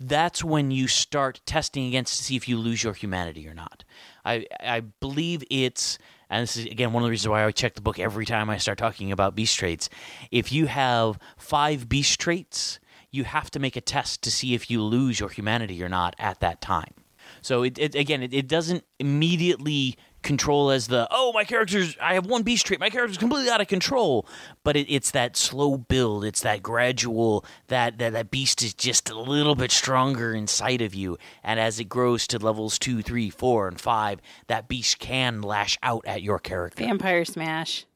[0.00, 3.84] that's when you start testing against to see if you lose your humanity or not
[4.28, 5.98] i i believe it's
[6.30, 8.50] and this is again one of the reasons why I check the book every time
[8.50, 9.88] I start talking about beast traits.
[10.30, 12.80] If you have five beast traits,
[13.10, 16.14] you have to make a test to see if you lose your humanity or not
[16.18, 16.92] at that time.
[17.40, 22.14] So it, it again, it, it doesn't immediately control as the oh my character's I
[22.14, 24.26] have one beast trait my character's completely out of control
[24.64, 29.10] but it, it's that slow build it's that gradual that, that that beast is just
[29.10, 33.30] a little bit stronger inside of you and as it grows to levels two three
[33.30, 37.86] four and five that beast can lash out at your character Vampire Smash.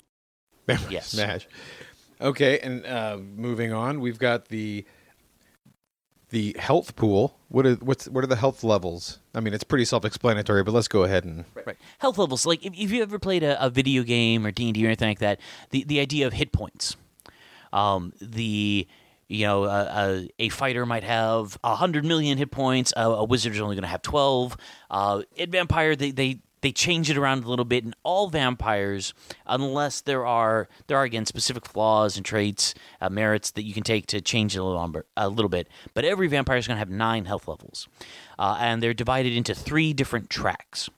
[0.89, 1.09] Yes.
[1.09, 1.49] Smash.
[2.21, 4.85] Okay, and uh, moving on, we've got the
[6.33, 7.39] the health pool.
[7.49, 9.19] What are what's what are the health levels?
[9.35, 11.77] I mean, it's pretty self-explanatory, but let's go ahead and Right.
[11.99, 12.45] Health levels.
[12.45, 14.89] Like if, if you ever played a, a video game or D and D or
[14.89, 15.39] anything like that,
[15.71, 16.97] the the idea of hit points.
[17.73, 18.87] Um, the
[19.29, 22.93] you know a, a, a fighter might have a hundred million hit points.
[22.97, 24.57] A, a wizard is only going to have twelve.
[24.91, 29.13] Uh, in vampire, they they they change it around a little bit, and all vampires,
[29.47, 33.83] unless there are there are again specific flaws and traits, uh, merits that you can
[33.83, 35.69] take to change it a little, a little bit.
[35.93, 37.89] But every vampire is going to have nine health levels,
[38.39, 40.89] uh, and they're divided into three different tracks.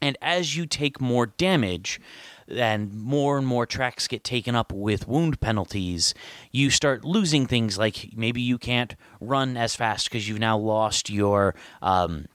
[0.00, 2.00] And as you take more damage,
[2.48, 6.14] and more and more tracks get taken up with wound penalties,
[6.50, 11.10] you start losing things like maybe you can't run as fast because you've now lost
[11.10, 11.54] your.
[11.82, 12.26] Um,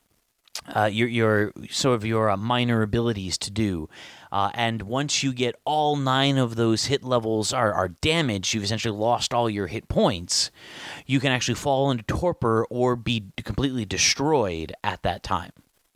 [0.73, 3.89] uh, your your sort of your uh, minor abilities to do.
[4.31, 8.63] Uh, and once you get all nine of those hit levels are, are damaged, you've
[8.63, 10.49] essentially lost all your hit points.
[11.05, 15.51] You can actually fall into torpor or be completely destroyed at that time.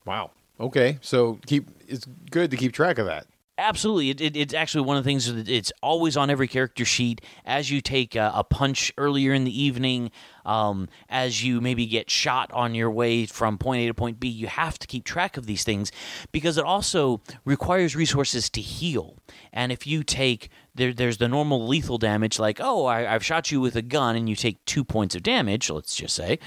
[0.05, 0.31] wow.
[0.59, 3.27] Okay, so keep it's good to keep track of that.
[3.59, 6.85] Absolutely, it, it, it's actually one of the things that it's always on every character
[6.85, 7.21] sheet.
[7.43, 10.11] As you take a, a punch earlier in the evening,
[10.45, 14.27] um, as you maybe get shot on your way from point A to point B,
[14.27, 15.91] you have to keep track of these things
[16.31, 19.17] because it also requires resources to heal.
[19.51, 23.51] And if you take there, there's the normal lethal damage, like oh, I, I've shot
[23.51, 25.69] you with a gun, and you take two points of damage.
[25.69, 26.39] Let's just say,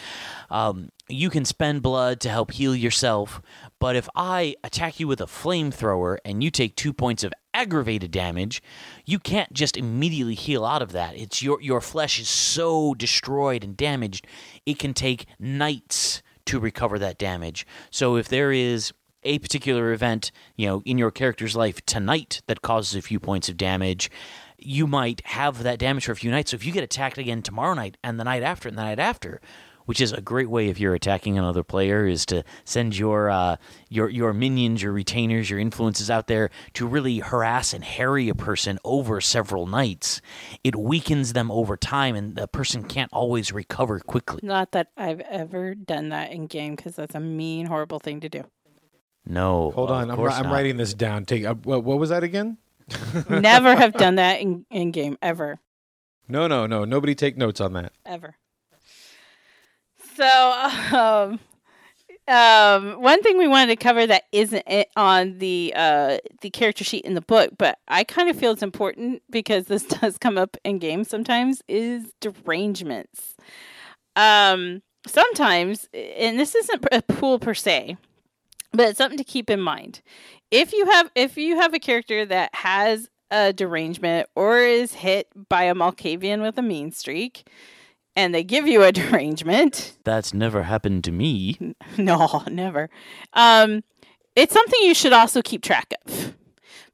[0.50, 3.42] um, you can spend blood to help heal yourself.
[3.78, 8.10] But if I attack you with a flamethrower and you take two points of aggravated
[8.10, 8.62] damage,
[9.04, 11.16] you can't just immediately heal out of that.
[11.16, 14.26] It's your your flesh is so destroyed and damaged,
[14.64, 17.66] it can take nights to recover that damage.
[17.90, 22.62] So if there is a particular event, you know, in your character's life tonight that
[22.62, 24.10] causes a few points of damage,
[24.58, 26.50] you might have that damage for a few nights.
[26.50, 28.98] So if you get attacked again tomorrow night and the night after and the night
[28.98, 29.40] after,
[29.90, 33.56] which is a great way if you're attacking another player is to send your uh,
[33.88, 38.34] your your minions, your retainers, your influences out there to really harass and harry a
[38.36, 40.20] person over several nights.
[40.62, 44.38] It weakens them over time, and the person can't always recover quickly.
[44.44, 48.28] Not that I've ever done that in game because that's a mean, horrible thing to
[48.28, 48.44] do.
[49.26, 51.24] No, Hold on, I'm, course I'm writing this down.
[51.24, 52.58] Take uh, what, what was that again?
[53.28, 55.60] Never have done that in, in game ever.
[56.28, 56.84] No, no, no.
[56.84, 57.92] Nobody take notes on that.
[58.06, 58.36] ever.
[60.16, 61.40] So, um,
[62.28, 66.84] um, one thing we wanted to cover that isn't it on the uh, the character
[66.84, 70.38] sheet in the book, but I kind of feel it's important because this does come
[70.38, 73.36] up in games sometimes, is derangements.
[74.14, 77.96] Um, sometimes, and this isn't a pool per se,
[78.72, 80.00] but it's something to keep in mind.
[80.50, 85.28] If you have if you have a character that has a derangement or is hit
[85.48, 87.48] by a Malkavian with a mean streak,
[88.16, 91.74] and they give you a derangement, That's never happened to me.
[91.98, 92.90] no, never.
[93.32, 93.82] Um,
[94.36, 96.34] it's something you should also keep track of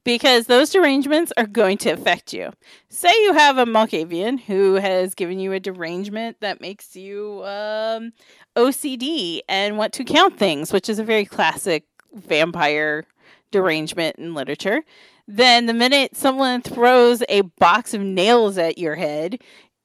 [0.07, 2.49] because those derangements are going to affect you.
[2.87, 8.13] Say you have a Malkavian who has given you a derangement that makes you um,
[8.57, 13.05] OCD and want to count things, which is a very classic vampire
[13.51, 14.83] derangement in literature.
[15.27, 19.39] Then the minute someone throws a box of nails at your head,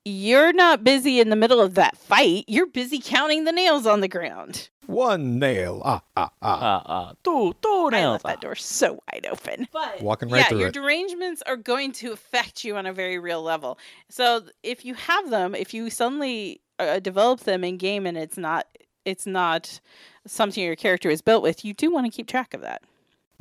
[0.05, 2.45] you're not busy in the middle of that fight.
[2.49, 4.69] You're busy counting the nails on the ground.
[4.87, 5.81] One nail.
[5.85, 6.83] Ah, ah, ah.
[6.85, 9.69] Uh, uh, two, two I left that door so wide open.
[9.73, 10.75] But Walking right yeah, through your it.
[10.75, 13.79] derangements are going to affect you on a very real level.
[14.09, 18.39] So if you have them, if you suddenly uh, develop them in game and it's
[18.39, 18.67] not
[19.05, 19.81] it's not
[20.27, 22.83] something your character is built with, you do want to keep track of that.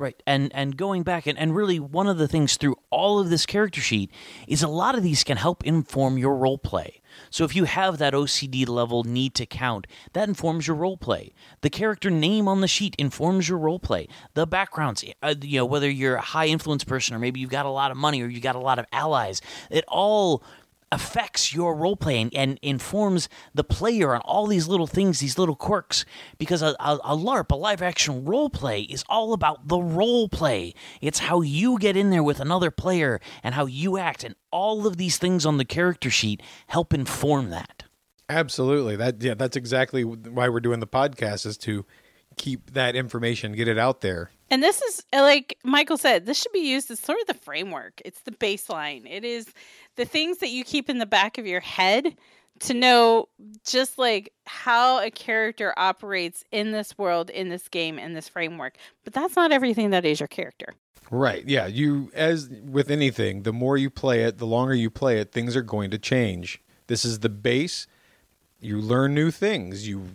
[0.02, 0.20] Right.
[0.26, 3.46] And and going back and, and really one of the things through all of this
[3.46, 4.10] character sheet
[4.48, 7.02] is a lot of these can help inform your role play.
[7.30, 11.32] So if you have that OCD level need to count, that informs your role play.
[11.60, 14.08] The character name on the sheet informs your role play.
[14.34, 17.66] The backgrounds, uh, you know, whether you're a high influence person or maybe you've got
[17.66, 19.40] a lot of money or you've got a lot of allies,
[19.70, 20.42] it all
[20.92, 25.56] affects your role playing and informs the player on all these little things, these little
[25.56, 26.04] quirks.
[26.38, 30.28] Because a, a, a, LARP, a live action role play, is all about the role
[30.28, 30.74] play.
[31.00, 34.22] It's how you get in there with another player and how you act.
[34.22, 37.84] And all of these things on the character sheet help inform that.
[38.28, 38.96] Absolutely.
[38.96, 41.84] That yeah, that's exactly why we're doing the podcast is to
[42.36, 44.30] keep that information, get it out there.
[44.52, 47.32] And this is uh, like Michael said, this should be used as sort of the
[47.32, 48.02] framework.
[48.04, 49.10] It's the baseline.
[49.10, 49.46] It is
[49.96, 52.14] the things that you keep in the back of your head
[52.60, 53.30] to know
[53.64, 58.76] just like how a character operates in this world, in this game, in this framework.
[59.04, 60.74] But that's not everything that is your character.
[61.10, 61.48] Right.
[61.48, 61.66] Yeah.
[61.66, 65.56] You, as with anything, the more you play it, the longer you play it, things
[65.56, 66.60] are going to change.
[66.88, 67.86] This is the base.
[68.60, 69.88] You learn new things.
[69.88, 70.08] You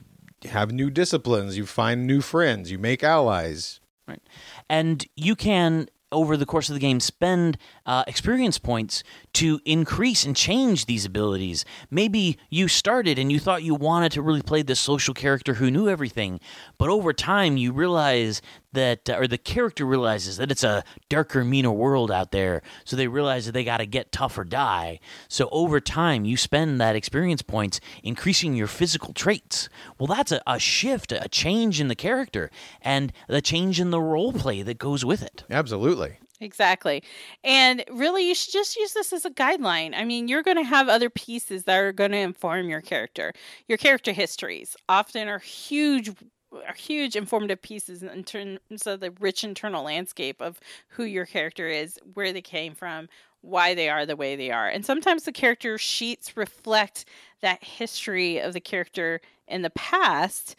[0.45, 1.57] have new disciplines.
[1.57, 2.69] You find new friends.
[2.69, 3.79] You make allies.
[4.07, 4.21] Right.
[4.69, 9.03] And you can over the course of the game spend uh, experience points
[9.33, 11.65] to increase and change these abilities.
[11.91, 15.69] Maybe you started and you thought you wanted to really play this social character who
[15.69, 16.39] knew everything,
[16.77, 18.41] but over time you realize
[18.77, 22.61] that, uh, or the character realizes that it's a darker, meaner world out there.
[22.85, 24.99] So they realize that they got to get tough or die.
[25.27, 29.69] So over time, you spend that experience points increasing your physical traits.
[29.99, 32.49] Well, that's a, a shift, a change in the character,
[32.81, 35.43] and the change in the role play that goes with it.
[35.49, 36.19] Absolutely.
[36.39, 37.03] Exactly.
[37.43, 39.95] And really, you should just use this as a guideline.
[39.95, 43.33] I mean, you're going to have other pieces that are going to inform your character.
[43.67, 46.11] Your character histories often are huge
[46.53, 50.59] are huge informative pieces in terms of the rich internal landscape of
[50.89, 53.09] who your character is, where they came from,
[53.41, 54.67] why they are the way they are.
[54.67, 57.05] And sometimes the character sheets reflect
[57.41, 60.55] that history of the character in the past,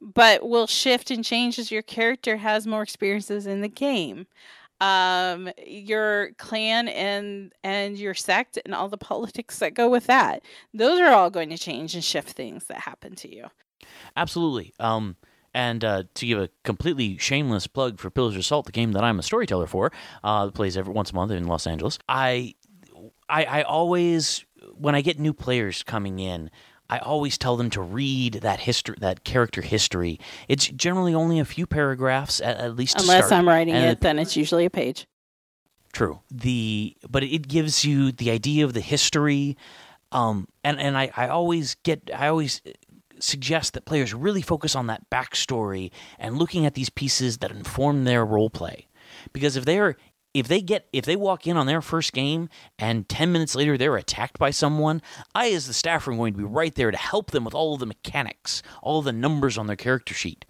[0.00, 4.26] but will shift and change as your character has more experiences in the game.
[4.80, 10.42] Um, your clan and and your sect and all the politics that go with that.
[10.74, 13.46] Those are all going to change and shift things that happen to you.
[14.16, 14.74] Absolutely.
[14.80, 15.16] Um,
[15.54, 19.04] and uh, to give a completely shameless plug for Pillars of Salt, the game that
[19.04, 19.92] I'm a storyteller for,
[20.24, 21.98] uh, plays every once a month in Los Angeles.
[22.08, 22.54] I,
[23.28, 24.44] I, I always
[24.76, 26.50] when I get new players coming in,
[26.90, 30.20] I always tell them to read that history, that character history.
[30.48, 33.00] It's generally only a few paragraphs, at, at least.
[33.00, 33.38] Unless start.
[33.38, 35.06] I'm writing and it, then it's usually a page.
[35.92, 36.20] True.
[36.30, 39.56] The but it gives you the idea of the history,
[40.10, 42.60] um, and and I, I always get I always
[43.22, 48.04] suggest that players really focus on that backstory and looking at these pieces that inform
[48.04, 48.88] their role play.
[49.32, 49.96] Because if they're
[50.34, 53.76] if they get if they walk in on their first game and 10 minutes later
[53.76, 55.02] they're attacked by someone
[55.34, 57.74] i as the staff am going to be right there to help them with all
[57.74, 60.46] of the mechanics all the numbers on their character sheet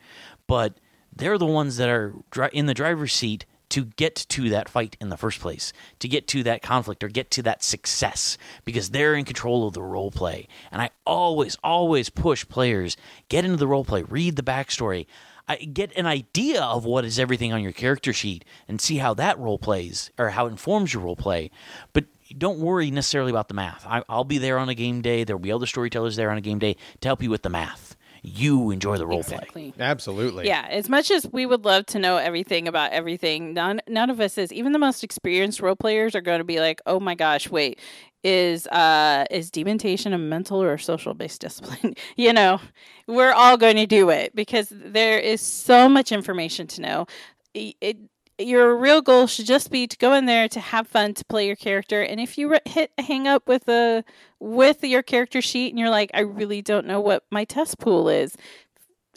[0.46, 0.78] but
[1.14, 2.14] they're the ones that are
[2.52, 6.28] in the driver's seat to get to that fight in the first place, to get
[6.28, 8.36] to that conflict or get to that success
[8.66, 10.46] because they're in control of the role play.
[10.70, 12.98] And I always, always push players
[13.30, 15.06] get into the role play, read the backstory.
[15.48, 19.14] I get an idea of what is everything on your character sheet and see how
[19.14, 21.50] that role plays or how it informs your role play.
[21.94, 22.04] But
[22.36, 23.86] don't worry necessarily about the math.
[23.86, 25.24] I, will be there on a game day.
[25.24, 27.50] There will be other storytellers there on a game day to help you with the
[27.50, 29.72] math you enjoy the role exactly.
[29.72, 29.84] play.
[29.84, 30.46] Absolutely.
[30.46, 34.20] Yeah, as much as we would love to know everything about everything, none none of
[34.20, 34.52] us is.
[34.52, 37.80] Even the most experienced role players are going to be like, "Oh my gosh, wait,
[38.22, 42.60] is uh is dementation a mental or social based discipline?" you know,
[43.08, 47.06] we're all going to do it because there is so much information to know.
[47.54, 47.96] It,
[48.44, 51.46] your real goal should just be to go in there to have fun to play
[51.46, 52.02] your character.
[52.02, 54.04] And if you hit hang up with a
[54.40, 58.08] with your character sheet and you're like i really don't know what my test pool
[58.08, 58.36] is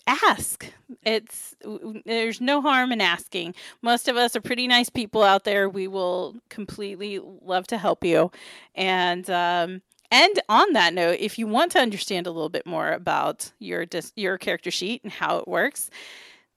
[0.07, 0.65] ask.
[1.03, 1.55] It's
[2.05, 3.55] there's no harm in asking.
[3.81, 5.67] Most of us are pretty nice people out there.
[5.67, 8.31] We will completely love to help you.
[8.75, 9.81] And um
[10.11, 13.85] and on that note, if you want to understand a little bit more about your
[13.85, 15.89] dis- your character sheet and how it works,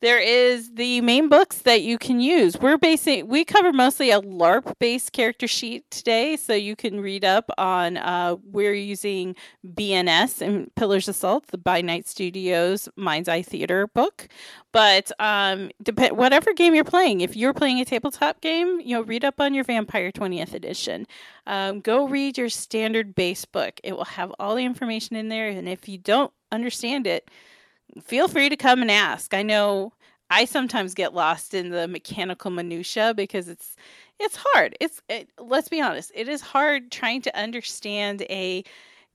[0.01, 2.57] there is the main books that you can use.
[2.57, 7.25] We're basing we cover mostly a LARP based character sheet today, so you can read
[7.25, 7.97] up on.
[7.97, 9.35] Uh, we're using
[9.67, 14.29] BNS and Pillars of Salt, the By Night Studios Mind's Eye Theater book.
[14.73, 19.03] But um, dep- whatever game you're playing, if you're playing a tabletop game, you know,
[19.03, 21.07] read up on your Vampire 20th edition.
[21.47, 23.81] Um, go read your standard base book.
[23.83, 27.29] It will have all the information in there, and if you don't understand it
[28.05, 29.35] feel free to come and ask.
[29.35, 29.93] I know
[30.31, 33.77] I sometimes get lost in the mechanical minutia because it's
[34.19, 34.77] it's hard.
[34.81, 38.65] It's it, let's be honest, it is hard trying to understand a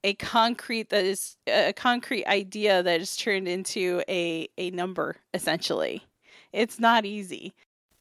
[0.04, 6.04] a concrete that is a concrete idea that is turned into a a number essentially.
[6.52, 7.54] It's not easy.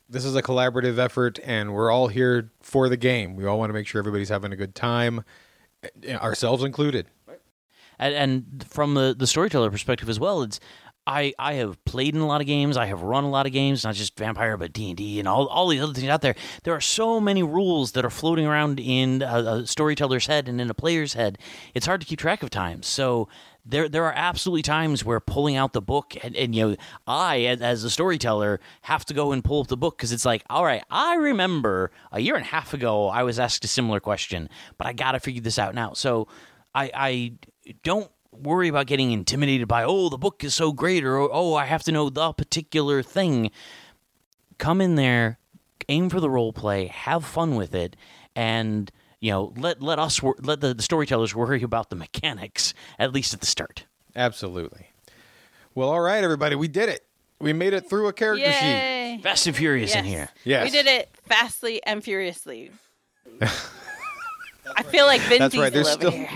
[0.08, 3.34] This is a collaborative effort, and we're all here for the game.
[3.34, 5.24] We all want to make sure everybody's having a good time,
[6.02, 7.06] eh, ourselves included.
[8.02, 10.60] And, and from the, the storyteller perspective as well it's
[11.06, 12.76] I, I have played in a lot of games.
[12.76, 15.26] I have run a lot of games, not just Vampire, but D and D and
[15.26, 16.36] all, all these other things out there.
[16.62, 20.60] There are so many rules that are floating around in a, a storyteller's head and
[20.60, 21.38] in a player's head.
[21.74, 22.86] It's hard to keep track of times.
[22.86, 23.28] So
[23.64, 26.76] there there are absolutely times where pulling out the book and, and you know
[27.06, 30.24] I as, as a storyteller have to go and pull up the book because it's
[30.24, 33.68] like all right I remember a year and a half ago I was asked a
[33.68, 34.48] similar question,
[34.78, 35.92] but I got to figure this out now.
[35.92, 36.26] So
[36.74, 37.32] I I
[37.82, 41.66] don't worry about getting intimidated by oh the book is so great or oh I
[41.66, 43.50] have to know the particular thing.
[44.58, 45.38] Come in there,
[45.88, 47.96] aim for the role play, have fun with it,
[48.36, 48.90] and
[49.20, 53.12] you know let let us wor- let the, the storytellers worry about the mechanics at
[53.12, 53.86] least at the start.
[54.14, 54.88] Absolutely.
[55.74, 57.06] Well, all right, everybody, we did it.
[57.40, 59.20] We made it through a character sheet.
[59.22, 60.28] Fast and Furious in here.
[60.44, 60.64] Yes.
[60.64, 62.70] We did it fastly and furiously.
[64.76, 66.28] I feel like Vin That's right, there's still- here.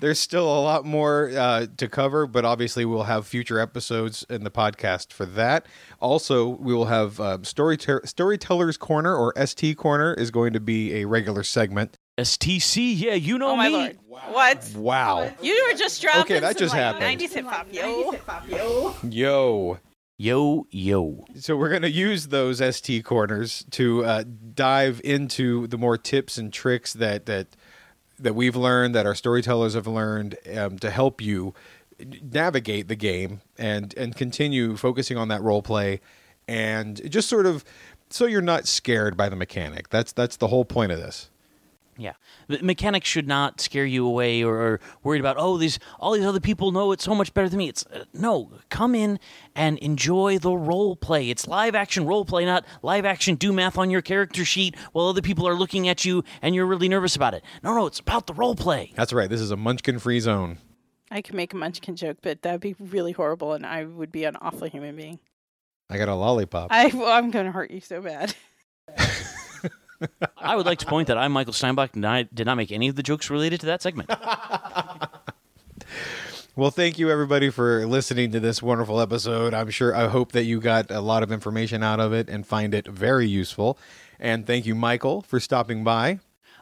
[0.00, 4.44] There's still a lot more uh, to cover, but obviously we'll have future episodes in
[4.44, 5.66] the podcast for that.
[6.00, 10.94] Also, we will have uh, Storyte- Storyteller's Corner or ST Corner is going to be
[11.00, 11.96] a regular segment.
[12.18, 13.74] STC, yeah, you know Oh my me.
[13.74, 13.98] lord!
[14.08, 14.72] What?
[14.76, 15.30] Wow.
[15.40, 17.20] You were just dropping Okay, that some, just like, happened.
[17.20, 18.14] 90s hip hop, yo.
[19.08, 19.78] Yo.
[20.20, 21.24] Yo, yo.
[21.36, 26.36] So we're going to use those ST corners to uh, dive into the more tips
[26.38, 27.46] and tricks that that
[28.18, 31.54] that we've learned, that our storytellers have learned, um, to help you
[32.22, 36.00] navigate the game and and continue focusing on that role play,
[36.46, 37.64] and just sort of
[38.10, 39.88] so you're not scared by the mechanic.
[39.90, 41.30] That's that's the whole point of this.
[42.00, 42.12] Yeah,
[42.46, 45.36] the mechanics should not scare you away or, or worried about.
[45.36, 47.68] Oh, these all these other people know it so much better than me.
[47.68, 49.18] It's uh, no, come in
[49.56, 51.28] and enjoy the role play.
[51.28, 55.06] It's live action role play, not live action do math on your character sheet while
[55.06, 57.42] other people are looking at you and you're really nervous about it.
[57.64, 58.92] No, no, it's about the role play.
[58.94, 59.28] That's right.
[59.28, 60.58] This is a munchkin free zone.
[61.10, 64.24] I could make a munchkin joke, but that'd be really horrible, and I would be
[64.24, 65.18] an awful human being.
[65.90, 66.68] I got a lollipop.
[66.70, 68.34] I, well, I'm going to hurt you so bad.
[70.36, 72.88] I would like to point that I, Michael Steinbach, did not, did not make any
[72.88, 74.10] of the jokes related to that segment.
[76.56, 79.54] Well, thank you everybody for listening to this wonderful episode.
[79.54, 82.44] I'm sure I hope that you got a lot of information out of it and
[82.44, 83.78] find it very useful.
[84.18, 86.18] And thank you, Michael, for stopping by.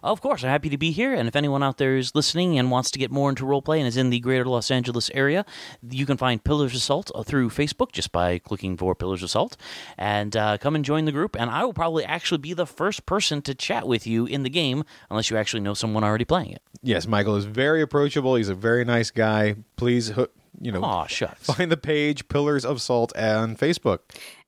[0.06, 1.12] Of course, I'm happy to be here.
[1.12, 3.86] And if anyone out there is listening and wants to get more into roleplay and
[3.86, 5.44] is in the greater Los Angeles area,
[5.90, 9.30] you can find Pillars of Salt uh, through Facebook just by clicking for Pillars of
[9.30, 9.56] Salt.
[9.98, 11.36] And uh, come and join the group.
[11.38, 14.50] And I will probably actually be the first person to chat with you in the
[14.50, 16.62] game, unless you actually know someone already playing it.
[16.82, 18.36] Yes, Michael is very approachable.
[18.36, 19.56] He's a very nice guy.
[19.76, 20.12] Please,
[20.60, 21.46] you know, Aw, shucks.
[21.46, 24.00] find the page Pillars of Salt on Facebook.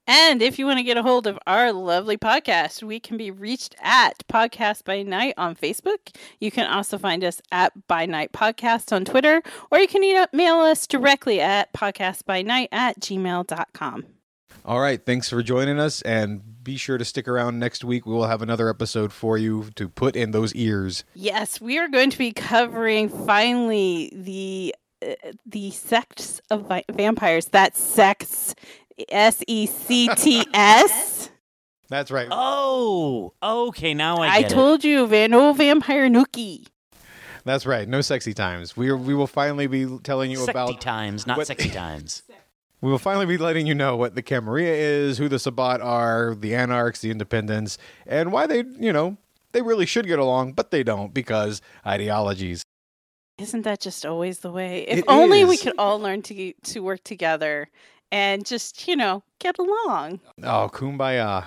[0.08, 3.30] And if you want to get a hold of our lovely podcast, we can be
[3.30, 6.16] reached at Podcast by Night on Facebook.
[6.40, 10.54] You can also find us at By Night Podcast on Twitter, or you can email
[10.60, 14.06] us directly at podcastbynight at gmail.com.
[14.64, 18.06] All right, thanks for joining us, and be sure to stick around next week.
[18.06, 21.04] We will have another episode for you to put in those ears.
[21.14, 25.14] Yes, we are going to be covering finally the uh,
[25.46, 27.46] the sects of vi- vampires.
[27.48, 28.54] that sects,
[29.08, 31.30] S E C T S.
[31.88, 32.28] That's right.
[32.30, 33.94] Oh, okay.
[33.94, 34.54] Now I I get it.
[34.54, 36.66] told you, Van no Vampire Nookie.
[37.44, 37.88] That's right.
[37.88, 38.76] No sexy times.
[38.76, 40.46] We we will finally be telling you about.
[40.46, 42.22] Sexy about times, not what- sexy times.
[42.80, 46.36] We will finally be letting you know what the Camarilla is, who the Sabbat are,
[46.38, 47.76] the Anarchs, the Independents,
[48.06, 49.16] and why they, you know,
[49.50, 52.62] they really should get along, but they don't because ideologies.
[53.36, 54.82] Isn't that just always the way?
[54.86, 57.68] If It only we could all learn to to work together
[58.10, 60.20] and just, you know, get along.
[60.42, 61.46] Oh, kumbaya.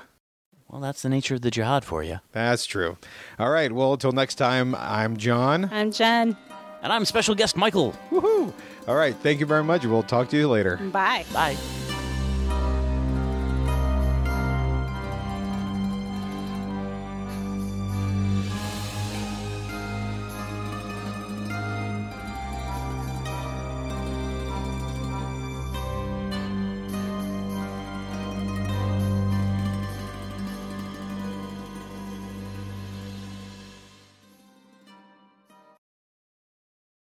[0.69, 2.19] Well, that's the nature of the jihad for you.
[2.31, 2.97] That's true.
[3.37, 3.71] All right.
[3.71, 5.69] Well, until next time, I'm John.
[5.71, 6.37] I'm Jen.
[6.81, 7.93] And I'm special guest Michael.
[8.09, 8.53] Woohoo.
[8.87, 9.15] All right.
[9.15, 9.85] Thank you very much.
[9.85, 10.77] We'll talk to you later.
[10.77, 11.25] Bye.
[11.33, 11.57] Bye.